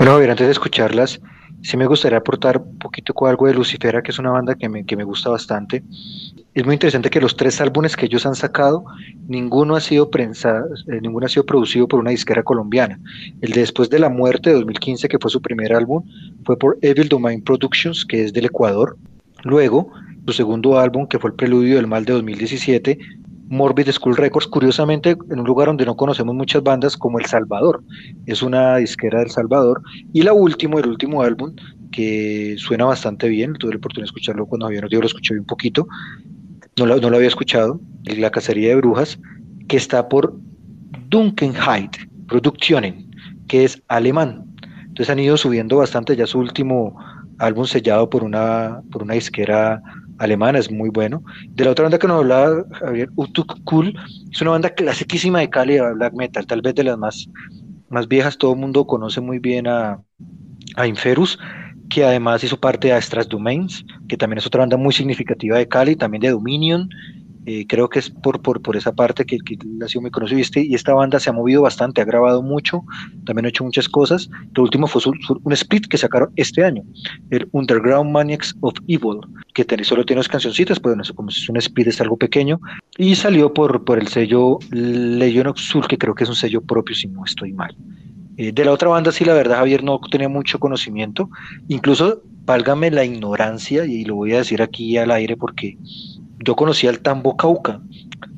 Bueno, 0.00 0.14
a 0.14 0.18
ver, 0.18 0.30
antes 0.30 0.46
de 0.46 0.52
escucharlas, 0.52 1.20
sí 1.60 1.76
me 1.76 1.84
gustaría 1.84 2.16
aportar 2.16 2.56
un 2.56 2.78
poquito 2.78 3.12
algo 3.26 3.46
de 3.46 3.52
Lucifera, 3.52 4.02
que 4.02 4.12
es 4.12 4.18
una 4.18 4.30
banda 4.30 4.54
que 4.54 4.66
me, 4.66 4.86
que 4.86 4.96
me 4.96 5.04
gusta 5.04 5.28
bastante. 5.28 5.82
Es 6.54 6.64
muy 6.64 6.72
interesante 6.72 7.10
que 7.10 7.20
los 7.20 7.36
tres 7.36 7.60
álbumes 7.60 7.96
que 7.96 8.06
ellos 8.06 8.24
han 8.24 8.34
sacado, 8.34 8.82
ninguno 9.28 9.76
ha 9.76 9.80
sido 9.82 10.08
prensa, 10.08 10.64
eh, 10.90 11.00
ninguno 11.02 11.26
ha 11.26 11.28
sido 11.28 11.44
producido 11.44 11.86
por 11.86 12.00
una 12.00 12.12
disquera 12.12 12.42
colombiana. 12.42 12.98
El 13.42 13.52
de 13.52 13.60
Después 13.60 13.90
de 13.90 13.98
la 13.98 14.08
Muerte 14.08 14.48
de 14.48 14.56
2015, 14.56 15.06
que 15.06 15.18
fue 15.18 15.30
su 15.30 15.42
primer 15.42 15.74
álbum, 15.74 16.02
fue 16.46 16.56
por 16.56 16.78
Evil 16.80 17.10
Domain 17.10 17.44
Productions, 17.44 18.06
que 18.06 18.24
es 18.24 18.32
del 18.32 18.46
Ecuador. 18.46 18.96
Luego, 19.44 19.92
su 20.26 20.32
segundo 20.32 20.78
álbum, 20.78 21.06
que 21.08 21.18
fue 21.18 21.28
El 21.28 21.36
Preludio 21.36 21.76
del 21.76 21.86
Mal 21.86 22.06
de 22.06 22.14
2017, 22.14 22.98
Morbid 23.50 23.90
School 23.90 24.16
Records, 24.16 24.46
curiosamente 24.46 25.10
en 25.10 25.40
un 25.40 25.44
lugar 25.44 25.66
donde 25.66 25.84
no 25.84 25.96
conocemos 25.96 26.36
muchas 26.36 26.62
bandas 26.62 26.96
como 26.96 27.18
El 27.18 27.26
Salvador, 27.26 27.82
es 28.26 28.42
una 28.42 28.76
disquera 28.76 29.18
del 29.18 29.30
Salvador, 29.30 29.82
y 30.12 30.22
la 30.22 30.32
último, 30.32 30.78
el 30.78 30.86
último 30.86 31.22
álbum, 31.22 31.54
que 31.90 32.54
suena 32.58 32.84
bastante 32.84 33.28
bien, 33.28 33.54
tuve 33.54 33.72
la 33.72 33.78
oportunidad 33.78 34.04
de 34.04 34.10
escucharlo 34.10 34.46
cuando 34.46 34.66
había 34.66 34.80
Dios 34.82 35.00
lo 35.02 35.06
escuché 35.06 35.36
un 35.36 35.46
poquito, 35.46 35.88
no 36.76 36.86
lo, 36.86 37.16
había 37.16 37.26
escuchado, 37.26 37.80
La 38.04 38.30
Cacería 38.30 38.68
de 38.68 38.76
Brujas, 38.76 39.18
que 39.66 39.76
está 39.76 40.08
por 40.08 40.32
Dunkenheit 41.08 41.96
Produktionen, 42.28 43.10
que 43.48 43.64
es 43.64 43.82
alemán. 43.88 44.44
Entonces 44.82 45.10
han 45.10 45.18
ido 45.18 45.36
subiendo 45.36 45.76
bastante, 45.76 46.14
ya 46.14 46.28
su 46.28 46.38
último 46.38 46.96
álbum 47.38 47.64
sellado 47.64 48.08
por 48.08 48.22
una, 48.22 48.80
por 48.92 49.02
una 49.02 49.14
disquera 49.14 49.82
alemana, 50.20 50.58
es 50.58 50.70
muy 50.70 50.90
bueno. 50.90 51.24
De 51.48 51.64
la 51.64 51.72
otra 51.72 51.84
banda 51.84 51.98
que 51.98 52.06
nos 52.06 52.18
hablaba 52.18 52.64
Javier, 52.72 53.08
Utuk 53.16 53.64
Cool, 53.64 53.98
es 54.30 54.40
una 54.40 54.52
banda 54.52 54.70
clasiquísima 54.70 55.40
de 55.40 55.50
Cali, 55.50 55.78
black 55.94 56.12
metal, 56.14 56.46
tal 56.46 56.60
vez 56.60 56.74
de 56.74 56.84
las 56.84 56.98
más, 56.98 57.26
más 57.88 58.06
viejas, 58.06 58.38
todo 58.38 58.52
el 58.52 58.58
mundo 58.60 58.86
conoce 58.86 59.20
muy 59.20 59.38
bien 59.38 59.66
a, 59.66 60.00
a 60.76 60.86
Inferus, 60.86 61.38
que 61.88 62.04
además 62.04 62.44
hizo 62.44 62.60
parte 62.60 62.88
de 62.88 62.94
Astras 62.94 63.28
Domains, 63.28 63.84
que 64.08 64.16
también 64.16 64.38
es 64.38 64.46
otra 64.46 64.60
banda 64.60 64.76
muy 64.76 64.92
significativa 64.92 65.56
de 65.56 65.66
Cali, 65.66 65.96
también 65.96 66.20
de 66.20 66.30
Dominion, 66.30 66.88
eh, 67.52 67.66
creo 67.66 67.88
que 67.88 67.98
es 67.98 68.10
por, 68.10 68.40
por, 68.40 68.62
por 68.62 68.76
esa 68.76 68.92
parte 68.92 69.24
que, 69.24 69.38
que 69.38 69.58
sido 69.88 70.02
muy 70.02 70.12
conocido. 70.12 70.40
Y 70.54 70.74
esta 70.74 70.94
banda 70.94 71.18
se 71.18 71.30
ha 71.30 71.32
movido 71.32 71.62
bastante, 71.62 72.00
ha 72.00 72.04
grabado 72.04 72.42
mucho, 72.42 72.84
también 73.24 73.46
ha 73.46 73.48
hecho 73.48 73.64
muchas 73.64 73.88
cosas. 73.88 74.30
Lo 74.54 74.62
último 74.62 74.86
fue 74.86 75.02
un 75.42 75.52
split 75.52 75.88
que 75.88 75.98
sacaron 75.98 76.30
este 76.36 76.64
año, 76.64 76.84
el 77.30 77.48
Underground 77.50 78.12
Maniacs 78.12 78.54
of 78.60 78.74
Evil, 78.86 79.18
que 79.54 79.66
solo 79.82 80.04
tiene 80.04 80.20
dos 80.20 80.28
cancioncitas, 80.28 80.78
pero 80.78 80.94
no 80.94 81.02
sé, 81.02 81.12
como 81.12 81.30
es 81.30 81.48
un 81.48 81.56
split, 81.56 81.88
es 81.88 82.00
algo 82.00 82.16
pequeño. 82.16 82.60
Y 82.98 83.16
salió 83.16 83.52
por, 83.52 83.84
por 83.84 83.98
el 83.98 84.06
sello 84.06 84.58
Legion 84.70 85.48
of 85.48 85.58
que 85.88 85.98
creo 85.98 86.14
que 86.14 86.22
es 86.22 86.30
un 86.30 86.36
sello 86.36 86.60
propio, 86.60 86.94
si 86.94 87.08
no 87.08 87.24
estoy 87.24 87.52
mal. 87.52 87.74
Eh, 88.36 88.52
de 88.52 88.64
la 88.64 88.70
otra 88.72 88.88
banda, 88.88 89.10
sí, 89.10 89.24
la 89.24 89.34
verdad, 89.34 89.56
Javier 89.56 89.82
no 89.82 89.98
tenía 90.08 90.28
mucho 90.28 90.60
conocimiento. 90.60 91.28
Incluso, 91.68 92.22
válgame 92.44 92.90
la 92.92 93.04
ignorancia, 93.04 93.84
y 93.86 94.04
lo 94.04 94.14
voy 94.14 94.34
a 94.34 94.38
decir 94.38 94.62
aquí 94.62 94.96
al 94.96 95.10
aire 95.10 95.36
porque 95.36 95.76
yo 96.40 96.56
conocía 96.56 96.90
el 96.90 97.00
tambo 97.00 97.36
Cauca 97.36 97.80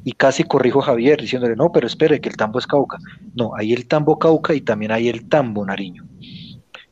y 0.05 0.12
casi 0.12 0.42
corrijo 0.42 0.80
a 0.80 0.86
Javier 0.86 1.20
diciéndole, 1.20 1.55
no, 1.55 1.70
pero 1.70 1.86
espere, 1.86 2.20
que 2.20 2.28
el 2.28 2.36
tambo 2.36 2.59
es 2.59 2.66
Cauca. 2.66 2.98
No, 3.34 3.55
hay 3.57 3.72
el 3.72 3.86
tambo 3.86 4.18
Cauca 4.18 4.55
y 4.55 4.61
también 4.61 4.90
hay 4.90 5.09
el 5.09 5.28
tambo 5.28 5.64
Nariño. 5.64 6.05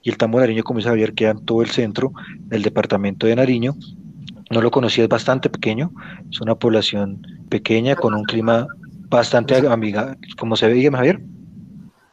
Y 0.03 0.09
el 0.09 0.17
tambo 0.17 0.39
Nariño, 0.39 0.63
como 0.63 0.79
dice 0.79 0.89
Javier, 0.89 1.13
queda 1.15 1.31
en 1.33 1.45
todo 1.45 1.63
el 1.63 1.71
centro 1.71 2.13
del 2.39 2.63
departamento 2.63 3.27
de 3.27 3.37
Nariño. 3.37 3.75
No 4.51 4.63
lo 4.63 4.71
conocía, 4.71 5.05
es 5.05 5.11
bastante 5.11 5.51
pequeño, 5.51 5.93
es 6.31 6.41
una 6.41 6.55
población 6.55 7.21
pequeña 7.49 7.97
con 7.97 8.15
un 8.15 8.25
clima 8.25 8.67
bastante 9.09 9.57
amiga, 9.69 10.17
como 10.39 10.57
se 10.57 10.69
ve, 10.69 10.89
Javier. 10.91 11.23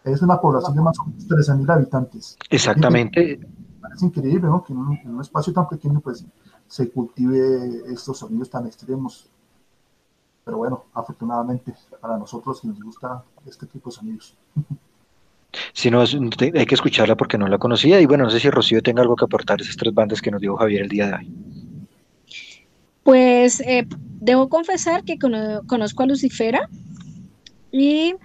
Es 0.03 0.21
una 0.21 0.39
población 0.39 0.75
de 0.75 0.81
más 0.81 0.97
o 0.99 1.05
menos 1.05 1.27
13.000 1.27 1.69
habitantes. 1.69 2.37
Exactamente. 2.49 3.39
Es 3.93 4.01
increíble, 4.01 4.47
¿no? 4.47 4.63
Que 4.63 4.73
en 4.73 4.79
un 4.79 5.21
espacio 5.21 5.53
tan 5.53 5.67
pequeño, 5.67 5.99
pues 5.99 6.25
se 6.67 6.89
cultive 6.89 7.83
estos 7.91 8.19
sonidos 8.19 8.49
tan 8.49 8.65
extremos. 8.67 9.27
Pero 10.43 10.57
bueno, 10.57 10.85
afortunadamente 10.93 11.73
para 11.99 12.17
nosotros 12.17 12.63
nos 12.63 12.81
gusta 12.81 13.23
este 13.45 13.65
tipo 13.65 13.89
de 13.89 13.95
sonidos. 13.95 14.35
Si 15.73 15.89
no, 15.89 16.01
hay 16.01 16.65
que 16.65 16.75
escucharla 16.75 17.15
porque 17.15 17.37
no 17.37 17.47
la 17.47 17.57
conocía. 17.57 17.99
Y 18.01 18.05
bueno, 18.05 18.25
no 18.25 18.29
sé 18.29 18.39
si 18.39 18.49
Rocío 18.49 18.81
tenga 18.81 19.01
algo 19.01 19.15
que 19.15 19.25
aportar 19.25 19.59
a 19.59 19.63
esas 19.63 19.77
tres 19.77 19.93
bandas 19.93 20.21
que 20.21 20.29
nos 20.29 20.41
dio 20.41 20.55
Javier 20.55 20.83
el 20.83 20.89
día 20.89 21.07
de 21.07 21.13
hoy. 21.15 21.31
Pues 23.03 23.61
eh, 23.61 23.87
debo 24.19 24.49
confesar 24.49 25.03
que 25.03 25.17
conozco 25.17 26.03
a 26.03 26.05
Lucifera 26.05 26.69
y 27.71 28.15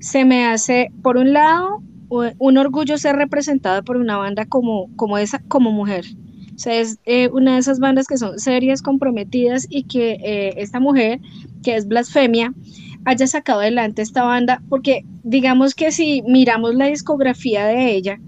se 0.00 0.24
me 0.24 0.46
hace, 0.46 0.90
por 1.02 1.16
un 1.16 1.32
lado, 1.32 1.82
un 2.08 2.58
orgullo 2.58 2.98
ser 2.98 3.16
representada 3.16 3.82
por 3.82 3.96
una 3.96 4.16
banda 4.16 4.44
como, 4.46 4.90
como 4.96 5.16
esa, 5.18 5.40
como 5.48 5.70
mujer. 5.70 6.04
Sea, 6.62 6.78
es 6.78 6.98
eh, 7.06 7.28
una 7.32 7.54
de 7.54 7.58
esas 7.58 7.80
bandas 7.80 8.06
que 8.06 8.16
son 8.16 8.38
serias, 8.38 8.82
comprometidas 8.82 9.66
y 9.68 9.82
que 9.82 10.12
eh, 10.22 10.54
esta 10.58 10.78
mujer, 10.78 11.18
que 11.64 11.74
es 11.74 11.88
Blasfemia, 11.88 12.54
haya 13.04 13.26
sacado 13.26 13.58
adelante 13.58 14.00
esta 14.00 14.22
banda, 14.22 14.62
porque 14.68 15.04
digamos 15.24 15.74
que 15.74 15.90
si 15.90 16.22
miramos 16.22 16.76
la 16.76 16.86
discografía 16.86 17.66
de 17.66 17.92
ella, 17.96 18.20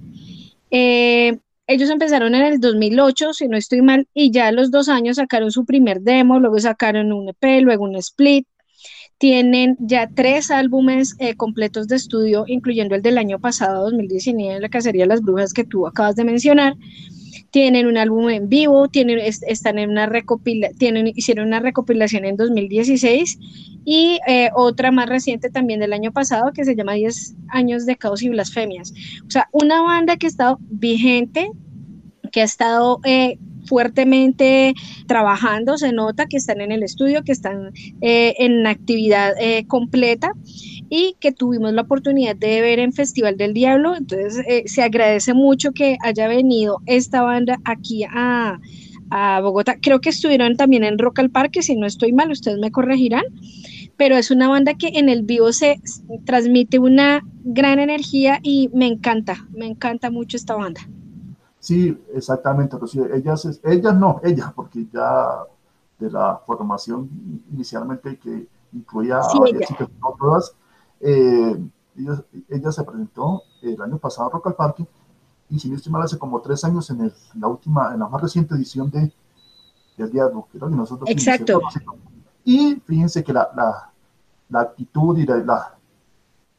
eh, 0.73 1.39
ellos 1.69 1.91
empezaron 1.91 2.35
en 2.35 2.43
el 2.43 2.59
2008, 2.59 3.35
si 3.35 3.47
no 3.47 3.57
estoy 3.57 3.83
mal, 3.83 4.09
y 4.13 4.33
ya 4.33 4.49
a 4.49 4.53
los 4.53 4.73
dos 4.73 4.89
años 4.89 5.15
sacaron 5.15 5.53
su 5.53 5.65
primer 5.65 6.01
demo, 6.01 6.41
luego 6.41 6.59
sacaron 6.59 7.13
un 7.13 7.29
EP, 7.29 7.63
luego 7.63 7.85
un 7.85 7.95
split. 7.95 8.49
Tienen 9.17 9.77
ya 9.79 10.09
tres 10.13 10.51
álbumes 10.51 11.17
completos 11.37 11.87
de 11.87 11.95
estudio, 11.95 12.45
incluyendo 12.49 12.97
el 12.97 13.03
del 13.03 13.17
año 13.17 13.39
pasado, 13.39 13.85
2019, 13.85 14.59
La 14.59 14.69
Cacería 14.69 15.05
de 15.05 15.09
las 15.09 15.23
Brujas, 15.23 15.55
que 15.55 15.65
tú 15.65 15.87
acabas 15.87 16.17
de 16.17 16.25
mencionar 16.25 16.75
tienen 17.55 17.87
un 17.87 17.97
álbum 17.97 18.31
en 18.31 18.49
vivo, 18.49 18.89
tienen, 18.89 19.21
están 19.21 19.79
en 19.79 19.89
una 19.89 20.07
recopila, 20.07 20.71
hicieron 21.15 21.47
una 21.47 21.61
recopilación 21.61 22.25
en 22.25 22.37
2016 22.37 23.39
y 23.85 24.19
eh, 24.27 24.51
otra 24.57 24.91
más 24.91 25.09
reciente 25.09 25.51
también 25.51 25.79
del 25.79 25.93
año 25.93 26.11
pasado 26.11 26.51
que 26.53 26.65
se 26.65 26.75
llama 26.75 26.95
10 26.95 27.37
años 27.51 27.87
de 27.87 27.95
caos 27.95 28.25
y 28.25 28.29
blasfemias. 28.29 28.93
O 29.25 29.31
sea, 29.31 29.49
una 29.53 29.83
banda 29.83 30.17
que 30.17 30.27
ha 30.27 30.31
estado 30.31 30.59
vigente, 30.63 31.49
que 32.33 32.41
ha 32.41 32.45
estado 32.45 32.99
eh, 33.05 33.39
fuertemente 33.67 34.75
trabajando, 35.07 35.79
se 35.79 35.93
nota 35.93 36.27
que 36.27 36.39
están 36.39 36.61
en 36.61 36.73
el 36.73 36.83
estudio, 36.83 37.23
que 37.23 37.31
están 37.31 37.71
eh, 38.01 38.35
en 38.41 38.67
actividad 38.67 39.33
completa 39.69 40.33
y 40.89 41.17
que 41.21 41.33
tuvimos 41.33 41.73
la 41.73 41.83
oportunidad 41.83 42.37
de 42.37 42.61
ver 42.61 42.79
en 42.79 42.93
Festival 42.93 43.37
del 43.37 43.55
Diablo. 43.55 43.97
Entonces, 43.97 44.45
eh, 44.47 44.65
se 44.67 44.83
agradece 44.83 45.35
mucho 45.35 45.73
que 45.73 45.97
haya 46.03 46.29
venido 46.29 46.81
esta 46.87 47.23
banda 47.23 47.59
aquí 47.65 48.05
a, 48.05 48.61
a 49.11 49.41
Bogotá. 49.41 49.77
Creo 49.81 50.01
que 50.01 50.11
estuvieron 50.11 50.57
también 50.57 50.85
en 50.85 50.99
Rock 50.99 51.21
al 51.21 51.31
Parque, 51.31 51.63
si 51.63 51.77
no 51.77 51.87
estoy 51.87 52.13
mal, 52.13 52.31
ustedes 52.31 52.59
me 52.59 52.71
corregirán. 52.71 53.25
Pero 53.97 54.17
es 54.17 54.31
una 54.31 54.49
banda 54.49 54.75
que 54.75 54.89
en 54.89 55.09
el 55.09 55.23
vivo 55.23 55.53
se 55.53 55.81
transmite 56.25 56.81
una 56.81 57.23
gran 57.45 57.79
energía 57.79 58.41
y 58.43 58.69
me 58.75 58.87
encanta, 58.87 59.47
me 59.53 59.67
encanta 59.67 60.11
mucho 60.11 60.37
esta 60.37 60.57
banda. 60.57 60.81
Sí, 61.61 61.97
exactamente, 62.15 62.77
ellas, 63.15 63.61
ellas 63.65 63.97
no, 63.97 64.21
ella, 64.23 64.53
porque 64.55 64.87
ya 64.93 65.45
de 65.99 66.11
la 66.11 66.41
formación 66.45 67.09
inicialmente 67.53 68.19
que 68.19 68.47
incluía 68.73 69.21
a 69.21 69.39
varias 69.39 69.69
chicas, 69.69 69.89
no 70.01 70.15
todas, 70.19 70.55
eh, 71.07 71.69
ella, 72.49 72.73
se 72.73 72.83
presentó 72.83 73.43
el 73.63 73.81
año 73.81 73.99
pasado 73.99 74.29
a 74.29 74.33
Rock 74.33 74.47
al 74.49 74.55
Parque 74.55 74.87
y 75.51 75.59
si 75.59 75.69
no 75.69 75.77
estoy 75.77 75.93
mal 75.93 76.03
hace 76.03 76.19
como 76.19 76.41
tres 76.41 76.65
años 76.65 76.89
en, 76.89 77.13
la 77.39 77.47
última, 77.47 77.93
en 77.93 78.01
la 78.01 78.09
más 78.09 78.23
reciente 78.23 78.55
edición 78.55 78.91
de 78.91 79.13
del 79.97 80.11
creo 80.11 80.69
que 80.69 80.75
nosotros 80.75 81.09
Exacto. 81.09 81.61
Y 82.43 82.77
fíjense 82.85 83.23
que 83.23 83.33
la, 83.33 83.49
la, 83.55 83.93
la 84.49 84.61
actitud 84.61 85.17
y 85.19 85.25
la, 85.25 85.77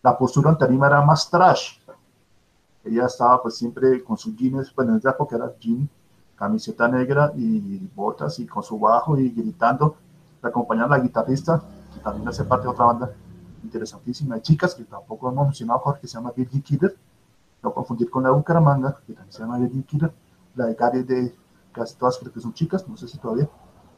la, 0.01 0.17
postura 0.17 0.51
ante 0.51 0.63
anima 0.63 0.87
era 0.87 1.01
más 1.01 1.29
trash. 1.29 1.79
Ella 2.83 3.07
estaba 3.07 3.41
pues 3.41 3.55
siempre 3.55 4.03
con 4.03 4.17
sus 4.17 4.35
jeans, 4.35 4.73
bueno 4.73 4.93
en 4.93 4.99
esa 4.99 5.09
época 5.09 5.35
era 5.35 5.51
jean, 5.59 5.89
camiseta 6.35 6.87
negra 6.87 7.33
y 7.35 7.79
botas 7.93 8.39
y 8.39 8.45
con 8.45 8.63
su 8.63 8.79
bajo 8.79 9.17
y 9.17 9.29
gritando. 9.29 9.95
Le 10.41 10.49
acompañaba 10.49 10.97
la 10.97 11.03
guitarrista, 11.03 11.61
que 11.93 11.99
también 11.99 12.27
hace 12.29 12.45
parte 12.45 12.67
de 12.67 12.69
otra 12.69 12.85
banda, 12.85 13.11
interesantísima 13.66 14.36
de 14.36 14.41
chicas, 14.41 14.76
que 14.76 14.84
tampoco 14.84 15.30
hemos 15.30 15.47
mencionado, 15.47 15.80
Jorge, 15.80 16.01
que 16.01 16.07
se 16.07 16.16
llama 16.16 16.32
Virgin 16.36 16.61
Killer, 16.61 16.95
no 17.61 17.74
confundir 17.74 18.09
con 18.09 18.24
la 18.24 18.30
de 18.30 18.36
Bucaramanga, 18.36 18.99
que 19.05 19.13
también 19.13 19.32
se 19.32 19.39
llama 19.39 19.57
Virgin 19.57 19.84
Killer, 19.84 20.13
la 20.55 20.66
de 20.68 20.76
Gary 20.76 21.03
de 21.03 21.36
casi 21.72 21.95
todas 21.95 22.18
creo 22.18 22.32
que 22.32 22.39
son 22.39 22.53
chicas, 22.53 22.88
no 22.88 22.95
sé 22.95 23.07
si 23.07 23.18
todavía. 23.18 23.49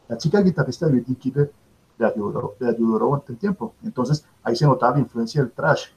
La 0.07 0.17
chica 0.17 0.41
guitarrista 0.41 0.87
de 0.87 0.93
Virgin 0.93 1.15
Killer 1.15 1.51
le 1.97 2.05
ayudó, 2.05 2.55
le 2.59 2.69
ayudó 2.69 3.09
bastante 3.09 3.39
tiempo, 3.39 3.73
entonces 3.83 4.25
ahí 4.43 4.55
se 4.55 4.65
notaba 4.65 4.93
la 4.93 4.99
influencia 4.99 5.41
del 5.41 5.51
trash. 5.51 5.87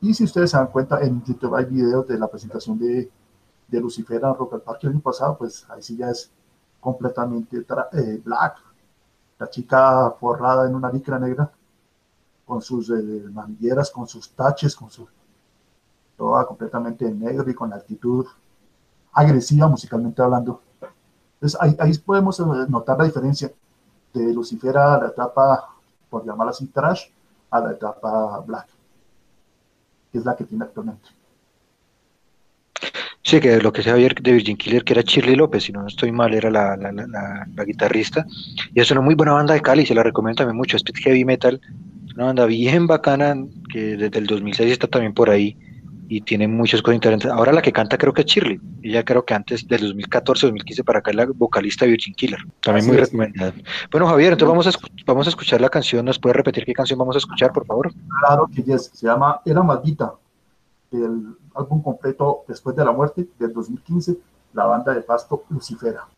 Y 0.00 0.14
si 0.14 0.24
ustedes 0.24 0.50
se 0.52 0.56
dan 0.56 0.68
cuenta, 0.68 1.00
en 1.00 1.22
YouTube 1.24 1.54
hay 1.56 1.64
videos 1.64 2.06
de 2.06 2.18
la 2.18 2.28
presentación 2.28 2.78
de, 2.78 3.10
de 3.66 3.80
Lucifer 3.80 4.22
en 4.22 4.34
Rock 4.34 4.54
al 4.54 4.62
Parque 4.62 4.86
el 4.86 4.92
año 4.94 5.02
pasado, 5.02 5.36
pues 5.36 5.66
ahí 5.68 5.82
sí 5.82 5.96
ya 5.96 6.10
es 6.10 6.30
completamente 6.80 7.58
eh, 7.92 8.22
black. 8.24 8.56
La 9.38 9.50
chica 9.50 10.14
forrada 10.18 10.66
en 10.66 10.74
una 10.74 10.90
licra 10.90 11.18
negra, 11.18 11.50
con 12.48 12.62
sus 12.62 12.88
eh, 12.88 12.94
mangueras, 13.30 13.90
con 13.90 14.08
sus 14.08 14.30
taches, 14.30 14.74
con 14.74 14.90
su 14.90 15.06
toda 16.16 16.46
completamente 16.46 17.08
negro 17.12 17.48
y 17.48 17.54
con 17.54 17.72
actitud 17.74 18.26
agresiva 19.12 19.68
musicalmente 19.68 20.22
hablando. 20.22 20.62
Entonces 21.34 21.60
ahí, 21.60 21.76
ahí 21.78 21.96
podemos 21.98 22.40
notar 22.68 22.98
la 22.98 23.04
diferencia 23.04 23.52
de 24.14 24.32
Lucifera 24.32 24.94
a 24.94 24.98
la 25.02 25.08
etapa, 25.08 25.68
por 26.08 26.24
llamarla 26.24 26.50
así, 26.50 26.66
trash, 26.68 27.04
a 27.50 27.60
la 27.60 27.72
etapa 27.72 28.40
black, 28.40 28.68
que 30.10 30.18
es 30.18 30.24
la 30.24 30.34
que 30.34 30.44
tiene 30.44 30.64
actualmente. 30.64 31.10
Sí, 33.22 33.40
que 33.40 33.60
lo 33.60 33.74
que 33.74 33.82
se 33.82 33.90
había 33.90 34.08
de 34.08 34.32
Virgin 34.32 34.56
Killer, 34.56 34.84
que 34.84 34.94
era 34.94 35.02
Shirley 35.02 35.36
López, 35.36 35.64
si 35.64 35.72
no 35.72 35.86
estoy 35.86 36.10
mal, 36.12 36.32
era 36.32 36.50
la, 36.50 36.78
la, 36.78 36.90
la, 36.90 37.46
la, 37.54 37.64
guitarrista. 37.64 38.24
Y 38.72 38.80
es 38.80 38.90
una 38.90 39.02
muy 39.02 39.14
buena 39.14 39.32
banda 39.32 39.52
de 39.52 39.60
Cali, 39.60 39.84
se 39.84 39.94
la 39.94 40.02
recomiendo 40.02 40.38
también 40.38 40.56
mucho. 40.56 40.78
Speed 40.78 40.96
Heavy 41.04 41.26
Metal, 41.26 41.60
una 42.18 42.26
banda 42.26 42.46
bien 42.46 42.88
bacana, 42.88 43.36
que 43.72 43.96
desde 43.96 44.18
el 44.18 44.26
2006 44.26 44.72
está 44.72 44.88
también 44.88 45.14
por 45.14 45.30
ahí 45.30 45.56
y 46.08 46.20
tiene 46.22 46.48
muchas 46.48 46.82
cosas 46.82 46.96
interesantes. 46.96 47.30
Ahora 47.30 47.52
la 47.52 47.62
que 47.62 47.72
canta 47.72 47.96
creo 47.96 48.12
que 48.12 48.22
es 48.22 48.26
Shirley. 48.26 48.60
Ella 48.82 49.04
creo 49.04 49.24
que 49.24 49.34
antes 49.34 49.68
del 49.68 49.82
2014, 49.82 50.46
2015 50.46 50.82
para 50.82 50.98
acá 50.98 51.12
es 51.12 51.16
la 51.16 51.26
vocalista 51.26 51.84
de 51.84 51.92
Virgin 51.92 52.14
Killer. 52.14 52.40
También 52.60 52.88
muy 52.88 52.96
recomendada. 52.96 53.52
Bueno, 53.92 54.08
Javier, 54.08 54.32
entonces 54.32 54.48
vamos 54.48 54.66
a, 54.66 54.70
vamos 55.06 55.26
a 55.28 55.30
escuchar 55.30 55.60
la 55.60 55.68
canción. 55.68 56.04
¿Nos 56.04 56.18
puede 56.18 56.32
repetir 56.32 56.64
qué 56.64 56.72
canción 56.72 56.98
vamos 56.98 57.14
a 57.14 57.18
escuchar, 57.18 57.52
por 57.52 57.64
favor? 57.64 57.92
Claro 58.26 58.50
que 58.52 58.64
yes. 58.64 58.90
Se 58.94 59.06
llama 59.06 59.40
Era 59.44 59.62
Maldita, 59.62 60.14
del 60.90 61.36
álbum 61.54 61.80
completo 61.80 62.42
Después 62.48 62.74
de 62.74 62.84
la 62.84 62.90
Muerte 62.90 63.28
del 63.38 63.52
2015, 63.52 64.16
la 64.54 64.64
banda 64.64 64.92
de 64.92 65.02
Pasto 65.02 65.44
Lucifera. 65.50 66.08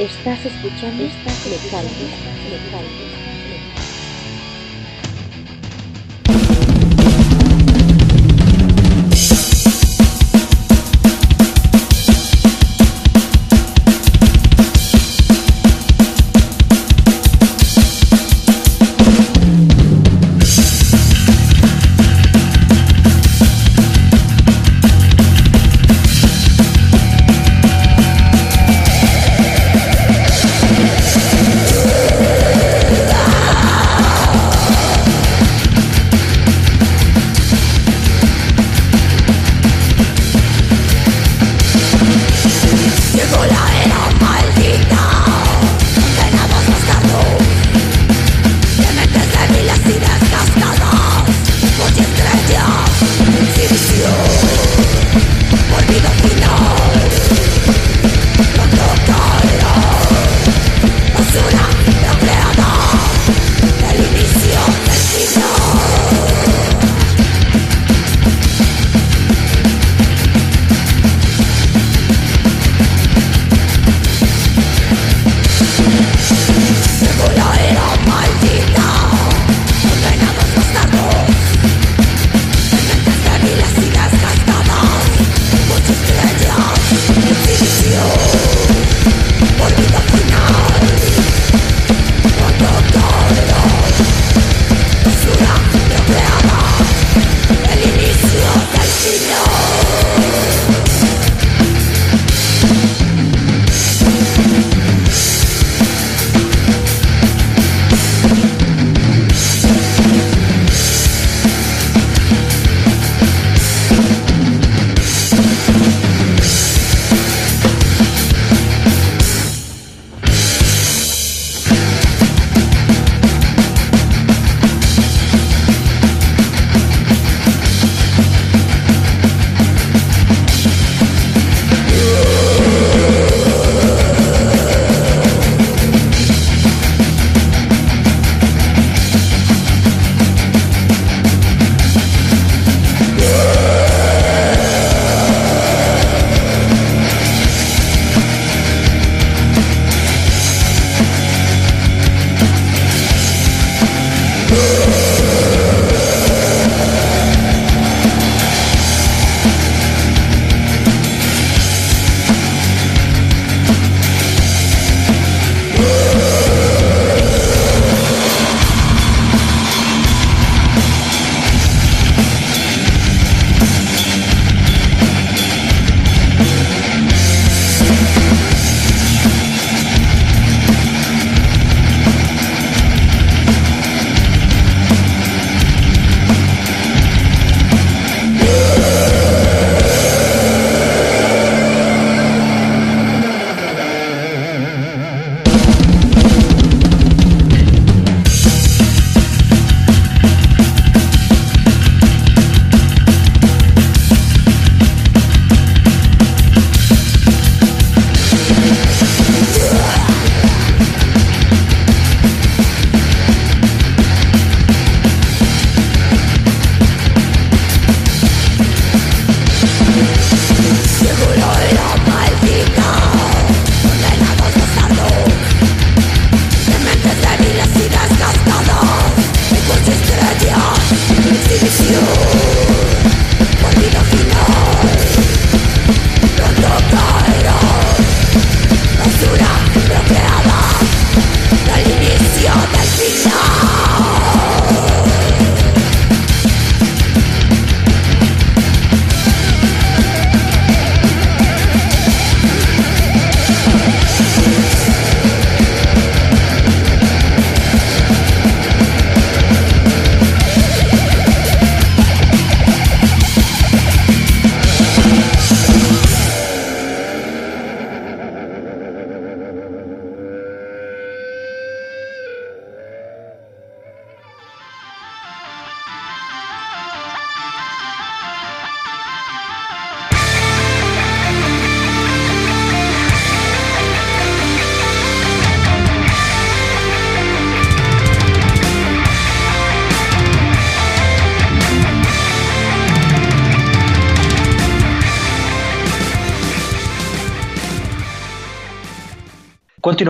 Estás 0.00 0.46
escuchando 0.46 1.04
esta 1.04 1.30
letal. 2.48 3.09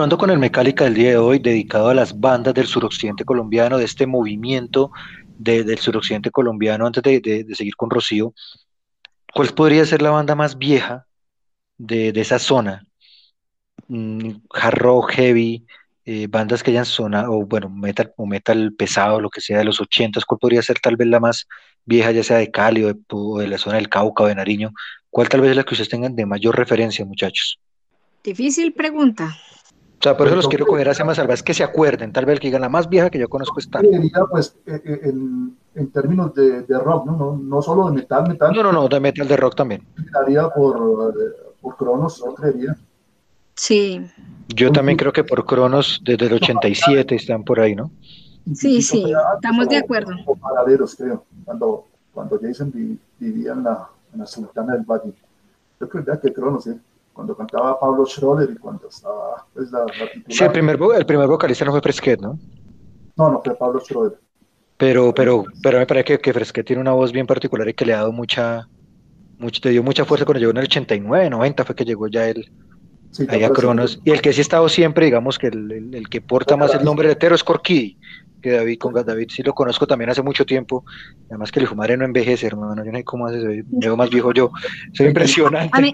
Continuando 0.01 0.17
con 0.17 0.31
el 0.31 0.39
Mecálica 0.39 0.85
del 0.85 0.95
día 0.95 1.09
de 1.11 1.17
hoy, 1.17 1.37
dedicado 1.37 1.89
a 1.89 1.93
las 1.93 2.19
bandas 2.19 2.55
del 2.55 2.65
suroccidente 2.65 3.23
colombiano, 3.23 3.77
de 3.77 3.85
este 3.85 4.07
movimiento 4.07 4.89
del 5.37 5.77
suroccidente 5.77 6.31
colombiano, 6.31 6.87
antes 6.87 7.03
de, 7.03 7.45
seguir 7.53 7.75
con 7.75 7.91
Rocío, 7.91 8.33
¿cuál 9.31 9.49
podría 9.49 9.85
ser 9.85 10.01
la 10.01 10.09
banda 10.09 10.33
más 10.33 10.57
vieja 10.57 11.05
de, 11.77 12.11
esa 12.15 12.39
zona? 12.39 12.83
Mm, 13.89 14.37
hard 14.49 14.79
rock, 14.79 15.11
heavy, 15.11 15.67
eh, 16.05 16.25
bandas 16.27 16.63
que 16.63 16.71
hayan 16.71 16.87
sonado, 16.87 17.33
o 17.33 17.45
bueno, 17.45 17.69
metal, 17.69 18.11
o 18.17 18.25
metal 18.25 18.73
pesado, 18.73 19.21
lo 19.21 19.29
que 19.29 19.39
sea, 19.39 19.59
de 19.59 19.65
los 19.65 19.79
ochentas, 19.79 20.25
¿cuál 20.25 20.39
podría 20.39 20.63
ser 20.63 20.79
tal 20.79 20.95
vez 20.95 21.09
la 21.09 21.19
más 21.19 21.47
vieja, 21.85 22.09
ya 22.09 22.23
sea 22.23 22.37
de 22.37 22.49
Cali 22.49 22.83
o 22.83 23.37
de, 23.37 23.47
la 23.47 23.59
zona 23.59 23.75
del 23.75 23.87
Cauca 23.87 24.23
o 24.23 24.27
de 24.27 24.33
Nariño? 24.33 24.71
¿Cuál 25.11 25.29
tal 25.29 25.41
vez 25.41 25.51
es 25.51 25.57
la 25.57 25.63
que 25.63 25.75
ustedes 25.75 25.89
tengan 25.89 26.15
de 26.15 26.25
mayor 26.25 26.57
referencia, 26.57 27.05
muchachos? 27.05 27.59
Difícil 28.23 28.73
pregunta. 28.73 29.37
O 30.01 30.03
sea, 30.03 30.17
por 30.17 30.25
eso 30.25 30.35
los 30.35 30.47
quiero 30.47 30.65
coger 30.65 30.89
hacia 30.89 31.05
más 31.05 31.17
salvajes, 31.17 31.43
que 31.43 31.53
se 31.53 31.63
acuerden, 31.63 32.11
tal 32.11 32.25
vez 32.25 32.39
que 32.39 32.47
digan 32.47 32.61
la 32.61 32.69
más 32.69 32.89
vieja 32.89 33.11
que 33.11 33.19
yo 33.19 33.29
conozco 33.29 33.59
está. 33.59 33.81
pues, 34.31 34.57
eh, 34.65 34.81
eh, 34.83 34.99
en, 35.03 35.55
en, 35.75 35.91
términos 35.91 36.33
de, 36.33 36.63
de 36.63 36.79
rock, 36.79 37.05
¿no? 37.05 37.15
¿no? 37.15 37.37
No 37.37 37.61
solo 37.61 37.85
de 37.85 37.97
metal, 37.97 38.27
metal. 38.27 38.51
No, 38.51 38.63
no, 38.63 38.71
no, 38.71 38.87
de 38.87 38.99
metal, 38.99 39.27
de 39.27 39.37
rock 39.37 39.53
también. 39.53 39.83
Daría 40.11 40.49
por, 40.49 41.13
eh, 41.15 41.53
por 41.61 41.77
Cronos, 41.77 42.17
yo 42.17 42.33
creería. 42.33 42.75
Sí. 43.53 44.03
Yo 44.47 44.71
también 44.71 44.97
creo 44.97 45.13
que 45.13 45.23
por 45.23 45.45
Cronos, 45.45 46.01
desde 46.03 46.25
el 46.25 46.33
87 46.33 47.13
están 47.13 47.43
por 47.43 47.59
ahí, 47.59 47.75
¿no? 47.75 47.91
Sí, 48.55 48.81
sí, 48.81 49.13
estamos 49.35 49.69
de 49.69 49.77
acuerdo. 49.77 50.13
Paraderos, 50.41 50.95
creo, 50.95 51.25
cuando, 51.45 51.85
cuando 52.11 52.39
Jason 52.41 52.71
vivía 53.19 53.51
en 53.51 53.63
la, 53.63 53.87
en 54.13 54.19
la 54.21 54.25
Sultana 54.25 54.73
del 54.73 54.81
Valle. 54.81 55.13
Yo 55.79 55.87
creo 55.87 56.19
que 56.19 56.33
Cronos, 56.33 56.65
¿eh? 56.65 56.79
Cuando 57.13 57.35
cantaba 57.35 57.79
Pablo 57.79 58.05
Schroeder 58.05 58.49
y 58.51 58.57
cuando 58.57 58.87
estaba 58.87 59.45
pues, 59.53 59.71
la, 59.71 59.85
Sí, 60.27 60.43
el 60.43 60.51
primer, 60.51 60.79
el 60.97 61.05
primer 61.05 61.27
vocalista 61.27 61.65
no 61.65 61.71
fue 61.71 61.81
Fresquet, 61.81 62.19
¿no? 62.21 62.37
No, 63.17 63.31
no 63.31 63.41
fue 63.41 63.55
Pablo 63.55 63.79
Schroeder. 63.79 64.19
Pero, 64.77 65.13
pero, 65.13 65.43
pero 65.61 65.77
me 65.77 65.85
parece 65.85 66.05
que, 66.05 66.19
que 66.19 66.33
Fresquet 66.33 66.65
tiene 66.65 66.81
una 66.81 66.93
voz 66.93 67.11
bien 67.11 67.27
particular 67.27 67.67
y 67.69 67.73
que 67.73 67.85
le 67.85 67.93
ha 67.93 67.97
dado 67.97 68.11
mucha, 68.11 68.67
mucho, 69.37 69.61
te 69.61 69.69
dio 69.69 69.83
mucha 69.83 70.05
fuerza 70.05 70.25
cuando 70.25 70.39
llegó 70.39 70.51
en 70.51 70.57
el 70.57 70.63
89, 70.63 71.29
90 71.29 71.65
fue 71.65 71.75
que 71.75 71.85
llegó 71.85 72.07
ya 72.07 72.27
él 72.27 72.51
sí, 73.11 73.27
ahí 73.29 73.43
a 73.43 73.51
Cronos. 73.51 74.01
Y 74.03 74.11
el 74.11 74.21
que 74.21 74.33
sí 74.33 74.39
ha 74.39 74.41
estado 74.41 74.67
siempre, 74.69 75.05
digamos 75.05 75.37
que 75.37 75.47
el, 75.47 75.93
el, 75.93 76.09
que 76.09 76.21
porta 76.21 76.57
más 76.57 76.73
el 76.73 76.83
nombre 76.83 77.07
de 77.07 77.15
Tero 77.15 77.35
es 77.35 77.43
Corky, 77.43 77.97
que 78.41 78.51
David, 78.51 78.79
con 78.79 78.93
David 78.93 79.27
sí 79.29 79.43
lo 79.43 79.53
conozco 79.53 79.85
también 79.85 80.09
hace 80.09 80.23
mucho 80.23 80.45
tiempo, 80.45 80.83
además 81.29 81.51
que 81.51 81.59
el 81.59 81.67
fumadre 81.67 81.95
no 81.95 82.05
envejece, 82.05 82.47
hermano, 82.47 82.83
yo 82.83 82.91
no 82.91 82.97
sé 82.97 83.03
cómo 83.03 83.27
hace, 83.27 83.63
llego 83.69 83.97
más 83.97 84.09
viejo 84.09 84.33
yo, 84.33 84.51
soy 84.93 85.07
impresionante. 85.07 85.69
A 85.73 85.81
mí 85.81 85.93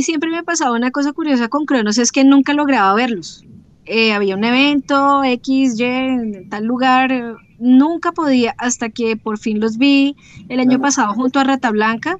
siempre 0.00 0.30
me 0.30 0.42
pasaba 0.44 0.76
una 0.76 0.90
cosa 0.90 1.12
curiosa 1.12 1.48
con 1.48 1.64
Cronos, 1.64 1.98
es 1.98 2.12
que 2.12 2.24
nunca 2.24 2.52
lograba 2.52 2.94
verlos. 2.94 3.44
Eh, 3.84 4.12
había 4.12 4.36
un 4.36 4.44
evento 4.44 5.24
X, 5.24 5.78
Y, 5.80 5.84
en 5.84 6.48
tal 6.50 6.64
lugar, 6.64 7.36
nunca 7.58 8.12
podía, 8.12 8.54
hasta 8.58 8.90
que 8.90 9.16
por 9.16 9.38
fin 9.38 9.60
los 9.60 9.78
vi 9.78 10.14
el 10.48 10.60
año 10.60 10.78
pasado 10.78 11.14
junto 11.14 11.38
a 11.38 11.44
Rata 11.44 11.70
Blanca 11.70 12.18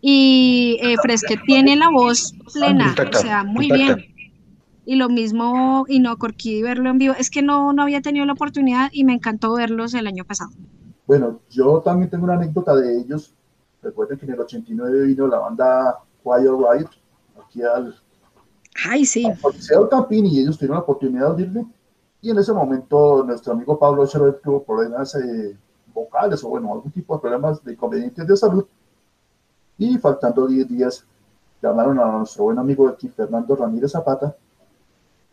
y 0.00 0.78
eh, 0.82 0.96
Fresque 1.02 1.38
tiene 1.46 1.76
la 1.76 1.90
voz 1.90 2.34
plena, 2.52 2.94
o 3.12 3.18
sea, 3.18 3.44
muy 3.44 3.70
bien. 3.70 4.06
Y 4.84 4.96
lo 4.96 5.08
mismo, 5.08 5.84
y 5.88 6.00
no, 6.00 6.16
Corquí 6.16 6.60
verlo 6.62 6.90
en 6.90 6.98
vivo, 6.98 7.14
es 7.16 7.30
que 7.30 7.42
no, 7.42 7.72
no 7.72 7.82
había 7.82 8.00
tenido 8.00 8.26
la 8.26 8.32
oportunidad 8.32 8.88
y 8.92 9.04
me 9.04 9.12
encantó 9.12 9.52
verlos 9.54 9.94
el 9.94 10.08
año 10.08 10.24
pasado. 10.24 10.50
Bueno, 11.06 11.40
yo 11.50 11.80
también 11.84 12.10
tengo 12.10 12.24
una 12.24 12.34
anécdota 12.34 12.74
de 12.74 12.98
ellos. 12.98 13.32
Recuerden 13.80 14.18
que 14.18 14.26
en 14.26 14.32
el 14.32 14.40
89 14.40 15.06
vino 15.06 15.28
la 15.28 15.38
banda 15.38 15.98
Quiet 16.22 16.50
Riot, 16.50 16.90
aquí 17.40 17.62
al, 17.62 17.94
Ay, 18.88 19.04
sí. 19.04 19.24
al 19.26 19.88
Campín 19.88 20.26
y 20.26 20.40
ellos 20.40 20.56
tuvieron 20.56 20.76
la 20.76 20.82
oportunidad 20.82 21.34
de 21.34 21.42
irle. 21.42 21.66
Y 22.20 22.30
en 22.30 22.38
ese 22.38 22.52
momento 22.52 23.24
nuestro 23.24 23.52
amigo 23.52 23.78
Pablo 23.78 24.06
Scherer 24.06 24.40
tuvo 24.42 24.62
problemas 24.62 25.14
eh, 25.16 25.56
vocales 25.92 26.42
o 26.44 26.48
bueno, 26.48 26.72
algún 26.72 26.90
tipo 26.90 27.14
de 27.14 27.20
problemas 27.20 27.62
de 27.64 27.72
inconvenientes 27.72 28.26
de 28.26 28.36
salud. 28.36 28.64
Y 29.76 29.98
faltando 29.98 30.46
10 30.46 30.68
días, 30.68 31.04
llamaron 31.60 31.98
a 31.98 32.18
nuestro 32.18 32.44
buen 32.44 32.58
amigo 32.58 32.88
aquí, 32.88 33.08
Fernando 33.08 33.56
Ramírez 33.56 33.90
Zapata, 33.92 34.36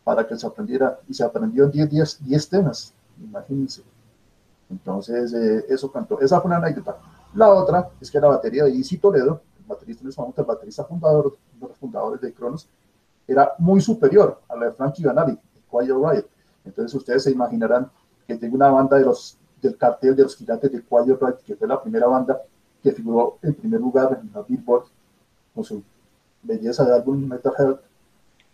para 0.02 0.26
que 0.26 0.36
se 0.36 0.46
aprendiera. 0.46 0.98
Y 1.08 1.14
se 1.14 1.22
aprendió 1.22 1.64
en 1.64 1.70
10 1.70 1.90
días 1.90 2.18
10 2.24 2.48
temas, 2.48 2.92
imagínense. 3.22 3.82
Entonces, 4.68 5.32
eh, 5.32 5.66
eso 5.68 5.90
cantó. 5.90 6.20
Esa 6.20 6.40
fue 6.40 6.48
una 6.48 6.58
anécdota. 6.58 6.96
La 7.34 7.50
otra 7.50 7.90
es 8.00 8.10
que 8.10 8.20
la 8.20 8.28
batería 8.28 8.64
de 8.64 8.70
Isi 8.70 8.98
Toledo 8.98 9.40
baterista 9.70 10.08
ese 10.08 10.20
momento, 10.20 10.42
el 10.42 10.46
baterista 10.46 10.84
fundador, 10.84 11.36
de 11.60 11.68
los 11.68 11.76
fundadores 11.78 12.20
de 12.20 12.32
Cronos, 12.32 12.68
era 13.26 13.52
muy 13.58 13.80
superior 13.80 14.40
a 14.48 14.56
la 14.56 14.66
de 14.66 14.72
Frankie 14.72 15.02
Ganari, 15.02 15.32
de 15.32 15.60
Quiet 15.70 15.94
Riot. 15.94 16.26
Entonces 16.64 16.94
ustedes 16.94 17.22
se 17.22 17.30
imaginarán 17.30 17.90
que 18.26 18.36
tengo 18.36 18.56
una 18.56 18.70
banda 18.70 18.98
de 18.98 19.04
los, 19.04 19.38
del 19.62 19.76
cartel 19.76 20.16
de 20.16 20.24
los 20.24 20.36
gigantes 20.36 20.70
de 20.72 20.82
Quiet 20.82 21.18
Riot, 21.20 21.38
que 21.44 21.56
fue 21.56 21.68
la 21.68 21.80
primera 21.82 22.06
banda 22.06 22.40
que 22.82 22.92
figuró 22.92 23.38
en 23.42 23.54
primer 23.54 23.80
lugar 23.80 24.20
en 24.20 24.30
la 24.34 24.42
Billboard 24.42 24.84
con 25.54 25.64
su 25.64 25.82
belleza 26.42 26.84
de 26.84 26.94
álbum 26.94 27.28
Metal 27.28 27.52
Health. 27.58 27.80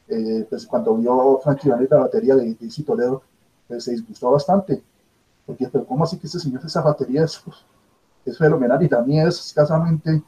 Eh, 0.09 0.47
pues 0.49 0.67
cuando 0.67 0.97
vio 0.97 1.41
Frankie 1.43 1.69
Ganari 1.69 1.89
la 1.91 1.99
batería 1.99 2.37
de 2.37 2.55
Daisy 2.55 2.83
Toledo, 2.83 3.23
pues 3.67 3.85
se 3.85 3.93
disgustó 3.93 4.31
bastante. 4.31 4.83
Porque, 5.45 5.69
pero 5.69 5.87
¿cómo 5.87 6.05
así 6.05 6.19
que 6.19 6.27
este 6.27 6.39
señor 6.39 6.61
esa 6.65 6.83
batería 6.83 7.25
es, 7.25 7.43
es 8.25 8.37
fenomenal 8.37 8.83
y 8.83 8.89
también 8.89 9.27
es 9.27 9.39
escasamente 9.39 10.23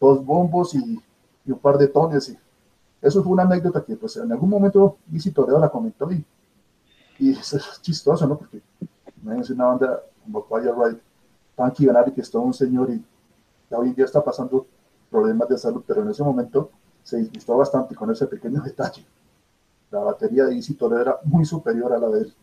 dos 0.00 0.24
bombos 0.24 0.74
y, 0.74 1.02
un 1.46 1.58
par 1.58 1.78
de 1.78 1.88
tones. 1.88 2.28
Y 2.28 2.38
eso 3.00 3.22
fue 3.22 3.32
una 3.32 3.44
anécdota 3.44 3.82
que 3.82 3.96
pues 3.96 4.16
en 4.16 4.30
algún 4.30 4.50
momento 4.50 4.98
Lizzy 5.10 5.30
Toledo 5.30 5.58
la 5.58 5.70
comentó 5.70 6.10
y, 6.12 6.24
y 7.18 7.30
es 7.30 7.80
chistoso, 7.80 8.26
¿no? 8.26 8.36
Porque 8.36 8.60
es 9.40 9.50
una 9.50 9.66
banda 9.66 10.02
como 10.24 10.46
Quiet 10.46 10.74
Right, 10.76 10.98
Punky 11.56 11.86
Ganari, 11.86 12.12
que 12.12 12.20
es 12.20 12.30
todo 12.30 12.42
un 12.42 12.54
señor 12.54 12.90
y 12.90 13.02
hoy 13.70 13.88
en 13.88 13.94
día 13.94 14.04
está 14.04 14.22
pasando 14.22 14.66
problemas 15.10 15.48
de 15.48 15.58
salud, 15.58 15.82
pero 15.86 16.02
en 16.02 16.10
ese 16.10 16.22
momento 16.22 16.70
se 17.02 17.18
disgustó 17.18 17.56
bastante 17.56 17.94
con 17.94 18.10
ese 18.10 18.26
pequeño 18.26 18.62
detalle. 18.64 19.04
La 19.90 20.00
batería 20.00 20.44
de 20.44 20.54
Lizzy 20.54 20.74
Toledo 20.74 21.00
era 21.00 21.18
muy 21.24 21.44
superior 21.44 21.92
a 21.92 21.98
la 21.98 22.08
de 22.08 22.20
él. 22.20 22.34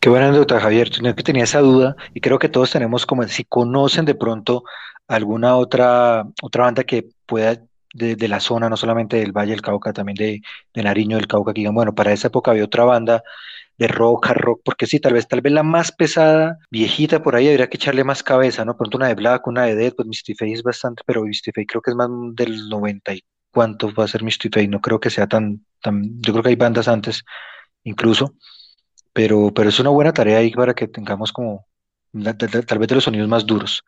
Qué 0.00 0.08
buena 0.08 0.28
anécdota, 0.28 0.60
Javier. 0.60 0.90
que 0.90 1.22
tenía 1.22 1.44
esa 1.44 1.60
duda 1.60 1.96
y 2.14 2.20
creo 2.20 2.38
que 2.38 2.48
todos 2.48 2.70
tenemos 2.70 3.06
como 3.06 3.22
si 3.28 3.44
conocen 3.44 4.04
de 4.04 4.14
pronto 4.14 4.64
alguna 5.08 5.56
otra, 5.56 6.26
otra 6.42 6.64
banda 6.64 6.84
que 6.84 7.08
pueda 7.26 7.60
de, 7.92 8.28
la 8.28 8.40
zona, 8.40 8.68
no 8.68 8.76
solamente 8.76 9.16
del 9.16 9.32
Valle 9.32 9.50
del 9.52 9.62
Cauca, 9.62 9.92
también 9.92 10.14
de, 10.16 10.42
de, 10.74 10.82
Nariño 10.82 11.16
del 11.16 11.26
Cauca, 11.26 11.52
digan, 11.52 11.74
bueno, 11.74 11.94
para 11.94 12.12
esa 12.12 12.28
época 12.28 12.52
había 12.52 12.64
otra 12.64 12.84
banda 12.84 13.22
de 13.78 13.88
rock, 13.88 14.26
hard 14.28 14.38
rock, 14.38 14.60
porque 14.64 14.86
sí, 14.86 15.00
tal 15.00 15.14
vez, 15.14 15.26
tal 15.26 15.40
vez 15.40 15.52
la 15.52 15.62
más 15.62 15.90
pesada, 15.90 16.58
viejita 16.70 17.22
por 17.22 17.34
ahí, 17.34 17.48
habría 17.48 17.68
que 17.68 17.76
echarle 17.78 18.04
más 18.04 18.22
cabeza, 18.22 18.64
¿no? 18.64 18.76
Pronto 18.76 18.98
una 18.98 19.08
de 19.08 19.14
Black, 19.14 19.46
una 19.46 19.64
de 19.64 19.74
Dead, 19.74 19.94
pues 19.94 20.06
Misty 20.06 20.34
Face 20.34 20.52
es 20.52 20.62
bastante, 20.62 21.02
pero 21.06 21.22
Misty 21.22 21.50
Face 21.52 21.66
creo 21.66 21.82
que 21.82 21.90
es 21.90 21.96
más 21.96 22.08
del 22.34 22.68
90 22.68 23.14
y 23.14 23.24
cuánto 23.50 23.92
va 23.94 24.04
a 24.04 24.08
ser 24.08 24.22
Misty 24.22 24.50
Face, 24.50 24.68
no 24.68 24.80
creo 24.80 25.00
que 25.00 25.10
sea 25.10 25.26
tan, 25.26 25.64
tan, 25.82 26.20
yo 26.20 26.32
creo 26.32 26.42
que 26.42 26.50
hay 26.50 26.56
bandas 26.56 26.88
antes 26.88 27.24
incluso, 27.82 28.34
pero, 29.12 29.52
pero 29.54 29.68
es 29.68 29.78
una 29.80 29.90
buena 29.90 30.12
tarea 30.12 30.38
ahí 30.38 30.50
para 30.52 30.74
que 30.74 30.88
tengamos 30.88 31.32
como, 31.32 31.66
tal 32.66 32.78
vez 32.78 32.90
los 32.90 33.04
sonidos 33.04 33.28
más 33.28 33.46
duros. 33.46 33.84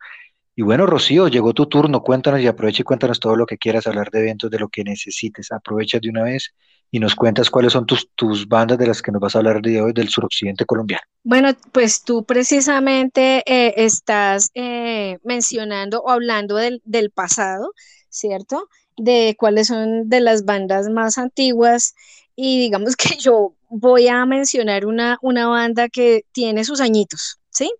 Y 0.55 0.61
bueno, 0.61 0.85
Rocío, 0.85 1.27
llegó 1.27 1.53
tu 1.53 1.65
turno, 1.65 2.03
cuéntanos 2.03 2.39
y 2.39 2.47
aprovecha 2.47 2.81
y 2.81 2.83
cuéntanos 2.83 3.19
todo 3.19 3.35
lo 3.35 3.45
que 3.45 3.57
quieras 3.57 3.87
hablar 3.87 4.11
de 4.11 4.19
eventos, 4.19 4.51
de 4.51 4.59
lo 4.59 4.69
que 4.69 4.83
necesites, 4.83 5.51
aprovecha 5.51 5.99
de 5.99 6.09
una 6.09 6.23
vez 6.23 6.53
y 6.91 6.99
nos 6.99 7.15
cuentas 7.15 7.49
cuáles 7.49 7.73
son 7.73 7.87
tus, 7.87 8.07
tus 8.13 8.47
bandas 8.47 8.77
de 8.77 8.85
las 8.85 9.01
que 9.01 9.11
nos 9.11 9.19
vas 9.19 9.35
a 9.35 9.39
hablar 9.39 9.63
de 9.63 9.81
hoy 9.81 9.93
del 9.93 10.09
suroccidente 10.09 10.63
colombiano. 10.63 11.01
Bueno, 11.23 11.49
pues 11.71 12.03
tú 12.03 12.23
precisamente 12.23 13.41
eh, 13.47 13.73
estás 13.77 14.51
eh, 14.53 15.17
mencionando 15.23 16.01
o 16.03 16.11
hablando 16.11 16.55
del 16.55 17.09
pasado, 17.09 17.73
¿cierto? 18.09 18.69
De 18.95 19.35
cuáles 19.39 19.67
son 19.67 20.07
de 20.07 20.19
las 20.19 20.45
bandas 20.45 20.87
más 20.87 21.17
antiguas 21.17 21.95
y 22.35 22.59
digamos 22.59 22.95
que 22.97 23.17
yo 23.17 23.55
voy 23.69 24.07
a 24.07 24.25
mencionar 24.25 24.85
una, 24.85 25.17
una 25.21 25.47
banda 25.47 25.89
que 25.89 26.25
tiene 26.31 26.63
sus 26.63 26.81
añitos, 26.81 27.39
¿sí? 27.49 27.71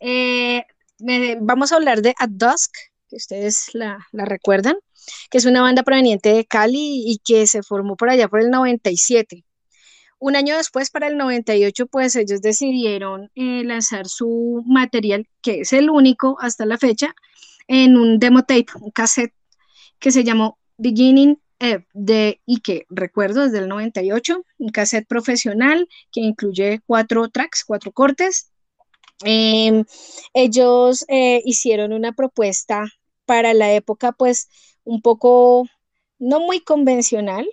Eh, 0.00 0.64
vamos 1.40 1.72
a 1.72 1.76
hablar 1.76 2.02
de 2.02 2.14
At 2.18 2.30
Dusk, 2.30 2.72
que 3.08 3.16
ustedes 3.16 3.74
la, 3.74 4.06
la, 4.12 4.24
recuerdan, 4.24 4.76
que 5.30 5.38
es 5.38 5.44
una 5.44 5.62
banda 5.62 5.82
proveniente 5.82 6.32
de 6.32 6.44
Cali 6.44 7.02
y 7.06 7.18
que 7.24 7.46
se 7.46 7.62
formó 7.62 7.96
por 7.96 8.10
allá 8.10 8.28
por 8.28 8.40
el 8.40 8.50
97. 8.50 9.44
Un 10.20 10.34
año 10.34 10.56
después, 10.56 10.90
para 10.90 11.06
el 11.06 11.16
98, 11.16 11.86
pues 11.86 12.16
ellos 12.16 12.40
decidieron 12.40 13.30
eh, 13.36 13.62
lanzar 13.64 14.08
su 14.08 14.64
material, 14.66 15.28
que 15.42 15.60
es 15.60 15.72
el 15.72 15.90
único 15.90 16.36
hasta 16.40 16.66
la 16.66 16.76
fecha, 16.76 17.14
en 17.68 17.96
un 17.96 18.18
demo 18.18 18.42
tape, 18.42 18.66
un 18.80 18.90
cassette 18.90 19.32
que 20.00 20.10
se 20.10 20.24
llamó 20.24 20.58
Beginning 20.76 21.40
eh, 21.60 21.84
de, 21.92 22.40
y 22.46 22.60
que 22.60 22.86
recuerdo 22.88 23.44
desde 23.44 23.58
el 23.58 23.68
98, 23.68 24.44
un 24.58 24.68
cassette 24.70 25.06
profesional 25.08 25.88
que 26.12 26.20
incluye 26.20 26.80
cuatro 26.86 27.28
tracks, 27.28 27.64
cuatro 27.64 27.92
cortes. 27.92 28.50
Eh, 29.24 29.84
ellos 30.34 31.04
eh, 31.08 31.42
hicieron 31.44 31.92
una 31.92 32.12
propuesta 32.12 32.84
para 33.24 33.54
la 33.54 33.72
época, 33.72 34.12
pues 34.12 34.48
un 34.84 35.02
poco 35.02 35.66
no 36.18 36.40
muy 36.40 36.60
convencional, 36.60 37.46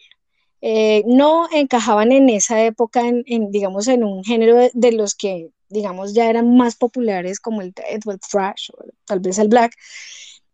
eh, 0.62 1.04
no 1.06 1.48
encajaban 1.52 2.12
en 2.12 2.30
esa 2.30 2.64
época, 2.64 3.08
en, 3.08 3.52
digamos, 3.52 3.88
en 3.88 4.04
un 4.04 4.24
género 4.24 4.58
de, 4.74 4.92
los 4.94 5.16
que, 5.16 5.50
digamos, 5.70 6.14
ya 6.14 6.30
eran 6.30 6.56
más 6.58 6.76
populares 6.76 7.40
como 7.40 7.62
el 7.62 7.74
el 7.90 8.02
thrash 8.20 8.70
o 8.74 8.84
tal 9.06 9.20
vez 9.20 9.38
el 9.38 9.48
black, 9.48 9.76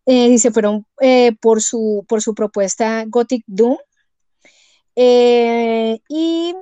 eh, 0.06 0.28
y 0.28 0.38
se 0.38 0.50
fueron 0.50 0.86
eh, 1.00 1.32
por, 1.40 1.62
su, 1.62 2.04
por 2.08 2.22
su 2.22 2.34
propuesta 2.34 3.04
Gothic 3.06 3.44
Doom. 3.46 3.76
Eh, 4.96 6.00
y 6.08 6.54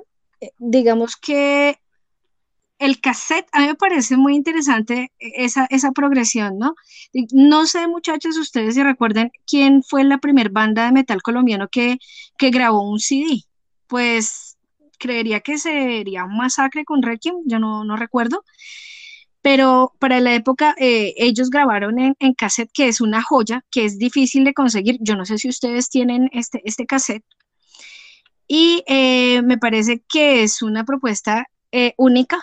digamos 0.57 1.17
que 1.17 1.77
el 2.79 2.99
cassette, 2.99 3.47
a 3.51 3.59
mí 3.59 3.67
me 3.67 3.75
parece 3.75 4.17
muy 4.17 4.35
interesante 4.35 5.11
esa, 5.19 5.67
esa 5.69 5.91
progresión, 5.91 6.57
¿no? 6.57 6.73
No 7.31 7.67
sé, 7.67 7.87
muchachos, 7.87 8.37
ustedes 8.37 8.73
si 8.73 8.81
recuerdan 8.81 9.31
quién 9.45 9.83
fue 9.83 10.03
la 10.03 10.17
primera 10.17 10.49
banda 10.51 10.85
de 10.85 10.91
metal 10.91 11.21
colombiano 11.21 11.67
que, 11.67 11.97
que 12.37 12.49
grabó 12.49 12.89
un 12.89 12.99
CD. 12.99 13.43
Pues 13.87 14.57
creería 14.97 15.41
que 15.41 15.57
sería 15.57 16.25
un 16.25 16.37
masacre 16.37 16.85
con 16.85 17.03
Requiem, 17.03 17.35
yo 17.45 17.59
no, 17.59 17.83
no 17.83 17.97
recuerdo 17.97 18.43
pero 19.41 19.93
para 19.99 20.19
la 20.19 20.33
época 20.35 20.75
eh, 20.77 21.13
ellos 21.17 21.49
grabaron 21.49 21.99
en, 21.99 22.33
cassette, 22.33 22.71
que 22.73 22.87
es 22.87 23.01
una 23.01 23.21
joya, 23.21 23.65
que 23.71 23.85
es 23.85 23.97
difícil 23.97 24.43
de 24.43 24.53
conseguir. 24.53 24.97
Yo 25.01 25.15
no 25.15 25.25
sé 25.25 25.37
si 25.37 25.49
ustedes 25.49 25.89
tienen 25.89 26.29
este, 26.31 26.61
este 26.65 26.85
cassette. 26.85 27.25
Y 28.47 28.83
eh, 28.87 29.41
me 29.43 29.57
parece 29.57 30.03
que 30.07 30.43
es 30.43 30.61
una 30.61 30.83
propuesta 30.83 31.47
eh, 31.71 31.93
única, 31.97 32.37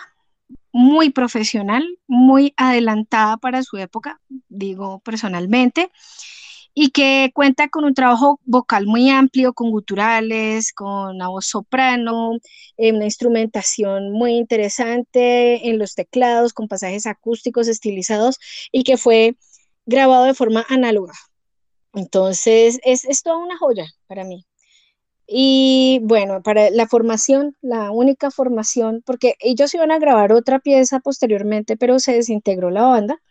muy 0.71 1.09
profesional, 1.11 1.87
muy 2.07 2.53
adelantada 2.57 3.37
para 3.37 3.63
su 3.63 3.77
época, 3.77 4.19
digo 4.49 4.99
personalmente 4.99 5.91
y 6.73 6.91
que 6.91 7.31
cuenta 7.33 7.69
con 7.69 7.83
un 7.85 7.93
trabajo 7.93 8.39
vocal 8.45 8.85
muy 8.85 9.09
amplio, 9.09 9.53
con 9.53 9.71
guturales, 9.71 10.73
con 10.73 11.17
la 11.17 11.27
voz 11.27 11.47
soprano, 11.47 12.33
eh, 12.77 12.93
una 12.93 13.05
instrumentación 13.05 14.11
muy 14.11 14.33
interesante 14.33 15.69
en 15.69 15.79
los 15.79 15.95
teclados, 15.95 16.53
con 16.53 16.67
pasajes 16.67 17.05
acústicos 17.05 17.67
estilizados 17.67 18.37
y 18.71 18.83
que 18.83 18.97
fue 18.97 19.35
grabado 19.85 20.25
de 20.25 20.33
forma 20.33 20.65
análoga. 20.69 21.13
Entonces, 21.93 22.79
es, 22.83 23.05
es 23.05 23.23
toda 23.23 23.37
una 23.37 23.57
joya 23.57 23.85
para 24.07 24.23
mí. 24.23 24.45
Y 25.27 25.99
bueno, 26.03 26.41
para 26.41 26.69
la 26.71 26.87
formación, 26.87 27.55
la 27.61 27.91
única 27.91 28.31
formación, 28.31 29.03
porque 29.05 29.35
ellos 29.39 29.73
iban 29.75 29.91
a 29.91 29.99
grabar 29.99 30.31
otra 30.33 30.59
pieza 30.59 30.99
posteriormente, 30.99 31.77
pero 31.77 31.99
se 31.99 32.13
desintegró 32.13 32.71
la 32.71 32.83
banda 32.83 33.21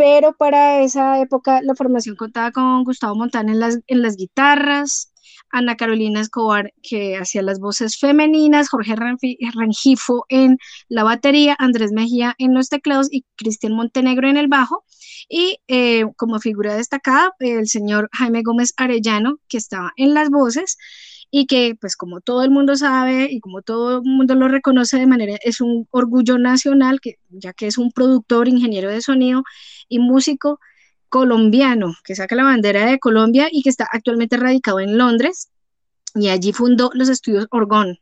pero 0.00 0.32
para 0.32 0.80
esa 0.80 1.20
época 1.20 1.60
la 1.60 1.74
formación 1.74 2.16
contaba 2.16 2.52
con 2.52 2.84
Gustavo 2.84 3.14
Montana 3.14 3.52
en 3.52 3.60
las, 3.60 3.80
en 3.86 4.00
las 4.00 4.16
guitarras, 4.16 5.12
Ana 5.50 5.76
Carolina 5.76 6.22
Escobar 6.22 6.72
que 6.82 7.18
hacía 7.18 7.42
las 7.42 7.60
voces 7.60 7.98
femeninas, 7.98 8.70
Jorge 8.70 8.94
Rengifo 8.96 10.24
en 10.30 10.56
la 10.88 11.04
batería, 11.04 11.54
Andrés 11.58 11.92
Mejía 11.92 12.34
en 12.38 12.54
los 12.54 12.70
teclados 12.70 13.08
y 13.10 13.26
Cristian 13.36 13.74
Montenegro 13.74 14.26
en 14.26 14.38
el 14.38 14.48
bajo. 14.48 14.86
Y 15.28 15.58
eh, 15.68 16.06
como 16.16 16.38
figura 16.38 16.76
destacada, 16.76 17.34
el 17.38 17.68
señor 17.68 18.08
Jaime 18.12 18.40
Gómez 18.42 18.72
Arellano, 18.78 19.36
que 19.48 19.58
estaba 19.58 19.92
en 19.96 20.14
las 20.14 20.30
voces 20.30 20.78
y 21.30 21.46
que 21.46 21.76
pues 21.80 21.96
como 21.96 22.20
todo 22.20 22.42
el 22.44 22.50
mundo 22.50 22.76
sabe 22.76 23.28
y 23.30 23.40
como 23.40 23.62
todo 23.62 23.98
el 23.98 24.02
mundo 24.04 24.34
lo 24.34 24.48
reconoce 24.48 24.98
de 24.98 25.06
manera, 25.06 25.36
es 25.42 25.60
un 25.60 25.86
orgullo 25.90 26.38
nacional, 26.38 27.00
que, 27.00 27.18
ya 27.30 27.52
que 27.52 27.66
es 27.66 27.78
un 27.78 27.92
productor, 27.92 28.48
ingeniero 28.48 28.90
de 28.90 29.00
sonido 29.02 29.44
y 29.88 29.98
músico 29.98 30.60
colombiano 31.08 31.94
que 32.04 32.14
saca 32.14 32.36
la 32.36 32.44
bandera 32.44 32.86
de 32.86 32.98
Colombia 32.98 33.48
y 33.50 33.62
que 33.62 33.70
está 33.70 33.86
actualmente 33.90 34.36
radicado 34.36 34.80
en 34.80 34.96
Londres 34.98 35.50
y 36.14 36.28
allí 36.28 36.52
fundó 36.52 36.90
los 36.94 37.08
estudios 37.08 37.46
Orgón, 37.50 37.98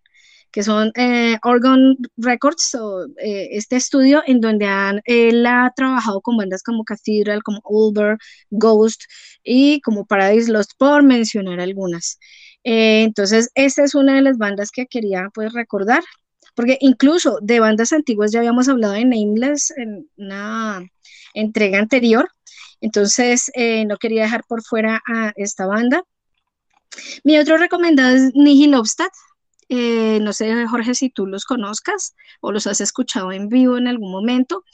que 0.51 0.63
son 0.63 0.93
eh, 0.97 1.39
Orgon 1.43 1.97
Records, 2.17 2.75
o, 2.75 3.05
eh, 3.19 3.49
este 3.53 3.77
estudio 3.77 4.23
en 4.27 4.41
donde 4.41 4.67
han, 4.67 5.01
él 5.05 5.45
ha 5.47 5.73
trabajado 5.77 6.21
con 6.21 6.37
bandas 6.37 6.63
como 6.63 6.85
Cathedral, 6.85 7.43
como 7.43 7.61
Ulver, 7.65 8.19
Ghost 8.51 9.03
y 9.45 9.81
como 9.83 10.07
Paradise 10.07 10.51
Lost, 10.51 10.73
por 10.79 11.03
mencionar 11.03 11.61
algunas. 11.61 12.19
Eh, 12.65 13.03
entonces, 13.03 13.51
esta 13.55 13.85
es 13.85 13.95
una 13.95 14.15
de 14.15 14.23
las 14.23 14.39
bandas 14.39 14.71
que 14.71 14.87
quería 14.87 15.31
pues 15.35 15.53
recordar, 15.53 16.03
porque 16.55 16.77
incluso 16.81 17.39
de 17.41 17.61
bandas 17.61 17.93
antiguas 17.93 18.33
ya 18.33 18.41
habíamos 18.41 18.69
hablado 18.69 18.95
de 18.95 19.05
Nameless 19.05 19.73
en 19.77 20.09
una 20.17 20.83
entrega 21.35 21.79
anterior, 21.79 22.31
entonces 22.81 23.51
eh, 23.55 23.85
no 23.85 23.97
quería 23.97 24.23
dejar 24.23 24.45
por 24.47 24.63
fuera 24.63 25.01
a 25.07 25.33
esta 25.37 25.67
banda. 25.67 26.03
Mi 27.23 27.39
otro 27.39 27.59
recomendado 27.59 28.17
es 28.17 28.35
Nihil 28.35 28.75
Obstat. 28.75 29.13
Eh, 29.69 30.19
no 30.23 30.33
sé, 30.33 30.67
Jorge, 30.67 30.95
si 30.95 31.11
tú 31.11 31.27
los 31.27 31.45
conozcas 31.45 32.15
o 32.41 32.53
los 32.53 32.67
has 32.67 32.81
escuchado 32.81 33.31
en 33.33 33.49
vivo 33.49 33.77
en 33.77 33.87
algún 33.87 34.11
momento. 34.11 34.65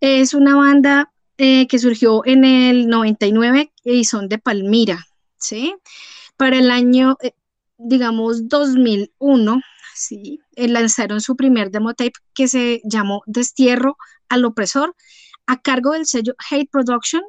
Es 0.00 0.34
una 0.34 0.56
banda 0.56 1.12
que 1.36 1.78
surgió 1.78 2.22
en 2.24 2.44
el 2.44 2.88
99 2.88 3.72
y 3.82 4.04
son 4.04 4.28
de 4.28 4.38
Palmira, 4.38 5.04
¿sí? 5.38 5.74
Para 6.42 6.58
el 6.58 6.72
año, 6.72 7.16
eh, 7.22 7.34
digamos, 7.78 8.48
2001, 8.48 9.60
¿sí? 9.94 10.40
Eh, 10.56 10.66
lanzaron 10.66 11.20
su 11.20 11.36
primer 11.36 11.70
demo 11.70 11.94
tape 11.94 12.14
que 12.34 12.48
se 12.48 12.80
llamó 12.82 13.22
Destierro 13.26 13.96
al 14.28 14.44
Opresor, 14.44 14.96
a 15.46 15.62
cargo 15.62 15.92
del 15.92 16.04
sello 16.04 16.34
Hate 16.50 16.68
Production, 16.68 17.22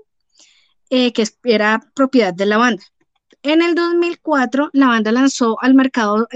eh, 0.89 1.13
que 1.13 1.27
era 1.43 1.91
propiedad 1.93 2.33
de 2.33 2.47
la 2.47 2.57
banda. 2.57 2.81
En 3.43 3.61
el 3.61 3.75
2004, 3.75 4.71
la 4.73 4.87
banda 4.87 5.11
lanzó 5.11 5.61
al 5.61 5.75
mercado 5.75 6.27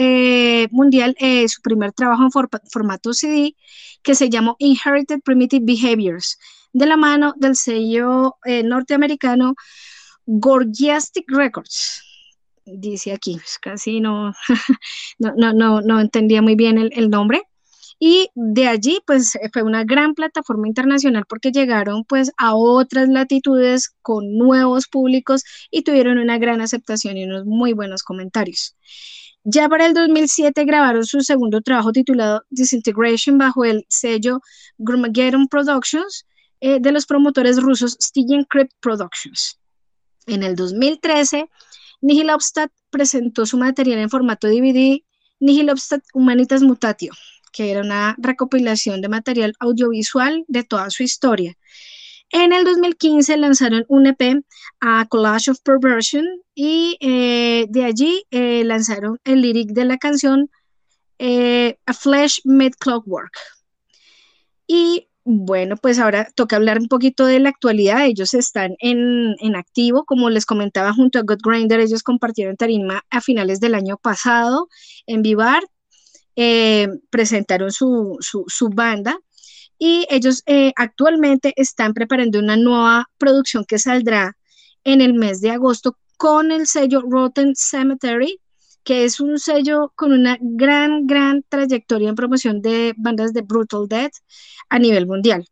mundial 0.69 1.15
su 1.47 1.61
primer 1.63 1.93
trabajo 1.93 2.25
en 2.25 2.31
for 2.31 2.47
formato 2.71 3.11
CD, 3.11 3.55
que 4.03 4.13
se 4.13 4.29
llamó 4.29 4.55
Inherited 4.59 5.21
Primitive 5.21 5.65
Behaviors, 5.65 6.37
de 6.73 6.85
la 6.85 6.95
mano 6.95 7.33
del 7.37 7.55
sello 7.55 8.35
norteamericano 8.45 9.55
Gorgiastic 10.27 11.25
Records 11.31 12.03
dice 12.67 13.13
aquí, 13.13 13.39
casi 13.61 13.99
no, 14.01 14.33
no, 15.19 15.53
no, 15.53 15.81
no, 15.81 15.99
entendía 15.99 16.41
muy 16.41 16.55
bien 16.55 16.77
el, 16.77 17.09
nombre. 17.09 17.43
Y 17.99 18.29
de 18.35 18.67
allí, 18.67 18.99
pues 19.07 19.37
fue 19.51 19.63
una 19.63 19.83
gran 19.83 20.13
plataforma 20.13 20.67
internacional 20.67 21.25
porque 21.27 21.51
llegaron 21.51 22.03
pues 22.05 22.31
a 22.37 22.55
otras 22.55 23.09
latitudes 23.09 23.95
con 24.03 24.37
nuevos 24.37 24.87
públicos 24.87 25.43
y 25.71 25.81
tuvieron 25.81 26.19
una 26.19 26.37
gran 26.37 26.61
aceptación 26.61 27.17
y 27.17 27.23
unos 27.23 27.45
muy 27.45 27.73
buenos 27.73 28.03
comentarios. 28.03 28.75
Ya 29.43 29.69
para 29.69 29.85
el 29.87 29.93
2007 29.93 30.65
grabaron 30.65 31.05
su 31.05 31.21
segundo 31.21 31.61
trabajo 31.61 31.91
titulado 31.91 32.43
Disintegration 32.49 33.37
bajo 33.37 33.65
el 33.65 33.85
sello 33.87 34.41
Grummageddon 34.77 35.47
Productions 35.47 36.27
eh, 36.59 36.79
de 36.79 36.91
los 36.91 37.05
promotores 37.05 37.61
rusos 37.61 37.97
Stygian 38.01 38.43
Crypt 38.43 38.73
Productions. 38.79 39.57
En 40.25 40.43
el 40.43 40.55
2013 40.55 41.49
Nihil 42.01 42.29
Obstat 42.29 42.71
presentó 42.89 43.45
su 43.45 43.57
material 43.57 43.99
en 43.99 44.09
formato 44.09 44.47
DVD, 44.47 44.99
Nihil 45.39 45.69
Obstat 45.69 46.03
Humanitas 46.13 46.61
Mutatio, 46.61 47.13
que 47.51 47.71
era 47.71 47.81
una 47.81 48.15
recopilación 48.19 49.01
de 49.01 49.09
material 49.09 49.53
audiovisual 49.59 50.45
de 50.47 50.63
toda 50.63 50.89
su 50.89 51.03
historia. 51.03 51.57
En 52.31 52.51
el 52.51 52.65
2015 52.65 53.37
lanzaron 53.37 53.85
un 53.87 54.07
EP 54.07 54.43
a 54.81 55.05
Collage 55.07 55.51
of 55.51 55.61
Perversion 55.61 56.25
y 56.53 56.97
eh, 56.99 57.67
de 57.69 57.85
allí 57.85 58.23
eh, 58.31 58.63
lanzaron 58.65 59.19
el 59.23 59.41
lyric 59.41 59.69
de 59.69 59.85
la 59.85 59.97
canción 59.97 60.49
eh, 61.19 61.77
A 61.85 61.93
Flesh 61.93 62.41
Made 62.43 62.75
Clockwork. 62.79 63.33
Y 64.67 65.07
bueno, 65.29 65.75
pues 65.75 65.99
ahora 65.99 66.29
toca 66.35 66.55
hablar 66.55 66.79
un 66.79 66.87
poquito 66.87 67.25
de 67.25 67.39
la 67.39 67.49
actualidad. 67.49 68.05
Ellos 68.05 68.33
están 68.33 68.77
en, 68.79 69.35
activo, 69.57 70.05
como 70.05 70.29
les 70.29 70.45
comentaba, 70.45 70.93
junto 70.93 71.19
a 71.19 71.23
God 71.23 71.39
Grinder. 71.43 71.81
Ellos 71.81 72.01
compartieron 72.01 72.55
tarima 72.55 73.03
a 73.09 73.19
finales 73.19 73.59
del 73.59 73.75
año 73.75 73.97
pasado 73.97 74.69
en 75.05 75.23
Vivar. 75.23 75.63
presentaron 77.09 77.71
su, 77.73 78.17
su, 78.21 78.69
banda 78.69 79.19
y 79.77 80.07
ellos 80.09 80.43
actualmente 80.77 81.51
están 81.57 81.93
preparando 81.93 82.39
una 82.39 82.55
nueva 82.55 83.09
producción 83.17 83.65
que 83.65 83.79
saldrá 83.79 84.37
en 84.85 85.01
el 85.01 85.13
mes 85.13 85.41
de 85.41 85.51
agosto 85.51 85.97
con 86.15 86.51
el 86.51 86.67
sello 86.67 87.01
Rotten 87.01 87.53
Cemetery, 87.53 88.39
que 88.87 89.03
es 89.03 89.19
un 89.19 89.37
sello 89.37 89.91
con 89.97 90.13
una 90.13 90.37
gran, 90.39 91.07
gran 91.07 91.43
trayectoria 91.49 92.07
en 92.07 92.15
promoción 92.15 92.61
de 92.61 92.93
bandas 92.95 93.33
de 93.33 93.41
Brutal 93.41 93.89
Death 93.89 94.13
a 94.69 94.79
nivel 94.79 95.05
mundial. 95.05 95.45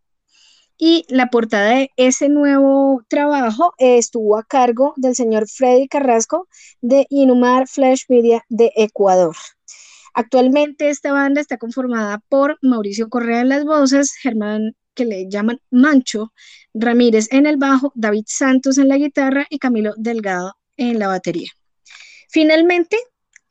Y 0.78 1.04
la 1.10 1.30
portada 1.30 1.72
de 1.72 1.92
ese 1.98 2.30
nuevo 2.30 3.04
trabajo 3.10 3.74
estuvo 3.78 4.38
a 4.38 4.44
cargo 4.44 4.94
del 4.96 5.16
señor 5.16 5.50
Freddy 5.50 5.90
Carrasco 5.90 6.48
de 6.80 7.08
Inumar 7.10 7.68
Flash 7.68 8.04
Media 8.08 8.46
de 8.48 8.72
Ecuador. 8.78 9.36
Actualmente 10.14 10.88
esta 10.88 11.12
banda 11.12 11.42
está 11.42 11.58
conformada 11.58 12.22
por 12.30 12.58
Mauricio 12.62 13.10
Correa 13.10 13.42
en 13.42 13.50
las 13.50 13.66
voces, 13.66 14.14
Germán 14.14 14.78
que 14.94 15.04
le 15.04 15.28
llaman 15.30 15.60
Mancho 15.72 16.32
Ramírez 16.74 17.28
en 17.34 17.48
el 17.48 17.58
bajo, 17.58 17.92
David 17.96 18.24
Santos 18.28 18.78
en 18.78 18.88
la 18.88 18.98
guitarra 18.98 19.46
y 19.50 19.60
Camilo 19.60 19.94
Delgado 19.98 20.54
en 20.78 21.00
la 21.00 21.10
batería. 21.10 21.50
Finalmente, 22.30 22.98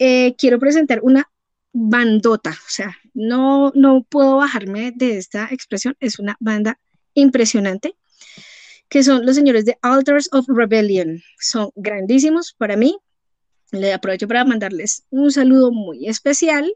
eh, 0.07 0.35
quiero 0.37 0.59
presentar 0.59 1.01
una 1.03 1.31
bandota, 1.73 2.51
o 2.51 2.69
sea, 2.69 2.95
no, 3.15 3.73
no 3.75 4.05
puedo 4.07 4.37
bajarme 4.37 4.93
de 4.95 5.17
esta 5.17 5.49
expresión, 5.51 5.97
es 5.99 6.19
una 6.19 6.37
banda 6.41 6.79
impresionante, 7.15 7.97
que 8.91 9.03
son 9.03 9.25
los 9.25 9.35
señores 9.35 9.65
de 9.65 9.79
Altars 9.81 10.29
of 10.33 10.45
Rebellion. 10.47 11.23
Son 11.41 11.71
grandísimos 11.75 12.53
para 12.53 12.77
mí. 12.77 12.99
Le 13.73 13.95
aprovecho 13.95 14.29
para 14.29 14.45
mandarles 14.45 15.05
un 15.09 15.33
saludo 15.33 15.73
muy 15.73 16.07
especial 16.07 16.71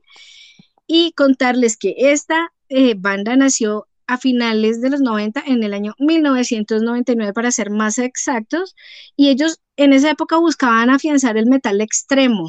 y 0.87 1.13
contarles 1.13 1.77
que 1.77 1.95
esta 1.99 2.55
eh, 2.71 2.95
banda 2.97 3.37
nació 3.37 3.87
a 4.07 4.17
finales 4.17 4.81
de 4.81 4.89
los 4.89 5.03
90, 5.03 5.45
en 5.47 5.63
el 5.63 5.75
año 5.75 5.95
1999 5.99 7.35
para 7.35 7.51
ser 7.51 7.69
más 7.69 7.99
exactos, 7.99 8.75
y 9.17 9.29
ellos 9.29 9.61
en 9.77 9.93
esa 9.93 10.11
época 10.11 10.39
buscaban 10.39 10.89
afianzar 10.89 11.37
el 11.37 11.45
metal 11.45 11.83
extremo, 11.83 12.49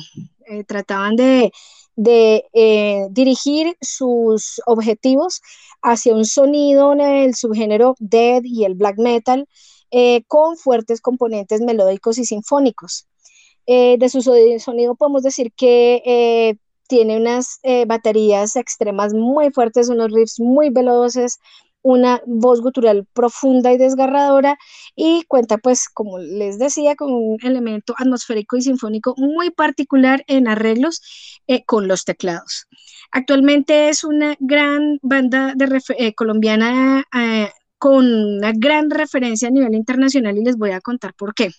eh, 0.50 0.64
trataban 0.64 1.16
de, 1.16 1.52
eh, 2.54 3.08
dirigir 3.12 3.78
sus 3.82 4.62
objetivos 4.66 5.41
hacia 5.84 6.16
un 6.16 6.26
sonido 6.26 6.93
en 6.93 7.02
el 7.02 7.36
subgénero 7.36 7.95
dead 8.00 8.41
y 8.43 8.64
el 8.64 8.74
black 8.74 8.97
metal 8.97 9.47
eh, 9.91 10.24
con 10.28 10.58
fuertes 10.58 11.02
componentes 11.02 11.62
melódicos 11.62 12.18
y 12.18 12.26
sinfónicos. 12.26 13.06
de 13.68 14.10
su 14.10 14.22
sonido 14.22 14.95
podemos 14.95 15.22
decir 15.22 15.52
que 15.56 16.58
tiene 16.88 17.18
unas 17.18 17.60
baterías 17.86 18.56
extremas 18.56 19.14
muy 19.14 19.52
fuertes, 19.52 19.89
unos 19.89 20.12
riffs 20.12 20.39
muy 20.39 20.72
veloces, 20.72 21.38
una 21.82 22.22
voz 22.26 22.62
gutural 22.62 23.06
profunda 23.14 23.72
y 23.72 23.78
desgarradora 23.78 24.58
y 24.96 25.24
cuenta 25.28 25.58
pues 25.58 25.88
como 25.90 26.20
les 26.20 26.60
decía 26.60 26.96
con 26.96 27.12
un 27.14 27.38
elemento 27.44 27.94
atmosférico 27.98 28.58
y 28.58 28.62
sinfónico 28.62 29.14
muy 29.18 29.50
particular 29.50 30.24
en 30.28 30.48
arreglos 30.48 31.02
eh, 31.48 31.64
con 31.66 31.88
los 31.88 32.06
teclados. 32.06 32.68
Actualmente 33.12 33.90
es 33.90 34.04
una 34.04 34.36
gran 34.40 35.00
banda 35.02 35.54
de 35.56 35.82
eh, 35.98 36.14
colombiana 36.14 37.06
con 37.78 38.06
una 38.06 38.52
gran 38.54 38.90
referencia 38.90 39.48
a 39.48 39.52
nivel 39.52 39.74
internacional 39.74 40.38
y 40.38 40.44
les 40.44 40.58
voy 40.58 40.72
a 40.72 40.82
contar 40.82 41.14
por 41.14 41.34
qué. 41.34 41.50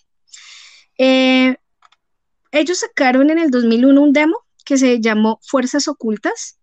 ellos 0.97 2.77
sacaron 2.77 3.31
en 3.31 3.39
el 3.39 3.49
2001 3.49 4.01
un 4.01 4.13
demo 4.13 4.37
que 4.63 4.77
se 4.77 5.01
llamó 5.01 5.39
Fuerzas 5.41 5.87
Ocultas 5.87 6.60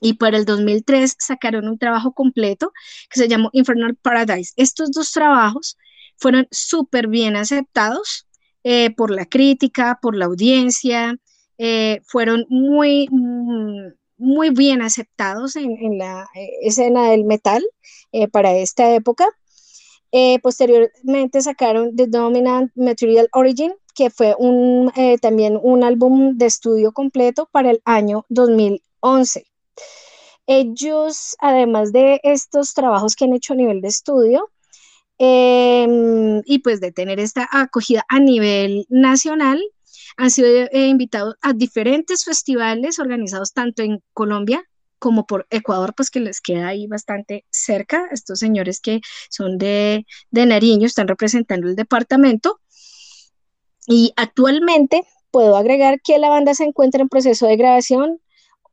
y 0.00 0.14
para 0.14 0.36
el 0.36 0.44
2003 0.44 1.16
sacaron 1.18 1.68
un 1.68 1.78
trabajo 1.78 2.12
completo 2.12 2.72
que 3.10 3.20
se 3.20 3.28
llamó 3.28 3.50
Infernal 3.52 3.96
Paradise. 3.96 4.52
Estos 4.56 4.90
dos 4.92 5.12
trabajos 5.12 5.76
fueron 6.16 6.46
súper 6.50 7.08
bien 7.08 7.36
aceptados 7.36 8.26
eh, 8.64 8.90
por 8.96 9.10
la 9.10 9.26
crítica, 9.26 9.98
por 10.02 10.16
la 10.16 10.24
audiencia, 10.24 11.16
eh, 11.58 12.00
fueron 12.04 12.46
muy, 12.48 13.08
mm, 13.10 13.92
muy 14.18 14.50
bien 14.50 14.82
aceptados 14.82 15.56
en, 15.56 15.98
la 15.98 16.28
eh, 16.34 16.48
escena 16.62 17.10
del 17.10 17.24
metal 17.24 17.64
para 18.32 18.56
esta 18.56 18.94
época. 18.94 19.28
posteriormente 20.42 21.42
sacaron 21.42 21.94
The 21.94 22.06
Dominant 22.06 22.72
Material 22.74 23.28
Origin, 23.32 23.74
que 23.94 24.10
fue 24.10 24.34
un, 24.38 24.90
también 25.20 25.58
un 25.62 25.84
álbum 25.84 26.36
de 26.38 26.46
estudio 26.46 26.92
completo 26.92 27.48
para 27.52 27.70
el 27.70 27.82
año 27.84 28.24
2011. 28.30 29.46
Ellos, 30.46 31.36
además 31.40 31.92
de 31.92 32.20
estos 32.22 32.74
trabajos 32.74 33.16
que 33.16 33.24
han 33.24 33.34
hecho 33.34 33.54
a 33.54 33.56
nivel 33.56 33.80
de 33.80 33.88
estudio, 33.88 34.50
em, 35.18 36.42
y 36.44 36.60
pues 36.60 36.80
de 36.80 36.92
tener 36.92 37.20
esta 37.20 37.48
acogida 37.50 38.04
a 38.08 38.20
nivel 38.20 38.86
nacional, 38.88 39.60
han 40.16 40.30
sido 40.30 40.48
eh, 40.48 40.86
invitados 40.88 41.36
a 41.42 41.52
diferentes 41.52 42.24
festivales 42.24 42.98
organizados 42.98 43.52
tanto 43.52 43.82
en 43.82 44.02
Colombia 44.12 44.62
como 44.98 45.26
por 45.26 45.46
Ecuador, 45.50 45.94
pues 45.94 46.10
que 46.10 46.20
les 46.20 46.40
queda 46.40 46.68
ahí 46.68 46.86
bastante 46.86 47.44
cerca. 47.50 48.08
Estos 48.12 48.38
señores 48.38 48.80
que 48.80 49.00
son 49.28 49.58
de, 49.58 50.06
de 50.30 50.46
Nariño 50.46 50.86
están 50.86 51.08
representando 51.08 51.68
el 51.68 51.76
departamento. 51.76 52.60
Y 53.86 54.12
actualmente 54.16 55.02
puedo 55.30 55.56
agregar 55.56 56.00
que 56.00 56.18
la 56.18 56.30
banda 56.30 56.54
se 56.54 56.64
encuentra 56.64 57.02
en 57.02 57.08
proceso 57.08 57.46
de 57.46 57.56
grabación, 57.56 58.20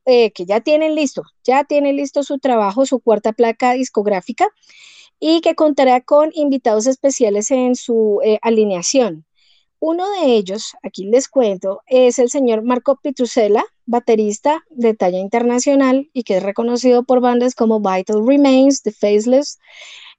eh, 0.06 0.32
que 0.32 0.44
ya 0.44 0.60
tienen 0.60 0.94
listo, 0.94 1.22
ya 1.44 1.64
tienen 1.64 1.96
listo 1.96 2.22
su 2.22 2.38
trabajo, 2.38 2.86
su 2.86 3.00
cuarta 3.00 3.32
placa 3.32 3.72
discográfica 3.72 4.48
y 5.18 5.40
que 5.40 5.54
contará 5.54 6.00
con 6.00 6.30
invitados 6.34 6.86
especiales 6.86 7.50
en 7.50 7.76
su 7.76 8.20
eh, 8.24 8.38
alineación. 8.42 9.24
Uno 9.80 10.10
de 10.12 10.34
ellos, 10.34 10.74
aquí 10.82 11.04
les 11.04 11.28
cuento, 11.28 11.80
es 11.86 12.18
el 12.18 12.30
señor 12.30 12.62
Marco 12.62 12.98
Pitrusella, 13.02 13.64
baterista 13.86 14.64
de 14.70 14.94
talla 14.94 15.18
internacional 15.18 16.08
y 16.12 16.22
que 16.22 16.38
es 16.38 16.42
reconocido 16.42 17.04
por 17.04 17.20
bandas 17.20 17.54
como 17.54 17.80
Vital 17.80 18.26
Remains, 18.26 18.82
The 18.82 18.92
Faceless, 18.92 19.58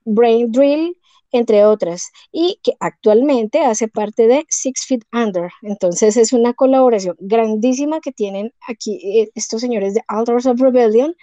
Brain 0.04 0.52
Drill, 0.52 0.96
entre 1.38 1.66
otras, 1.66 2.12
y 2.32 2.60
que 2.64 2.74
actualmente 2.80 3.62
hace 3.62 3.88
parte 3.88 4.28
de 4.28 4.46
Six 4.50 4.86
Feet 4.88 5.02
Under. 5.14 5.52
Entonces 5.62 6.18
es 6.18 6.34
una 6.34 6.54
colaboración 6.54 7.16
grandísima 7.20 8.00
que 8.00 8.12
tienen 8.12 8.54
aquí 8.68 9.00
eh, 9.04 9.30
estos 9.36 9.62
señores 9.62 9.94
de 9.94 10.02
Altars 10.08 10.46
of 10.46 10.60
Rebellion 10.60 11.16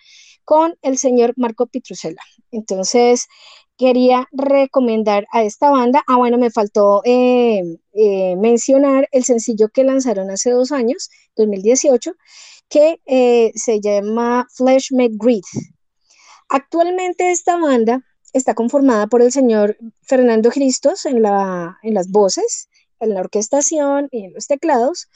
con 0.45 0.75
el 0.83 0.99
señor 0.99 1.35
Marco 1.37 1.67
Pitrusella. 1.67 2.23
Entonces 2.51 3.27
quería 3.77 4.29
recomendar 4.33 5.27
a 5.33 5.43
esta 5.45 5.71
banda. 5.71 6.05
Ah, 6.07 6.17
bueno, 6.17 6.39
me 6.39 6.51
faltó 6.51 7.03
eh, 7.05 7.63
eh, 7.95 8.37
mencionar 8.37 9.09
el 9.13 9.25
sencillo 9.25 9.69
que 9.69 9.85
lanzaron 9.85 10.31
hace 10.31 10.51
dos 10.51 10.73
años, 10.73 11.11
2018, 11.37 12.13
que 12.69 13.53
se 13.55 13.81
llama 13.81 14.47
Flesh 14.55 14.93
Made 14.93 15.17
Greed. 15.19 15.43
Actualmente 16.49 17.31
esta 17.31 17.57
banda 17.57 18.03
está 18.33 18.55
conformada 18.55 19.07
por 19.07 19.23
el 19.23 19.33
señor 19.33 19.77
Fernando 20.03 20.51
Cristos 20.51 21.07
en, 21.07 21.23
la, 21.23 21.79
en 21.83 21.95
las 21.95 22.11
voces, 22.11 22.69
en 23.01 23.15
la 23.15 23.21
orquestación 23.21 24.09
y 24.11 24.25
en 24.25 24.35
los 24.35 24.47
teclados, 24.47 25.09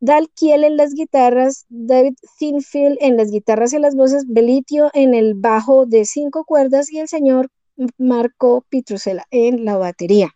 Dal 0.00 0.30
Kiel 0.30 0.64
en 0.64 0.76
las 0.76 0.94
guitarras, 0.94 1.66
David 1.68 2.14
Thinfield 2.38 2.98
en 3.00 3.16
las 3.16 3.30
guitarras 3.30 3.72
y 3.72 3.78
las 3.78 3.96
voces, 3.96 4.24
Belitio 4.28 4.90
en 4.94 5.14
el 5.14 5.34
bajo 5.34 5.86
de 5.86 6.04
cinco 6.04 6.44
cuerdas 6.44 6.90
y 6.92 7.00
el 7.00 7.08
señor 7.08 7.48
Marco 7.96 8.64
Pitrusela 8.68 9.26
en 9.30 9.64
la 9.64 9.76
batería. 9.76 10.34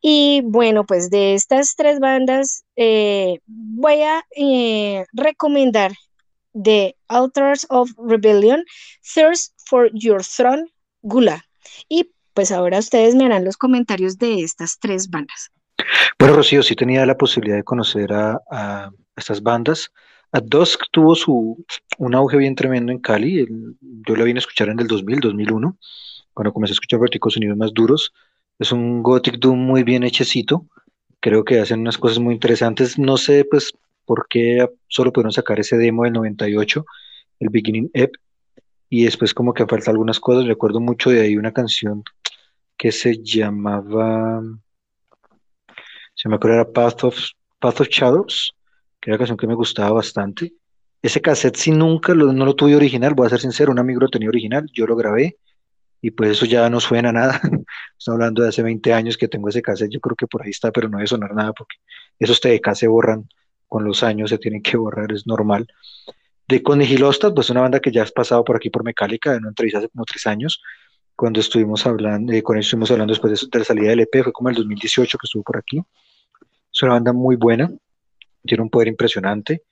Y 0.00 0.42
bueno, 0.44 0.84
pues 0.86 1.10
de 1.10 1.34
estas 1.34 1.74
tres 1.76 1.98
bandas 1.98 2.64
eh, 2.76 3.40
voy 3.46 4.02
a 4.02 4.22
eh, 4.36 5.04
recomendar 5.12 5.92
The 6.52 6.96
Altars 7.08 7.66
of 7.70 7.90
Rebellion, 7.96 8.64
Thirst 9.02 9.54
for 9.66 9.90
Your 9.92 10.22
Throne, 10.24 10.70
Gula. 11.02 11.44
Y 11.88 12.10
pues 12.34 12.52
ahora 12.52 12.78
ustedes 12.78 13.14
me 13.14 13.24
harán 13.24 13.44
los 13.44 13.56
comentarios 13.56 14.18
de 14.18 14.42
estas 14.42 14.78
tres 14.78 15.10
bandas. 15.10 15.50
Bueno, 16.18 16.36
Rocío, 16.36 16.62
sí 16.62 16.74
tenía 16.74 17.06
la 17.06 17.16
posibilidad 17.16 17.56
de 17.56 17.64
conocer 17.64 18.12
a, 18.12 18.90
estas 19.16 19.42
bandas. 19.42 19.90
A 20.32 20.40
Dusk 20.40 20.82
tuvo 20.92 21.14
su, 21.14 21.64
un 21.98 22.14
auge 22.14 22.36
bien 22.36 22.54
tremendo 22.54 22.92
en 22.92 22.98
Cali. 22.98 23.46
yo 23.80 24.16
lo 24.16 24.24
vine 24.24 24.38
a 24.38 24.40
escuchar 24.40 24.68
en 24.68 24.78
el 24.78 24.86
2000, 24.86 25.20
2001, 25.20 25.76
cuando 26.34 26.52
comencé 26.52 26.72
a 26.72 26.74
escuchar 26.74 27.00
Vertigo 27.00 27.30
sonidos 27.30 27.56
más 27.56 27.72
duros. 27.72 28.12
Es 28.58 28.72
un 28.72 29.02
Gothic 29.02 29.38
Doom 29.38 29.58
muy 29.58 29.82
bien 29.82 30.02
hechecito. 30.02 30.66
Creo 31.20 31.44
que 31.44 31.60
hacen 31.60 31.80
unas 31.80 31.98
cosas 31.98 32.18
muy 32.18 32.34
interesantes. 32.34 32.98
No 32.98 33.16
sé, 33.16 33.44
pues, 33.44 33.72
por 34.04 34.26
qué 34.28 34.66
solo 34.88 35.12
pudieron 35.12 35.32
sacar 35.32 35.60
ese 35.60 35.76
demo 35.76 36.04
del 36.04 36.12
98, 36.12 36.84
el 37.40 37.48
Beginning 37.50 37.90
Ep, 37.92 38.14
y 38.88 39.04
después 39.04 39.34
como 39.34 39.54
que 39.54 39.66
falta 39.66 39.90
algunas 39.90 40.20
cosas. 40.20 40.46
Recuerdo 40.46 40.80
mucho 40.80 41.10
de 41.10 41.20
ahí 41.20 41.36
una 41.36 41.52
canción 41.52 42.02
que 42.76 42.92
se 42.92 43.22
llamaba, 43.22 44.40
se 46.14 46.28
me 46.28 46.36
acuerdo 46.36 46.56
era 46.56 46.72
Path 46.72 47.04
of, 47.04 47.18
Path 47.58 47.80
of 47.80 47.88
Shadows, 47.88 48.54
que 49.00 49.10
era 49.10 49.14
una 49.14 49.18
canción 49.18 49.36
que 49.38 49.46
me 49.46 49.54
gustaba 49.54 49.90
bastante. 49.90 50.54
Ese 51.02 51.20
cassette 51.20 51.56
sí 51.56 51.70
nunca 51.70 52.14
no 52.14 52.44
lo 52.44 52.54
tuve 52.54 52.76
original, 52.76 53.14
voy 53.14 53.26
a 53.26 53.30
ser 53.30 53.40
sincero, 53.40 53.72
un 53.72 53.78
amigo 53.78 54.00
lo 54.00 54.08
tenía 54.08 54.28
original, 54.28 54.68
yo 54.72 54.86
lo 54.86 54.96
grabé 54.96 55.38
y 56.00 56.10
pues 56.12 56.30
eso 56.30 56.46
ya 56.46 56.68
no 56.70 56.80
suena 56.80 57.12
nada. 57.12 57.40
Estoy 57.98 58.14
hablando 58.14 58.42
de 58.42 58.48
hace 58.48 58.62
20 58.62 58.92
años 58.92 59.16
que 59.16 59.28
tengo 59.28 59.48
ese 59.48 59.62
cassette, 59.62 59.90
yo 59.92 60.00
creo 60.00 60.16
que 60.16 60.26
por 60.26 60.42
ahí 60.42 60.50
está, 60.50 60.70
pero 60.72 60.88
no 60.88 60.98
debe 60.98 61.08
sonar 61.08 61.34
nada 61.34 61.52
porque 61.52 61.76
esos 62.18 62.40
TDK 62.40 62.74
se 62.74 62.88
borran 62.88 63.28
con 63.66 63.84
los 63.84 64.02
años, 64.02 64.30
se 64.30 64.38
tienen 64.38 64.62
que 64.62 64.76
borrar, 64.76 65.12
es 65.12 65.26
normal. 65.26 65.68
De 66.48 66.62
Conigilostas, 66.62 67.32
pues 67.34 67.50
una 67.50 67.60
banda 67.60 67.78
que 67.78 67.92
ya 67.92 68.02
has 68.02 68.10
pasado 68.10 68.42
por 68.42 68.56
aquí 68.56 68.70
por 68.70 68.82
Mecálica, 68.82 69.32
en 69.32 69.40
una 69.40 69.48
entrevista 69.50 69.80
hace 69.80 69.88
como 69.90 70.06
tres 70.06 70.26
años, 70.26 70.62
cuando 71.14 71.40
estuvimos 71.40 71.84
hablando, 71.86 72.32
eh, 72.32 72.42
con 72.42 72.56
ellos 72.56 72.66
estuvimos 72.66 72.90
hablando 72.90 73.12
después 73.12 73.48
de, 73.50 73.58
la 73.58 73.64
salida 73.64 73.90
del 73.90 74.00
EP, 74.00 74.22
fue 74.22 74.32
como 74.32 74.48
el 74.48 74.54
2018 74.54 75.18
que 75.18 75.26
estuvo 75.26 75.42
por 75.42 75.58
aquí. 75.58 75.82
Es 76.72 76.82
una 76.82 76.92
banda 76.92 77.12
muy 77.12 77.36
buena, 77.36 77.70
tiene 78.46 78.62
un 78.62 78.70
poder 78.70 78.88
impresionante. 78.88 79.62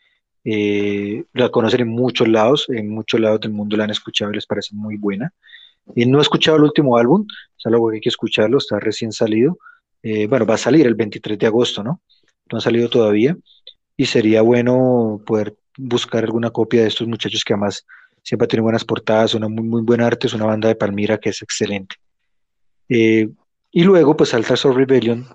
Eh, 0.45 1.25
la 1.33 1.49
conocen 1.49 1.81
en 1.81 1.89
muchos 1.89 2.29
lados, 2.29 2.67
en 2.69 2.91
muchos 2.91 3.21
lados 3.21 3.41
del 3.41 3.53
mundo 3.53 3.77
la 3.77 3.85
han 3.85 3.91
escuchado 3.91 4.31
y 4.33 4.35
les 4.35 4.47
parece 4.47 4.75
muy 4.75 4.99
buena. 4.99 5.33
Y 5.95 6.05
no 6.05 6.19
he 6.19 6.23
escuchado 6.23 6.59
el 6.59 6.65
último 6.65 6.99
álbum, 6.99 7.27
es 7.57 7.65
algo 7.67 7.89
que 7.89 7.97
hay 7.97 8.01
que 8.01 8.09
escucharlo, 8.11 8.59
está 8.59 8.79
recién 8.81 9.13
salido. 9.13 9.59
Eh, 10.03 10.27
bueno, 10.27 10.45
va 10.45 10.55
a 10.55 10.59
salir 10.59 10.87
el 10.87 10.95
23 10.95 11.39
de 11.39 11.47
agosto, 11.47 11.83
¿no? 11.83 12.03
No 12.51 12.59
ha 12.59 12.61
salido 12.61 12.91
todavía. 12.91 13.35
Y 13.97 14.05
sería 14.07 14.43
bueno 14.43 15.23
poder 15.25 15.55
buscar 15.77 16.25
alguna 16.25 16.51
copia 16.51 16.83
de 16.83 16.89
estos 16.89 17.07
muchachos 17.07 17.45
que 17.45 17.53
además 17.53 17.87
siempre 18.23 18.49
tienen 18.49 18.65
buenas 18.65 18.85
portadas, 18.85 19.35
una 19.35 19.49
muy, 19.49 19.65
muy 19.65 19.83
buena 19.83 20.07
arte, 20.07 20.27
es 20.27 20.35
una 20.35 20.47
banda 20.47 20.69
de 20.69 20.75
Palmira 20.75 21.19
que 21.19 21.31
es 21.31 21.43
excelente. 21.43 21.97
Eh, 22.89 23.29
y 23.71 23.85
luego, 23.85 24.17
pues 24.17 24.35
Altars 24.35 24.65
of 24.65 24.77
Rebellion, 24.77 25.27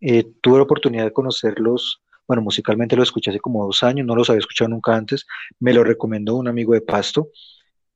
eh, 0.00 0.24
tuve 0.40 0.56
la 0.56 0.64
oportunidad 0.64 1.04
de 1.04 1.12
conocerlos, 1.12 2.00
bueno, 2.26 2.42
musicalmente 2.42 2.96
lo 2.96 3.02
escuché 3.02 3.30
hace 3.30 3.40
como 3.40 3.66
dos 3.66 3.82
años, 3.82 4.06
no 4.06 4.16
los 4.16 4.30
había 4.30 4.40
escuchado 4.40 4.68
nunca 4.68 4.94
antes, 4.94 5.26
me 5.58 5.74
lo 5.74 5.84
recomendó 5.84 6.36
un 6.36 6.48
amigo 6.48 6.72
de 6.74 6.80
Pasto, 6.80 7.28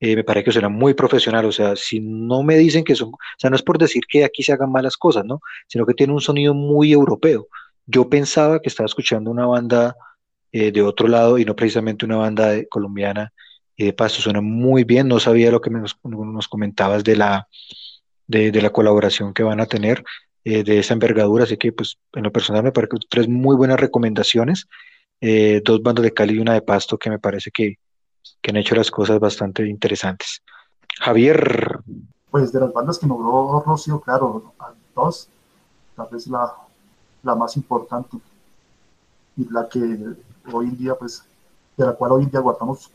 eh, 0.00 0.16
me 0.16 0.24
parece 0.24 0.44
que 0.44 0.52
suena 0.52 0.68
muy 0.68 0.92
profesional, 0.92 1.46
o 1.46 1.52
sea, 1.52 1.76
si 1.76 2.00
no 2.00 2.42
me 2.42 2.56
dicen 2.56 2.84
que 2.84 2.94
son, 2.94 3.08
o 3.08 3.18
sea, 3.38 3.48
no 3.48 3.56
es 3.56 3.62
por 3.62 3.78
decir 3.78 4.02
que 4.08 4.24
aquí 4.24 4.42
se 4.42 4.52
hagan 4.52 4.70
malas 4.70 4.96
cosas, 4.96 5.24
¿no? 5.24 5.40
Sino 5.66 5.86
que 5.86 5.94
tiene 5.94 6.12
un 6.12 6.20
sonido 6.20 6.52
muy 6.52 6.92
europeo. 6.92 7.48
Yo 7.86 8.08
pensaba 8.08 8.60
que 8.60 8.68
estaba 8.68 8.86
escuchando 8.86 9.30
una 9.30 9.46
banda 9.46 9.96
eh, 10.56 10.70
de 10.70 10.82
otro 10.82 11.08
lado 11.08 11.36
y 11.36 11.44
no 11.44 11.56
precisamente 11.56 12.04
una 12.04 12.14
banda 12.14 12.52
colombiana 12.70 13.32
y 13.74 13.86
de 13.86 13.92
paso 13.92 14.22
suena 14.22 14.40
muy 14.40 14.84
bien, 14.84 15.08
no 15.08 15.18
sabía 15.18 15.50
lo 15.50 15.60
que 15.60 15.68
nos, 15.68 15.96
comentabas 16.48 17.02
de 17.02 17.16
la, 17.16 17.48
de, 18.28 18.62
la 18.62 18.70
colaboración 18.70 19.34
que 19.34 19.42
van 19.42 19.58
a 19.58 19.66
tener 19.66 20.04
eh, 20.44 20.62
de 20.62 20.78
esa 20.78 20.94
envergadura, 20.94 21.42
así 21.42 21.56
que 21.56 21.72
pues 21.72 21.98
en 22.12 22.22
lo 22.22 22.30
personal 22.30 22.62
me 22.62 22.70
parece 22.70 22.94
tres 23.10 23.26
muy 23.26 23.56
buenas 23.56 23.80
recomendaciones, 23.80 24.68
eh, 25.20 25.60
dos 25.64 25.82
bandas 25.82 26.04
de 26.04 26.14
Cali 26.14 26.34
y 26.34 26.38
una 26.38 26.54
de 26.54 26.62
Pasto 26.62 26.98
que 26.98 27.10
me 27.10 27.18
parece 27.18 27.50
que, 27.50 27.80
que 28.40 28.50
han 28.52 28.56
hecho 28.56 28.76
las 28.76 28.92
cosas 28.92 29.18
bastante 29.18 29.66
interesantes. 29.66 30.40
Javier. 31.00 31.80
Pues 32.30 32.52
de 32.52 32.60
las 32.60 32.72
bandas 32.72 33.00
que 33.00 33.08
nombró 33.08 33.60
Rocío, 33.66 34.00
claro, 34.00 34.54
dos, 34.94 35.28
tal 35.96 36.06
vez 36.12 36.28
la, 36.28 36.52
la 37.24 37.34
más 37.34 37.56
importante 37.56 38.18
y 39.36 39.48
la 39.50 39.68
que 39.68 39.80
hoy 40.52 40.66
en 40.66 40.76
día, 40.76 40.94
pues, 40.94 41.24
de 41.76 41.86
la 41.86 41.92
cual 41.94 42.12
hoy 42.12 42.24
en 42.24 42.30
día 42.30 42.40
guardamos 42.40 42.90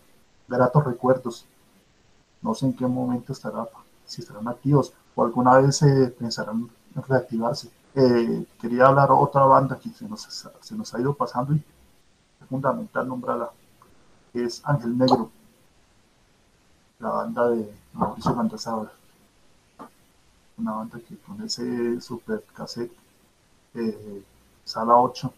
gratos 0.47 0.83
recuerdos. 0.85 1.45
No 2.41 2.53
sé 2.55 2.65
en 2.67 2.73
qué 2.73 2.87
momento 2.87 3.33
estará, 3.33 3.67
si 4.05 4.21
estarán 4.21 4.47
activos 4.47 4.93
o 5.15 5.23
alguna 5.23 5.57
vez 5.57 5.79
pensarán 6.17 6.69
en 6.95 7.03
reactivarse. 7.03 7.69
Eh, 7.95 8.45
quería 8.61 8.87
hablar 8.87 9.11
otra 9.11 9.43
banda 9.43 9.77
que 9.77 9.89
se 9.89 10.07
nos, 10.07 10.21
se 10.61 10.75
nos 10.75 10.93
ha 10.93 11.01
ido 11.01 11.13
pasando 11.13 11.53
y 11.53 11.57
es 11.57 12.47
fundamental 12.47 13.07
nombrarla, 13.07 13.49
es 14.33 14.61
Ángel 14.63 14.97
Negro, 14.97 15.31
la 16.99 17.09
banda 17.09 17.49
de 17.49 17.73
Mauricio 17.93 18.35
Landazábal. 18.35 18.91
Una 20.57 20.73
banda 20.73 20.99
que 20.99 21.17
con 21.17 21.41
ese 21.41 21.99
super 22.01 22.43
cassette, 22.53 22.91
eh, 23.73 24.23
Sala 24.65 24.97
8, 24.97 25.33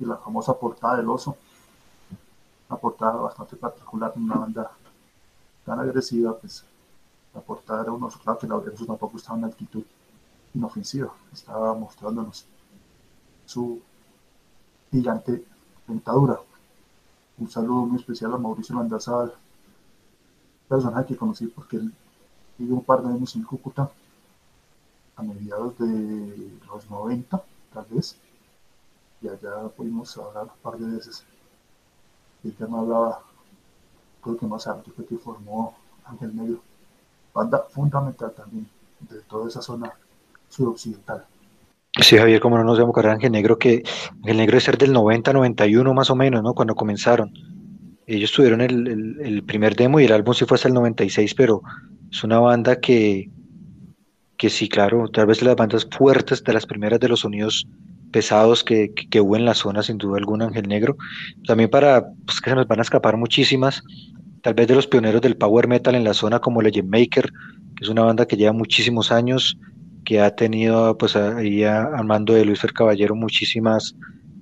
y 0.00 0.04
la 0.04 0.16
famosa 0.16 0.58
portada 0.58 0.96
del 0.96 1.08
oso. 1.08 1.36
Una 2.68 2.78
portada 2.78 3.16
bastante 3.16 3.56
particular, 3.56 4.12
una 4.16 4.36
banda 4.36 4.70
tan 5.64 5.78
agresiva, 5.78 6.36
pues 6.36 6.64
la 7.34 7.40
portada 7.40 7.82
era 7.82 7.92
un 7.92 8.02
oso, 8.02 8.18
claro 8.18 8.38
que 8.38 8.46
la 8.46 8.56
oso 8.56 8.86
tampoco 8.86 9.18
estaba 9.18 9.38
en 9.38 9.44
actitud 9.44 9.84
inofensiva, 10.54 11.12
estaba 11.32 11.74
mostrándonos 11.74 12.46
su 13.44 13.80
gigante 14.90 15.44
dentadura. 15.86 16.40
Un 17.38 17.48
saludo 17.48 17.86
muy 17.86 17.98
especial 17.98 18.32
a 18.34 18.38
Mauricio 18.38 18.74
Landazal, 18.74 19.32
personaje 20.68 21.06
que 21.06 21.16
conocí 21.16 21.46
porque 21.46 21.76
él 21.76 21.92
vivió 22.58 22.74
un 22.74 22.84
par 22.84 23.02
de 23.02 23.08
años 23.08 23.34
en 23.36 23.42
Cúcuta 23.42 23.90
a 25.16 25.22
mediados 25.22 25.76
de 25.78 26.58
los 26.66 26.88
90, 26.88 27.42
tal 27.72 27.84
vez 27.90 28.16
y 29.22 29.28
allá 29.28 29.68
pudimos 29.76 30.16
hablar 30.16 30.44
un 30.44 30.62
par 30.62 30.78
de 30.78 30.96
veces. 30.96 31.24
El 32.42 32.54
tema 32.54 32.80
hablaba, 32.80 33.20
creo 34.22 34.36
que 34.36 34.46
más 34.46 34.66
alto 34.66 34.90
que 34.96 35.16
formó 35.16 35.74
Ángel 36.04 36.34
Negro, 36.34 36.60
banda 37.34 37.64
fundamental 37.70 38.32
también 38.32 38.66
de 39.00 39.20
toda 39.22 39.48
esa 39.48 39.60
zona 39.62 39.92
suroccidental. 40.48 41.24
Sí, 42.00 42.16
Javier, 42.16 42.40
como 42.40 42.56
no 42.56 42.64
nos 42.64 42.78
vamos 42.78 42.96
a 42.96 43.12
Ángel 43.12 43.32
Negro, 43.32 43.58
que 43.58 43.82
Ángel 44.22 44.36
Negro 44.36 44.56
es 44.56 44.64
ser 44.64 44.78
del 44.78 44.92
90, 44.92 45.32
91 45.32 45.92
más 45.92 46.10
o 46.10 46.16
menos, 46.16 46.42
¿no? 46.42 46.54
Cuando 46.54 46.74
comenzaron. 46.74 47.32
Ellos 48.06 48.32
tuvieron 48.32 48.60
el, 48.60 49.20
el, 49.20 49.44
primer 49.44 49.76
demo 49.76 50.00
y 50.00 50.04
el 50.04 50.12
álbum 50.12 50.34
sí 50.34 50.44
fue 50.44 50.56
hasta 50.56 50.68
el 50.68 50.74
96, 50.74 51.34
pero 51.34 51.62
es 52.10 52.24
una 52.24 52.40
banda 52.40 52.80
que, 52.80 53.30
que 54.36 54.50
sí, 54.50 54.68
claro, 54.68 55.08
tal 55.08 55.26
vez 55.26 55.42
las 55.42 55.54
bandas 55.54 55.86
fuertes 55.88 56.42
de 56.42 56.52
las 56.52 56.66
primeras 56.66 56.98
de 56.98 57.08
los 57.08 57.20
sonidos 57.20 57.68
pesados 58.10 58.64
que, 58.64 58.92
que, 58.92 59.20
hubo 59.20 59.36
en 59.36 59.44
la 59.44 59.54
zona, 59.54 59.82
sin 59.82 59.98
duda 59.98 60.18
alguna, 60.18 60.46
Ángel 60.46 60.68
Negro. 60.68 60.96
También 61.46 61.70
para 61.70 62.06
pues, 62.26 62.40
que 62.40 62.50
se 62.50 62.56
nos 62.56 62.66
van 62.66 62.78
a 62.78 62.82
escapar 62.82 63.16
muchísimas, 63.16 63.82
tal 64.42 64.54
vez 64.54 64.68
de 64.68 64.74
los 64.74 64.86
pioneros 64.86 65.20
del 65.20 65.36
power 65.36 65.68
metal 65.68 65.94
en 65.94 66.04
la 66.04 66.14
zona, 66.14 66.38
como 66.40 66.62
Legend 66.62 66.88
Maker, 66.88 67.30
que 67.76 67.84
es 67.84 67.88
una 67.88 68.02
banda 68.02 68.26
que 68.26 68.36
lleva 68.36 68.52
muchísimos 68.52 69.12
años, 69.12 69.58
que 70.04 70.20
ha 70.20 70.34
tenido 70.34 70.96
pues 70.98 71.16
ahí 71.16 71.64
al 71.64 72.04
mando 72.04 72.34
de 72.34 72.44
Luis 72.44 72.60
Fer 72.60 72.72
Caballero 72.72 73.14
muchísimas 73.14 73.94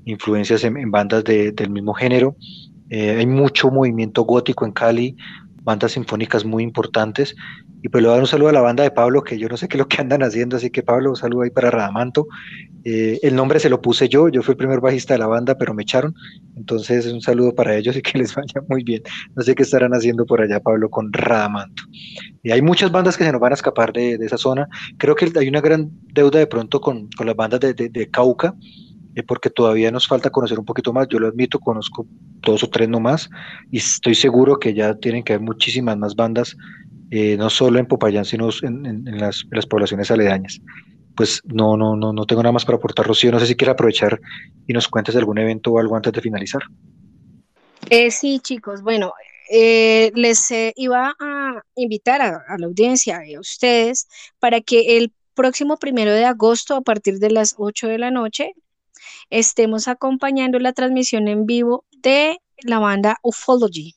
influencias 0.05 0.65
en, 0.65 0.91
bandas 0.91 1.25
de, 1.25 1.53
del 1.53 1.71
mismo 1.71 1.95
género. 1.95 2.37
Eh, 2.91 3.17
hay 3.19 3.27
mucho 3.27 3.71
movimiento 3.71 4.23
gótico 4.23 4.65
en 4.65 4.73
Cali, 4.73 5.17
bandas 5.69 5.93
sinfónicas 5.93 6.47
muy 6.47 6.63
importantes. 6.63 7.37
Y 7.83 7.91
pues 7.91 8.03
le 8.03 8.09
voy 8.09 8.15
a 8.15 8.17
dar 8.17 8.23
un 8.23 8.27
saludo 8.27 8.49
a 8.49 8.53
la 8.53 8.63
banda 8.63 8.83
de 8.83 8.91
Pablo, 8.91 9.23
que 9.23 9.39
yo 9.39 9.49
no 9.49 9.59
sé 9.59 9.69
qué 9.69 9.77
es 9.77 9.79
lo 9.79 9.87
que 9.87 10.01
andan 10.01 10.23
haciendo, 10.23 10.57
así 10.57 10.71
que 10.71 10.83
Pablo, 10.83 11.11
un 11.11 11.17
saludo 11.17 11.43
ahí 11.43 11.51
para 11.51 11.71
Radamanto. 11.71 12.27
Eh, 12.85 13.21
el 13.23 13.37
nombre 13.37 13.61
se 13.61 13.69
lo 13.69 13.83
puse 13.83 14.09
yo, 14.09 14.31
yo 14.31 14.43
fui 14.43 14.53
el 14.53 14.57
primer 14.57 14.81
bajista 14.81 15.13
de 15.13 15.19
la 15.19 15.27
banda, 15.27 15.57
pero 15.59 15.75
me 15.75 15.83
echaron. 15.83 16.15
Entonces, 16.57 17.07
un 17.07 17.21
saludo 17.21 17.55
para 17.55 17.77
ellos 17.77 17.95
y 17.97 18.03
que 18.03 18.19
les 18.19 18.35
vaya 18.35 18.63
muy 18.67 18.83
bien. 18.83 19.03
No 19.37 19.43
sé 19.43 19.55
qué 19.55 19.63
estarán 19.63 19.93
haciendo 19.93 20.25
por 20.25 20.41
allá, 20.41 20.59
Pablo, 20.59 20.89
con 20.89 21.13
Radamanto. 21.13 21.83
Y 22.43 22.51
hay 22.51 22.63
muchas 22.63 22.91
bandas 22.91 23.19
que 23.19 23.25
se 23.25 23.31
nos 23.31 23.41
van 23.41 23.53
a 23.53 23.55
escapar 23.55 23.93
de, 23.93 24.15
esa 24.15 24.39
zona. 24.39 24.67
Creo 24.97 25.15
que 25.15 25.31
hay 25.39 25.49
una 25.49 25.61
gran 25.61 25.91
deuda 26.15 26.39
de 26.39 26.47
pronto 26.47 26.81
con, 26.81 27.11
con 27.17 27.27
las 27.27 27.37
bandas 27.37 27.61
de, 27.61 27.75
de 27.75 28.11
Cauca 28.11 28.55
eh, 29.19 29.25
porque 29.25 29.51
todavía 29.51 29.91
nos 29.91 30.07
falta 30.07 30.31
conocer 30.31 30.59
un 30.61 30.65
poquito 30.65 30.93
más. 30.93 31.09
Yo 31.09 31.19
lo 31.19 31.27
admito, 31.27 31.59
conozco 31.59 32.07
dos 32.41 32.63
o 32.63 32.71
tres 32.71 32.89
nomás 32.89 33.29
y 33.71 33.79
estoy 33.79 34.15
seguro 34.15 34.59
que 34.59 34.75
ya 34.75 34.95
tienen 34.95 35.25
que 35.25 35.33
haber 35.33 35.45
muchísimas 35.45 35.99
más 35.99 36.15
bandas, 36.15 36.57
eh, 37.11 37.37
no 37.37 37.51
solo 37.51 37.81
en 37.81 37.87
Popayán, 37.87 38.25
sino 38.25 38.49
en, 38.63 39.05
las, 39.19 39.45
poblaciones 39.69 40.11
aledañas. 40.13 40.61
Pues 41.17 41.43
no, 41.45 41.77
no, 41.77 41.97
no, 41.97 42.13
no 42.13 42.27
tengo 42.27 42.45
nada 42.45 42.53
más 42.53 42.65
para 42.65 42.77
aportar, 42.77 43.07
Rocío. 43.07 43.33
No 43.33 43.41
sé 43.41 43.47
si 43.47 43.57
quiere 43.57 43.73
aprovechar 43.73 44.21
y 44.69 44.73
nos 44.73 44.87
cuentes 44.87 45.17
algún 45.17 45.39
evento 45.39 45.73
o 45.73 45.81
algo 45.81 45.97
antes 45.97 46.13
de 46.13 46.21
finalizar. 46.21 46.63
Eh, 47.91 48.13
sí, 48.13 48.39
chicos, 48.39 48.83
bueno, 48.83 49.15
les 49.51 50.53
iba 50.77 51.17
a 51.19 51.63
invitar 51.75 52.23
a, 52.23 52.45
a, 52.47 52.57
la 52.57 52.67
audiencia 52.67 53.27
y 53.27 53.35
a 53.35 53.41
ustedes 53.41 54.07
para 54.39 54.61
que 54.61 54.99
el 54.99 55.13
próximo 55.35 55.77
primero 55.77 56.13
de 56.13 56.25
agosto, 56.25 56.77
a 56.77 56.83
partir 56.83 57.19
de 57.19 57.31
las 57.31 57.55
8 57.59 57.89
de 57.89 57.99
la 57.99 58.11
noche, 58.11 58.55
estemos 59.31 59.89
acompañando 59.89 60.59
la 60.59 60.73
transmisión 60.73 61.29
en 61.29 61.47
vivo 61.47 61.85
de 62.03 62.39
la 62.63 62.79
banda 62.79 63.19
Ufology. 63.23 63.95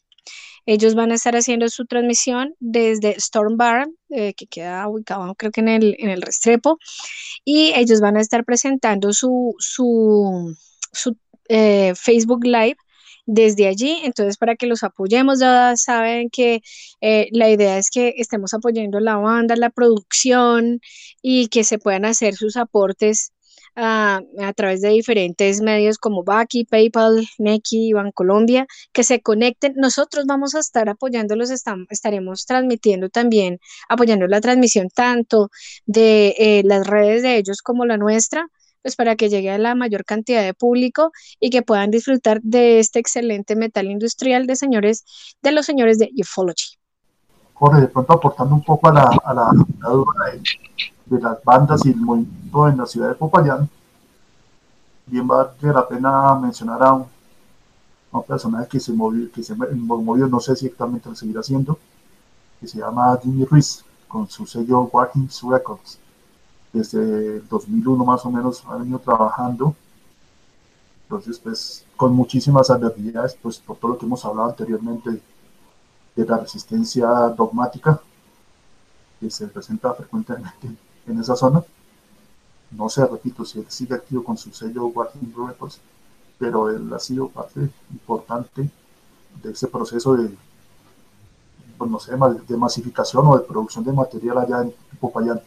Ellos 0.65 0.93
van 0.93 1.11
a 1.11 1.15
estar 1.15 1.35
haciendo 1.35 1.69
su 1.69 1.85
transmisión 1.85 2.55
desde 2.59 3.15
Storm 3.17 3.57
Bar, 3.57 3.87
eh, 4.09 4.33
que 4.35 4.45
queda 4.47 4.87
ubicado 4.87 5.33
creo 5.35 5.51
que 5.51 5.61
en 5.61 5.67
el, 5.67 5.95
en 5.97 6.09
el 6.09 6.21
Restrepo, 6.21 6.77
y 7.43 7.73
ellos 7.75 7.99
van 7.99 8.17
a 8.17 8.21
estar 8.21 8.45
presentando 8.45 9.11
su, 9.13 9.55
su, 9.59 10.55
su 10.91 11.17
eh, 11.49 11.93
Facebook 11.95 12.45
Live 12.45 12.77
desde 13.25 13.67
allí. 13.67 14.01
Entonces, 14.03 14.37
para 14.37 14.55
que 14.55 14.67
los 14.67 14.83
apoyemos, 14.83 15.39
ya 15.39 15.75
saben 15.77 16.29
que 16.29 16.61
eh, 17.01 17.27
la 17.31 17.49
idea 17.49 17.77
es 17.77 17.89
que 17.89 18.13
estemos 18.17 18.53
apoyando 18.53 18.99
la 18.99 19.17
banda, 19.17 19.55
la 19.55 19.69
producción 19.69 20.79
y 21.21 21.47
que 21.47 21.63
se 21.63 21.79
puedan 21.79 22.05
hacer 22.05 22.35
sus 22.35 22.57
aportes 22.57 23.33
a, 23.75 24.21
través 24.55 24.81
de 24.81 24.89
diferentes 24.89 25.61
medios 25.61 25.97
como 25.97 26.23
Baki, 26.23 26.65
PayPal, 26.65 27.27
Neki, 27.37 27.93
Bancolombia, 27.93 28.67
que 28.91 29.03
se 29.03 29.21
conecten. 29.21 29.73
Nosotros 29.75 30.25
vamos 30.25 30.55
a 30.55 30.59
estar 30.59 30.89
apoyándolos, 30.89 31.51
estaremos 31.51 32.45
transmitiendo 32.45 33.09
también, 33.09 33.59
apoyando 33.89 34.27
la 34.27 34.41
transmisión 34.41 34.89
tanto 34.89 35.49
de 35.85 36.35
eh, 36.37 36.61
las 36.65 36.87
redes 36.87 37.23
de 37.23 37.37
ellos 37.37 37.61
como 37.61 37.85
la 37.85 37.97
nuestra, 37.97 38.47
pues 38.81 38.95
para 38.95 39.15
que 39.15 39.29
llegue 39.29 39.51
a 39.51 39.57
la 39.57 39.75
mayor 39.75 40.05
cantidad 40.05 40.43
de 40.43 40.53
público 40.53 41.11
y 41.39 41.49
que 41.49 41.61
puedan 41.61 41.91
disfrutar 41.91 42.41
de 42.41 42.79
este 42.79 42.99
excelente 42.99 43.55
metal 43.55 43.87
industrial 43.87 44.47
de 44.47 44.55
señores, 44.55 45.05
de 45.41 45.51
los 45.51 45.65
señores 45.65 45.99
de 45.99 46.09
Ufology. 46.19 46.77
Jorge, 47.53 47.81
de 47.81 47.87
pronto 47.87 48.13
aportando 48.13 48.55
un 48.55 48.63
poco 48.63 48.89
a 48.89 48.93
la, 48.93 49.17
a 49.23 49.33
la, 49.35 49.51
duda 49.53 50.31
de, 50.31 50.41
las 51.19 51.43
bandas 51.43 51.85
y 51.85 51.89
el 51.89 51.97
movimiento 51.97 52.67
en 52.67 52.77
la 52.77 52.85
ciudad 52.85 53.09
de 53.09 53.15
Popayán, 53.15 53.69
bien 55.07 55.27
vale 55.27 55.49
la 55.61 55.87
pena 55.87 56.35
mencionar 56.35 56.83
a 56.83 56.93
un, 56.93 57.05
personaje 58.27 58.67
que 58.67 58.79
se 58.79 58.91
movió, 58.93 59.31
que 59.31 59.41
se 59.41 59.55
movió, 59.55 60.27
no 60.27 60.39
sé 60.39 60.55
si 60.55 60.65
exactamente 60.65 61.09
lo 61.09 61.15
seguirá 61.15 61.39
haciendo, 61.39 61.77
que 62.59 62.67
se 62.67 62.79
llama 62.79 63.17
Jimmy 63.21 63.45
Ruiz, 63.45 63.83
con 64.07 64.29
su 64.29 64.45
sello 64.45 64.81
Walking 64.91 65.27
Records 65.49 65.97
desde 66.73 67.41
2001 67.41 68.05
más 68.05 68.25
o 68.25 68.31
menos 68.31 68.63
ha 68.67 68.77
venido 68.77 68.99
trabajando. 68.99 69.75
Entonces, 71.03 71.39
pues, 71.39 71.85
con 71.97 72.13
muchísimas 72.13 72.69
adversidades, 72.69 73.37
pues, 73.41 73.59
por 73.59 73.77
todo 73.77 73.91
lo 73.91 73.97
que 73.97 74.05
hemos 74.05 74.23
hablado 74.23 74.49
anteriormente 74.49 75.21
de 76.15 76.25
la 76.25 76.37
resistencia 76.37 77.07
dogmática 77.29 78.01
que 79.19 79.29
se 79.29 79.47
presenta 79.47 79.93
frecuentemente 79.93 80.69
en 81.07 81.19
esa 81.19 81.35
zona. 81.35 81.63
No 82.71 82.89
sé, 82.89 83.05
repito, 83.05 83.43
si 83.43 83.59
él 83.59 83.65
sigue 83.69 83.95
activo 83.95 84.23
con 84.23 84.37
su 84.37 84.51
sello 84.51 84.85
Walking 84.85 85.33
Records, 85.47 85.79
pero 86.39 86.69
él 86.69 86.91
ha 86.93 86.99
sido 86.99 87.27
parte 87.27 87.69
importante 87.91 88.69
de 89.41 89.51
ese 89.51 89.67
proceso 89.67 90.15
de, 90.15 90.29
pues, 91.77 91.91
no 91.91 91.99
sé, 91.99 92.13
de 92.47 92.57
masificación 92.57 93.27
o 93.27 93.37
de 93.37 93.43
producción 93.43 93.83
de 93.83 93.93
material 93.93 94.37
allá 94.37 94.61
en 94.61 94.73
Popayán 94.99 95.41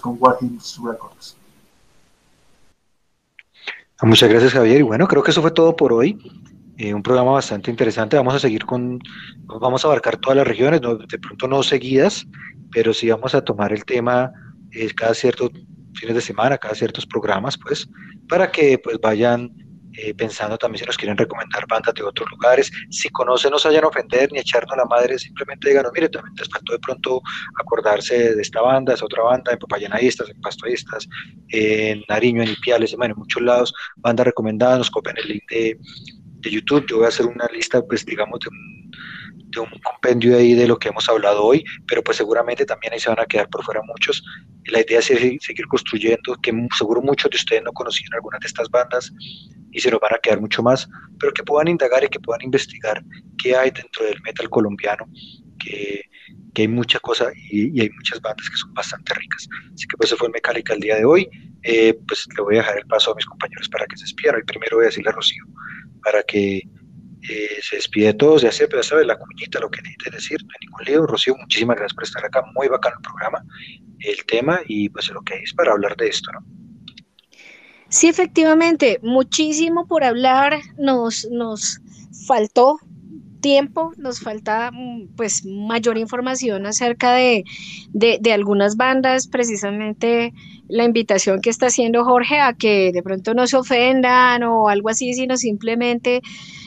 con 0.00 0.18
Records. 0.18 1.36
Ah, 3.98 4.06
muchas 4.06 4.30
gracias 4.30 4.52
Javier 4.52 4.80
y 4.80 4.82
bueno, 4.82 5.06
creo 5.06 5.22
que 5.22 5.30
eso 5.30 5.42
fue 5.42 5.50
todo 5.50 5.76
por 5.76 5.92
hoy. 5.92 6.18
Eh, 6.80 6.94
un 6.94 7.02
programa 7.02 7.32
bastante 7.32 7.70
interesante. 7.70 8.16
Vamos 8.16 8.34
a 8.34 8.38
seguir 8.38 8.64
con, 8.64 8.98
vamos 9.60 9.84
a 9.84 9.88
abarcar 9.88 10.16
todas 10.16 10.38
las 10.38 10.48
regiones, 10.48 10.80
de 10.80 11.18
pronto 11.18 11.46
no 11.46 11.62
seguidas, 11.62 12.26
pero 12.72 12.94
sí 12.94 13.10
vamos 13.10 13.34
a 13.34 13.44
tomar 13.44 13.70
el 13.74 13.84
tema 13.84 14.32
eh, 14.72 14.88
cada 14.96 15.12
ciertos 15.12 15.50
fines 15.92 16.14
de 16.14 16.22
semana, 16.22 16.56
cada 16.56 16.74
ciertos 16.74 17.04
programas, 17.04 17.58
pues, 17.58 17.86
para 18.26 18.50
que 18.50 18.78
pues 18.78 18.98
vayan 18.98 19.50
eh, 19.92 20.14
pensando 20.14 20.56
también 20.56 20.78
si 20.80 20.86
nos 20.86 20.96
quieren 20.96 21.18
recomendar 21.18 21.66
bandas 21.68 21.92
de 21.92 22.02
otros 22.02 22.30
lugares. 22.30 22.72
Si 22.88 23.10
conocen, 23.10 23.50
no 23.50 23.58
se 23.58 23.68
vayan 23.68 23.84
a 23.84 23.88
ofender 23.88 24.32
ni 24.32 24.38
echarnos 24.38 24.74
la 24.74 24.86
madre, 24.86 25.18
simplemente 25.18 25.68
díganos, 25.68 25.92
mire, 25.92 26.08
también 26.08 26.34
les 26.38 26.48
faltó 26.48 26.72
de 26.72 26.78
pronto 26.78 27.20
acordarse 27.60 28.36
de 28.36 28.40
esta 28.40 28.62
banda, 28.62 28.94
esa 28.94 29.04
otra 29.04 29.22
banda, 29.22 29.52
en 29.52 29.92
estas, 30.00 30.30
en 30.30 30.40
Pasto 30.40 30.64
hay 30.64 30.72
estas, 30.72 31.06
en 31.48 32.02
Nariño, 32.08 32.42
en 32.42 32.48
Ipiales, 32.48 32.94
en 32.94 33.14
muchos 33.16 33.42
lados, 33.42 33.74
bandas 33.96 34.24
recomendadas, 34.24 34.78
nos 34.78 34.90
copian 34.90 35.18
el 35.18 35.28
link 35.28 35.42
de, 35.50 35.78
de 36.40 36.50
YouTube. 36.50 36.86
Yo 36.88 36.96
voy 36.96 37.06
a 37.06 37.08
hacer 37.08 37.26
una 37.26 37.46
lista, 37.52 37.82
pues, 37.82 38.04
digamos, 38.04 38.40
de 39.50 39.60
un 39.60 39.70
compendio 39.82 40.36
ahí 40.36 40.54
de 40.54 40.66
lo 40.66 40.78
que 40.78 40.88
hemos 40.88 41.08
hablado 41.08 41.44
hoy, 41.44 41.64
pero 41.86 42.02
pues 42.02 42.16
seguramente 42.16 42.64
también 42.64 42.92
ahí 42.92 43.00
se 43.00 43.08
van 43.08 43.20
a 43.20 43.26
quedar 43.26 43.48
por 43.48 43.64
fuera 43.64 43.80
muchos. 43.82 44.22
La 44.66 44.80
idea 44.80 45.00
es 45.00 45.06
seguir 45.06 45.66
construyendo, 45.68 46.36
que 46.42 46.52
seguro 46.76 47.02
muchos 47.02 47.30
de 47.30 47.36
ustedes 47.36 47.62
no 47.62 47.72
conocían 47.72 48.14
algunas 48.14 48.40
de 48.40 48.46
estas 48.46 48.68
bandas, 48.70 49.12
y 49.72 49.80
se 49.80 49.90
nos 49.90 50.00
van 50.00 50.14
a 50.14 50.18
quedar 50.18 50.40
mucho 50.40 50.62
más, 50.62 50.88
pero 51.18 51.32
que 51.32 51.42
puedan 51.42 51.68
indagar 51.68 52.04
y 52.04 52.08
que 52.08 52.20
puedan 52.20 52.42
investigar 52.42 53.02
qué 53.38 53.56
hay 53.56 53.70
dentro 53.70 54.04
del 54.04 54.20
metal 54.22 54.48
colombiano, 54.50 55.06
que, 55.58 56.02
que 56.54 56.62
hay 56.62 56.68
mucha 56.68 56.98
cosa 57.00 57.30
y, 57.50 57.80
hay 57.80 57.90
muchas 57.90 58.20
bandas 58.20 58.48
que 58.48 58.56
son 58.56 58.72
bastante 58.74 59.14
ricas. 59.14 59.48
Así 59.74 59.86
que 59.86 59.96
pues 59.96 60.08
eso 60.08 60.16
fue 60.16 60.28
el 60.28 60.32
Mecálica 60.32 60.74
el 60.74 60.80
día 60.80 60.96
de 60.96 61.04
hoy. 61.04 61.28
Eh, 61.62 61.94
pues 62.08 62.26
le 62.36 62.42
voy 62.42 62.54
a 62.54 62.58
dejar 62.58 62.78
el 62.78 62.86
paso 62.86 63.12
a 63.12 63.14
mis 63.14 63.26
compañeros 63.26 63.68
para 63.68 63.86
que 63.86 63.96
se 63.96 64.04
despieran. 64.04 64.40
Y 64.40 64.44
primero 64.44 64.76
voy 64.76 64.84
a 64.84 64.88
decirle 64.88 65.10
a 65.10 65.12
Rocío 65.12 65.44
para 66.00 66.22
que 66.22 66.62
eh, 67.28 67.58
se 67.62 67.76
despide 67.76 68.06
de 68.06 68.14
todos, 68.14 68.42
ya 68.42 68.52
sea, 68.52 68.66
pero 68.68 68.82
sabe 68.82 69.04
la 69.04 69.18
cuñita, 69.18 69.60
lo 69.60 69.70
que 69.70 69.82
necesite 69.82 70.10
decir, 70.10 70.42
no 70.42 70.48
hay 70.50 70.66
ningún 70.66 70.84
lío. 70.86 71.06
Rocío, 71.06 71.36
muchísimas 71.36 71.76
gracias 71.76 71.94
por 71.94 72.04
estar 72.04 72.24
acá, 72.24 72.42
muy 72.54 72.68
bacán 72.68 72.94
el 72.96 73.02
programa, 73.02 73.44
el 74.00 74.24
tema 74.24 74.60
y 74.66 74.88
pues 74.88 75.08
lo 75.10 75.20
que 75.22 75.34
es 75.36 75.52
para 75.52 75.72
hablar 75.72 75.96
de 75.96 76.08
esto, 76.08 76.30
¿no? 76.32 76.44
Sí, 77.88 78.08
efectivamente, 78.08 79.00
muchísimo 79.02 79.86
por 79.88 80.04
hablar, 80.04 80.60
nos, 80.78 81.28
nos 81.28 81.80
faltó 82.26 82.78
tiempo, 83.40 83.92
nos 83.96 84.20
falta 84.20 84.70
mm, 84.72 85.16
pues 85.16 85.44
mayor 85.44 85.98
información 85.98 86.66
acerca 86.66 87.12
de, 87.12 87.44
de, 87.92 88.32
algunas 88.32 88.76
bandas, 88.76 89.26
precisamente 89.26 90.32
la 90.68 90.84
invitación 90.84 91.40
que 91.40 91.50
está 91.50 91.66
haciendo 91.66 92.04
Jorge 92.04 92.40
a 92.40 92.52
que 92.52 92.92
de 92.92 93.02
pronto 93.02 93.34
no 93.34 93.46
se 93.46 93.56
ofendan 93.56 94.42
o 94.44 94.68
algo 94.68 94.88
así, 94.88 95.14
sino 95.14 95.36
simplemente 95.36 96.22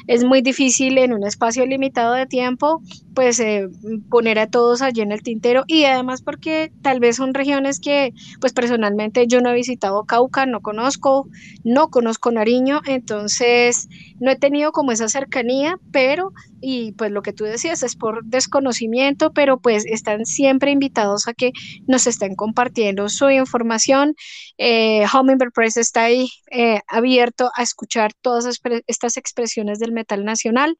es 0.07 0.23
muy 0.23 0.41
difícil 0.41 0.97
en 0.97 1.13
un 1.13 1.23
espacio 1.23 1.65
limitado 1.65 2.13
de 2.13 2.25
tiempo, 2.25 2.81
pues 3.13 3.39
eh, 3.39 3.69
poner 4.09 4.39
a 4.39 4.47
todos 4.47 4.81
allí 4.81 5.01
en 5.01 5.11
el 5.11 5.23
tintero. 5.23 5.63
Y 5.67 5.85
además 5.85 6.21
porque 6.21 6.71
tal 6.81 6.99
vez 6.99 7.15
son 7.17 7.33
regiones 7.33 7.79
que, 7.79 8.13
pues 8.41 8.53
personalmente 8.53 9.27
yo 9.27 9.41
no 9.41 9.49
he 9.51 9.53
visitado 9.53 10.03
Cauca, 10.03 10.45
no 10.45 10.61
conozco, 10.61 11.27
no 11.63 11.89
conozco 11.89 12.31
Nariño, 12.31 12.81
entonces 12.85 13.87
no 14.19 14.31
he 14.31 14.35
tenido 14.35 14.71
como 14.71 14.91
esa 14.91 15.07
cercanía, 15.07 15.77
pero 15.91 16.33
y 16.65 16.93
pues 16.93 17.11
lo 17.11 17.21
que 17.21 17.33
tú 17.33 17.43
decías 17.43 17.83
es 17.83 17.97
por 17.97 18.23
desconocimiento, 18.23 19.33
pero 19.33 19.59
pues 19.59 19.85
están 19.85 20.25
siempre 20.25 20.71
invitados 20.71 21.27
a 21.27 21.33
que 21.33 21.51
nos 21.87 22.07
estén 22.07 22.35
compartiendo 22.35 23.09
su 23.09 23.29
información. 23.29 24.15
Eh, 24.57 25.05
Hummingbird 25.13 25.51
Press 25.51 25.75
está 25.75 26.03
ahí 26.03 26.29
eh, 26.51 26.79
abierto 26.87 27.51
a 27.55 27.63
escuchar 27.63 28.13
todas 28.13 28.45
estas 28.87 29.17
expresiones 29.17 29.79
del 29.79 29.91
metal 29.91 30.23
nacional 30.23 30.77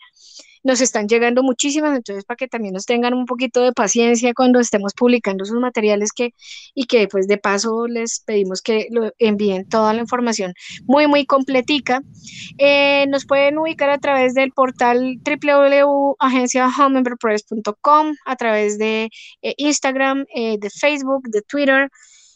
nos 0.64 0.82
están 0.82 1.08
llegando 1.08 1.44
muchísimas, 1.44 1.96
entonces 1.96 2.26
para 2.26 2.38
que 2.38 2.48
también 2.48 2.74
nos 2.74 2.86
tengan 2.86 3.14
un 3.14 3.26
poquito 3.26 3.62
de 3.62 3.74
paciencia 3.74 4.34
cuando 4.34 4.60
estemos 4.60 4.94
publicando 4.94 5.46
sus 5.46 5.60
materiales 5.60 6.12
que, 6.12 6.34
y 6.74 6.86
que 6.86 7.08
pues 7.08 7.28
de 7.28 7.38
paso 7.38 7.88
les 7.88 8.22
pedimos 8.22 8.62
que 8.62 8.88
lo 8.92 9.12
envíen 9.20 9.68
toda 9.68 9.94
la 9.94 10.02
información 10.02 10.54
muy, 10.86 11.08
muy 11.08 11.26
completica. 11.26 12.02
Eh, 12.58 13.06
nos 13.10 13.26
pueden 13.26 13.58
ubicar 13.58 13.90
a 13.90 13.98
través 13.98 14.34
del 14.34 14.52
portal 14.52 15.20
www.agenciahomemberpress.com, 15.26 18.16
a 18.26 18.36
través 18.36 18.78
de 18.78 19.10
eh, 19.42 19.54
Instagram, 19.58 20.26
eh, 20.34 20.58
de 20.60 20.70
Facebook, 20.70 21.24
de 21.30 21.42
Twitter 21.42 21.90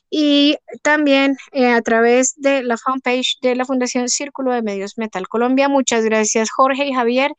y 0.10 0.58
también 0.82 1.36
eh, 1.52 1.68
a 1.68 1.82
través 1.82 2.36
de 2.38 2.64
la 2.64 2.78
fanpage 2.78 3.38
de 3.42 3.56
la 3.56 3.66
Fundación 3.66 4.10
Círculo 4.10 4.52
de 4.54 4.62
Medios 4.62 4.98
Metal 4.98 5.28
Colombia. 5.28 5.70
Muchas 5.70 6.04
gracias 6.06 6.50
Jorge 6.52 6.86
y 6.86 6.94
Javier 6.94 7.32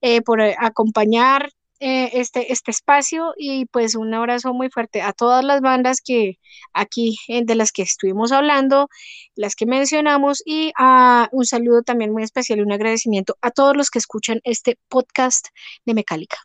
eh, 0.00 0.22
por 0.22 0.40
eh, 0.40 0.56
acompañar 0.58 1.50
este, 1.80 2.50
este 2.50 2.70
espacio 2.70 3.34
y 3.36 3.66
pues 3.66 3.94
un 3.94 4.14
abrazo 4.14 4.54
muy 4.54 4.70
fuerte 4.70 5.02
a 5.02 5.12
todas 5.12 5.44
las 5.44 5.60
bandas 5.60 6.00
que 6.00 6.38
aquí 6.72 7.18
de 7.28 7.54
las 7.54 7.72
que 7.72 7.82
estuvimos 7.82 8.32
hablando, 8.32 8.88
las 9.34 9.54
que 9.54 9.66
mencionamos 9.66 10.42
y 10.46 10.72
a 10.78 11.28
un 11.30 11.44
saludo 11.44 11.82
también 11.82 12.10
muy 12.10 12.22
especial 12.22 12.60
y 12.60 12.62
un 12.62 12.72
agradecimiento 12.72 13.36
a 13.42 13.50
todos 13.50 13.76
los 13.76 13.90
que 13.90 13.98
escuchan 13.98 14.40
este 14.44 14.78
podcast 14.88 15.48
de 15.84 15.92
Mecálica. 15.92 16.38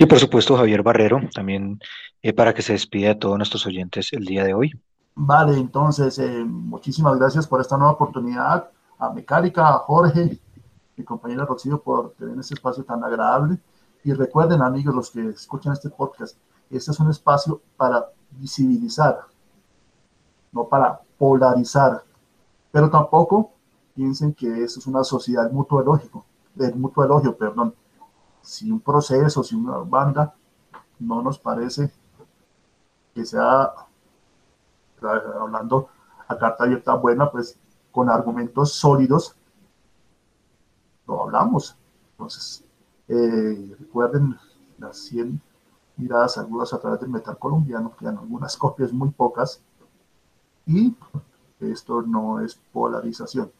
Y 0.00 0.06
por 0.06 0.20
supuesto 0.20 0.56
Javier 0.56 0.84
Barrero, 0.84 1.20
también 1.34 1.80
eh, 2.22 2.32
para 2.32 2.54
que 2.54 2.62
se 2.62 2.72
despida 2.72 3.10
a 3.10 3.18
todos 3.18 3.36
nuestros 3.36 3.66
oyentes 3.66 4.12
el 4.12 4.24
día 4.24 4.44
de 4.44 4.54
hoy. 4.54 4.70
Vale, 5.16 5.58
entonces, 5.58 6.16
eh, 6.20 6.44
muchísimas 6.44 7.18
gracias 7.18 7.48
por 7.48 7.60
esta 7.60 7.76
nueva 7.76 7.94
oportunidad, 7.94 8.70
a 8.96 9.10
Mecánica, 9.10 9.68
a 9.68 9.78
Jorge, 9.80 10.38
mi 10.96 11.04
compañera 11.04 11.44
Rocío, 11.44 11.82
por 11.82 12.12
tener 12.12 12.38
este 12.38 12.54
espacio 12.54 12.84
tan 12.84 13.02
agradable. 13.02 13.58
Y 14.04 14.12
recuerden, 14.12 14.62
amigos, 14.62 14.94
los 14.94 15.10
que 15.10 15.30
escuchan 15.30 15.72
este 15.72 15.90
podcast, 15.90 16.36
este 16.70 16.92
es 16.92 17.00
un 17.00 17.10
espacio 17.10 17.60
para 17.76 18.06
visibilizar, 18.30 19.18
no 20.52 20.68
para 20.68 21.00
polarizar, 21.18 22.04
pero 22.70 22.88
tampoco 22.88 23.50
piensen 23.96 24.32
que 24.32 24.62
esto 24.62 24.78
es 24.78 24.86
una 24.86 25.02
sociedad 25.02 25.50
mutuo 25.50 25.82
lógico 25.82 26.24
el 26.66 26.74
mutuo 26.76 27.04
elogio, 27.04 27.36
perdón. 27.36 27.74
Si 28.42 28.70
un 28.70 28.80
proceso, 28.80 29.42
si 29.42 29.54
una 29.54 29.78
banda 29.78 30.34
no 30.98 31.22
nos 31.22 31.38
parece 31.38 31.92
que 33.14 33.24
sea, 33.24 33.72
hablando 35.40 35.88
a 36.26 36.36
carta 36.36 36.64
abierta 36.64 36.94
buena, 36.94 37.30
pues 37.30 37.58
con 37.90 38.08
argumentos 38.08 38.72
sólidos, 38.72 39.36
lo 41.06 41.22
hablamos. 41.22 41.76
Entonces, 42.12 42.64
eh, 43.08 43.76
recuerden 43.78 44.36
las 44.78 44.98
100 44.98 45.40
miradas 45.96 46.38
agudas 46.38 46.72
a 46.72 46.78
través 46.78 47.00
del 47.00 47.10
metal 47.10 47.38
colombiano, 47.38 47.94
quedan 47.96 48.18
algunas 48.18 48.56
copias 48.56 48.92
muy 48.92 49.10
pocas, 49.10 49.62
y 50.66 50.94
esto 51.60 52.02
no 52.02 52.40
es 52.40 52.60
polarización, 52.72 53.50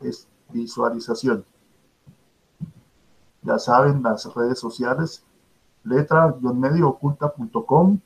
es 0.00 0.26
visualización. 0.48 1.44
Ya 3.42 3.58
saben, 3.58 4.02
las 4.02 4.32
redes 4.34 4.58
sociales, 4.58 5.24
letra-medioculta.com, 5.84 8.00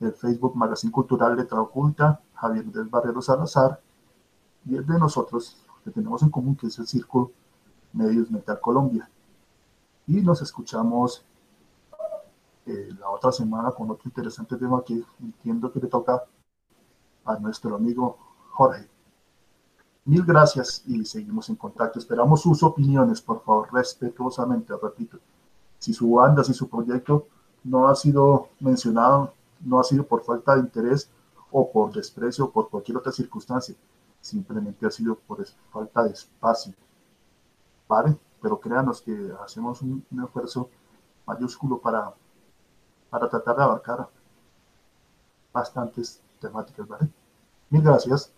el 0.00 0.12
Facebook 0.12 0.56
Magazine 0.56 0.92
Cultural 0.92 1.36
Letra 1.36 1.60
Oculta, 1.60 2.20
Javier 2.34 2.64
del 2.66 2.88
Barrero 2.88 3.22
Salazar, 3.22 3.80
y 4.64 4.76
el 4.76 4.86
de 4.86 4.98
nosotros, 4.98 5.56
que 5.84 5.90
tenemos 5.90 6.22
en 6.22 6.30
común, 6.30 6.56
que 6.56 6.66
es 6.66 6.78
el 6.78 6.86
Círculo 6.86 7.32
Medios 7.92 8.30
Metal 8.30 8.60
Colombia. 8.60 9.08
Y 10.06 10.20
nos 10.22 10.42
escuchamos 10.42 11.24
eh, 12.66 12.88
la 12.98 13.10
otra 13.10 13.32
semana 13.32 13.70
con 13.70 13.90
otro 13.90 14.04
interesante 14.06 14.56
tema 14.56 14.82
que 14.84 15.02
entiendo 15.20 15.72
que 15.72 15.80
le 15.80 15.88
toca 15.88 16.22
a 17.24 17.38
nuestro 17.38 17.76
amigo 17.76 18.18
Jorge. 18.50 18.88
Mil 20.08 20.24
gracias 20.24 20.82
y 20.86 21.04
seguimos 21.04 21.50
en 21.50 21.56
contacto. 21.56 21.98
Esperamos 21.98 22.40
sus 22.40 22.62
opiniones, 22.62 23.20
por 23.20 23.42
favor, 23.42 23.68
respetuosamente, 23.70 24.72
repito. 24.82 25.18
Si 25.78 25.92
su 25.92 26.10
banda, 26.12 26.42
si 26.42 26.54
su 26.54 26.66
proyecto 26.66 27.26
no 27.64 27.88
ha 27.88 27.94
sido 27.94 28.48
mencionado, 28.58 29.34
no 29.60 29.78
ha 29.78 29.84
sido 29.84 30.06
por 30.06 30.24
falta 30.24 30.54
de 30.54 30.62
interés 30.62 31.10
o 31.50 31.70
por 31.70 31.92
desprecio 31.92 32.46
o 32.46 32.50
por 32.50 32.70
cualquier 32.70 32.96
otra 32.96 33.12
circunstancia, 33.12 33.74
simplemente 34.22 34.86
ha 34.86 34.90
sido 34.90 35.14
por 35.14 35.44
falta 35.70 36.04
de 36.04 36.12
espacio. 36.12 36.72
¿Vale? 37.86 38.16
Pero 38.40 38.58
créanos 38.58 39.02
que 39.02 39.30
hacemos 39.44 39.82
un, 39.82 40.02
esfuerzo 40.24 40.70
mayúsculo 41.26 41.76
para, 41.76 42.14
para 43.10 43.28
tratar 43.28 43.56
de 43.56 43.62
abarcar 43.62 44.08
bastantes 45.52 46.22
temáticas, 46.40 46.88
¿vale? 46.88 47.10
Mil 47.68 47.82
gracias. 47.82 48.32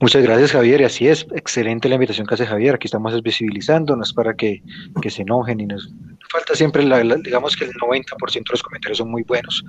Muchas 0.00 0.22
gracias, 0.22 0.52
Javier. 0.52 0.80
Y 0.80 0.84
así 0.84 1.08
es, 1.08 1.26
excelente 1.34 1.88
la 1.88 1.96
invitación 1.96 2.26
que 2.26 2.32
hace 2.32 2.46
Javier. 2.46 2.74
Aquí 2.74 2.86
estamos 2.86 3.22
visibilizando, 3.22 3.94
no 3.94 4.02
es 4.02 4.14
para 4.14 4.34
que, 4.34 4.62
que 5.02 5.10
se 5.10 5.22
enojen 5.22 5.60
y 5.60 5.66
nos 5.66 5.92
falta 6.30 6.54
siempre, 6.54 6.82
la, 6.84 7.02
digamos 7.16 7.54
que 7.54 7.66
el 7.66 7.72
90% 7.72 8.32
de 8.32 8.42
los 8.50 8.62
comentarios 8.62 8.98
son 8.98 9.10
muy 9.10 9.22
buenos. 9.24 9.62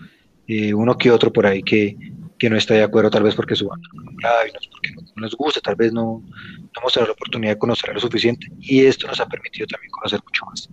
Eh, 0.48 0.74
uno 0.74 0.98
que 0.98 1.12
otro 1.12 1.34
por 1.34 1.46
ahí 1.46 1.62
que, 1.62 1.98
que 2.40 2.50
no 2.50 2.56
está 2.56 2.76
de 2.76 2.84
acuerdo, 2.84 3.10
tal 3.10 3.24
vez 3.24 3.36
porque 3.36 3.56
su 3.56 3.68
banda 3.68 3.88
no 3.94 4.02
y 4.12 4.14
no 4.14 4.60
porque 4.72 4.92
no, 4.96 5.02
nos 5.22 5.36
gusta, 5.36 5.60
tal 5.60 5.76
vez 5.76 5.92
no, 5.92 6.24
no 6.24 6.72
hemos 6.80 6.94
tenido 6.94 7.08
la 7.08 7.14
oportunidad 7.14 7.52
de 7.52 7.60
conocer 7.60 7.94
lo 7.94 8.00
suficiente. 8.00 8.48
Y 8.62 8.86
esto 8.86 9.08
nos 9.08 9.20
ha 9.20 9.28
permitido 9.28 9.68
también 9.68 9.92
conocer 9.92 10.22
mucho 10.24 10.46
más. 10.46 10.70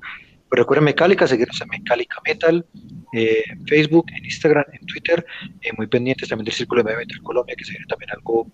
Recuerden 0.50 0.84
Mecálica, 0.84 1.26
seguirnos 1.26 1.60
en 1.60 1.68
Mecálica 1.68 2.20
Metal, 2.26 2.66
eh, 3.12 3.42
en 3.50 3.66
Facebook, 3.66 4.06
en 4.16 4.24
Instagram, 4.24 4.64
en 4.72 4.86
Twitter, 4.86 5.24
eh, 5.60 5.70
muy 5.76 5.86
pendientes 5.86 6.28
también 6.28 6.46
del 6.46 6.54
Círculo 6.54 6.82
de 6.82 6.96
Metal 6.96 7.22
Colombia, 7.22 7.54
que 7.56 7.64
se 7.64 7.74
también 7.88 8.10
algo 8.12 8.50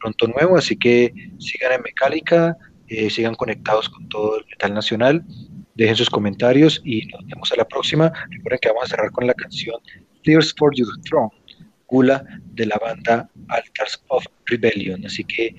pronto 0.00 0.28
nuevo, 0.28 0.56
así 0.56 0.76
que 0.76 1.12
sigan 1.38 1.72
en 1.72 1.82
Mecálica, 1.82 2.56
eh, 2.88 3.10
sigan 3.10 3.34
conectados 3.34 3.88
con 3.88 4.08
todo 4.08 4.38
el 4.38 4.46
metal 4.46 4.74
nacional, 4.74 5.24
dejen 5.74 5.96
sus 5.96 6.10
comentarios 6.10 6.80
y 6.84 7.06
nos 7.06 7.26
vemos 7.26 7.52
a 7.52 7.56
la 7.56 7.66
próxima. 7.66 8.12
Recuerden 8.30 8.58
que 8.60 8.68
vamos 8.68 8.84
a 8.84 8.88
cerrar 8.88 9.10
con 9.10 9.26
la 9.26 9.34
canción 9.34 9.76
Tears 10.24 10.54
for 10.56 10.74
Your 10.74 10.88
Throne, 11.02 11.30
Gula 11.86 12.24
de 12.52 12.66
la 12.66 12.78
banda 12.78 13.30
Altars 13.48 14.02
of 14.08 14.24
Rebellion, 14.46 15.04
así 15.06 15.24
que 15.24 15.54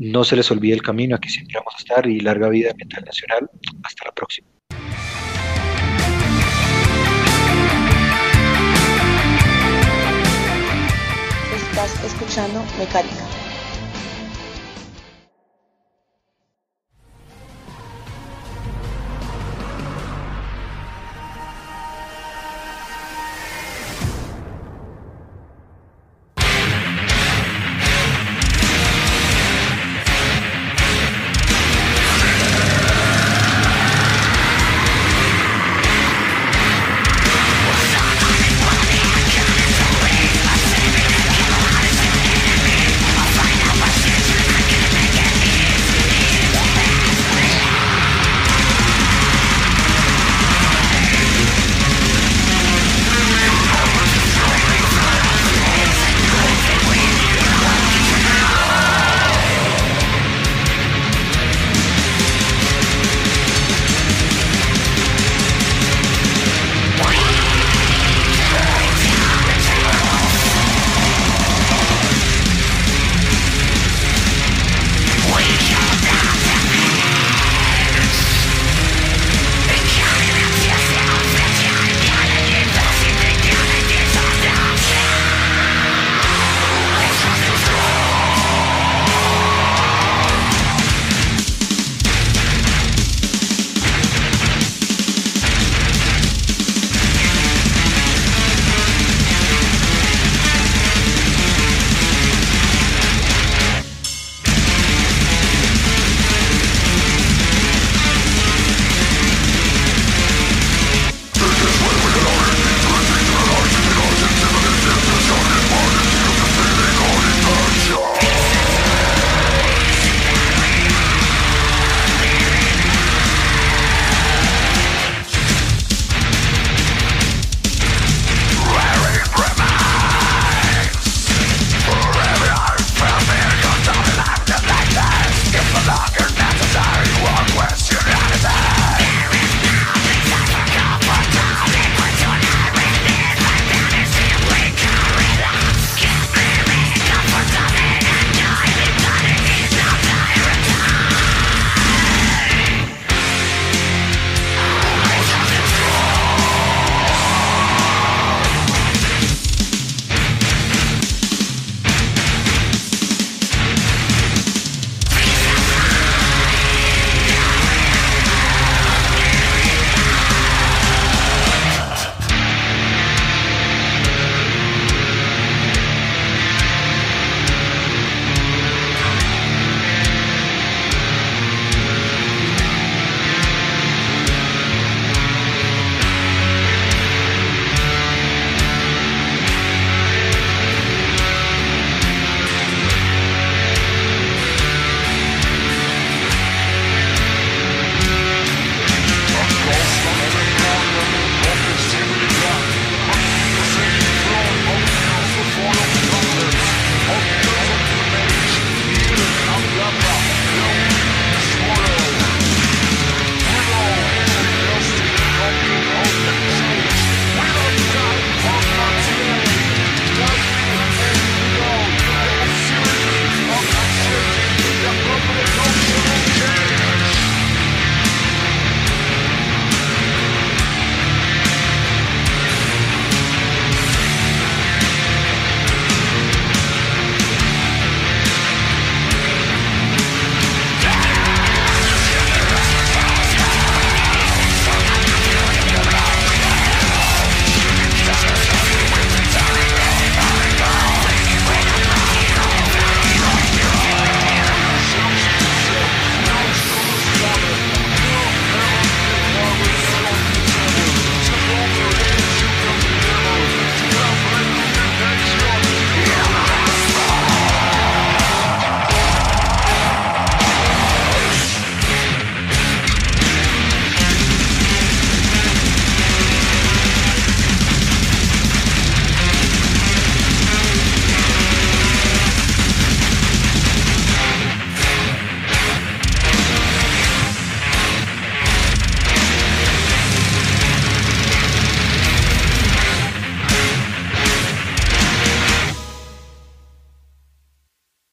no 0.00 0.24
se 0.24 0.34
les 0.34 0.50
olvide 0.50 0.72
el 0.72 0.82
camino, 0.82 1.14
aquí 1.14 1.28
siempre 1.28 1.56
vamos 1.58 1.74
a 1.74 1.78
estar 1.78 2.06
y 2.06 2.20
larga 2.20 2.48
vida 2.48 2.72
Metal 2.76 3.04
Nacional. 3.04 3.50
Hasta 3.82 4.06
la 4.06 4.12
próxima. 4.12 4.48
Estás 11.54 12.04
escuchando 12.04 12.64
Mecánica. 12.78 13.29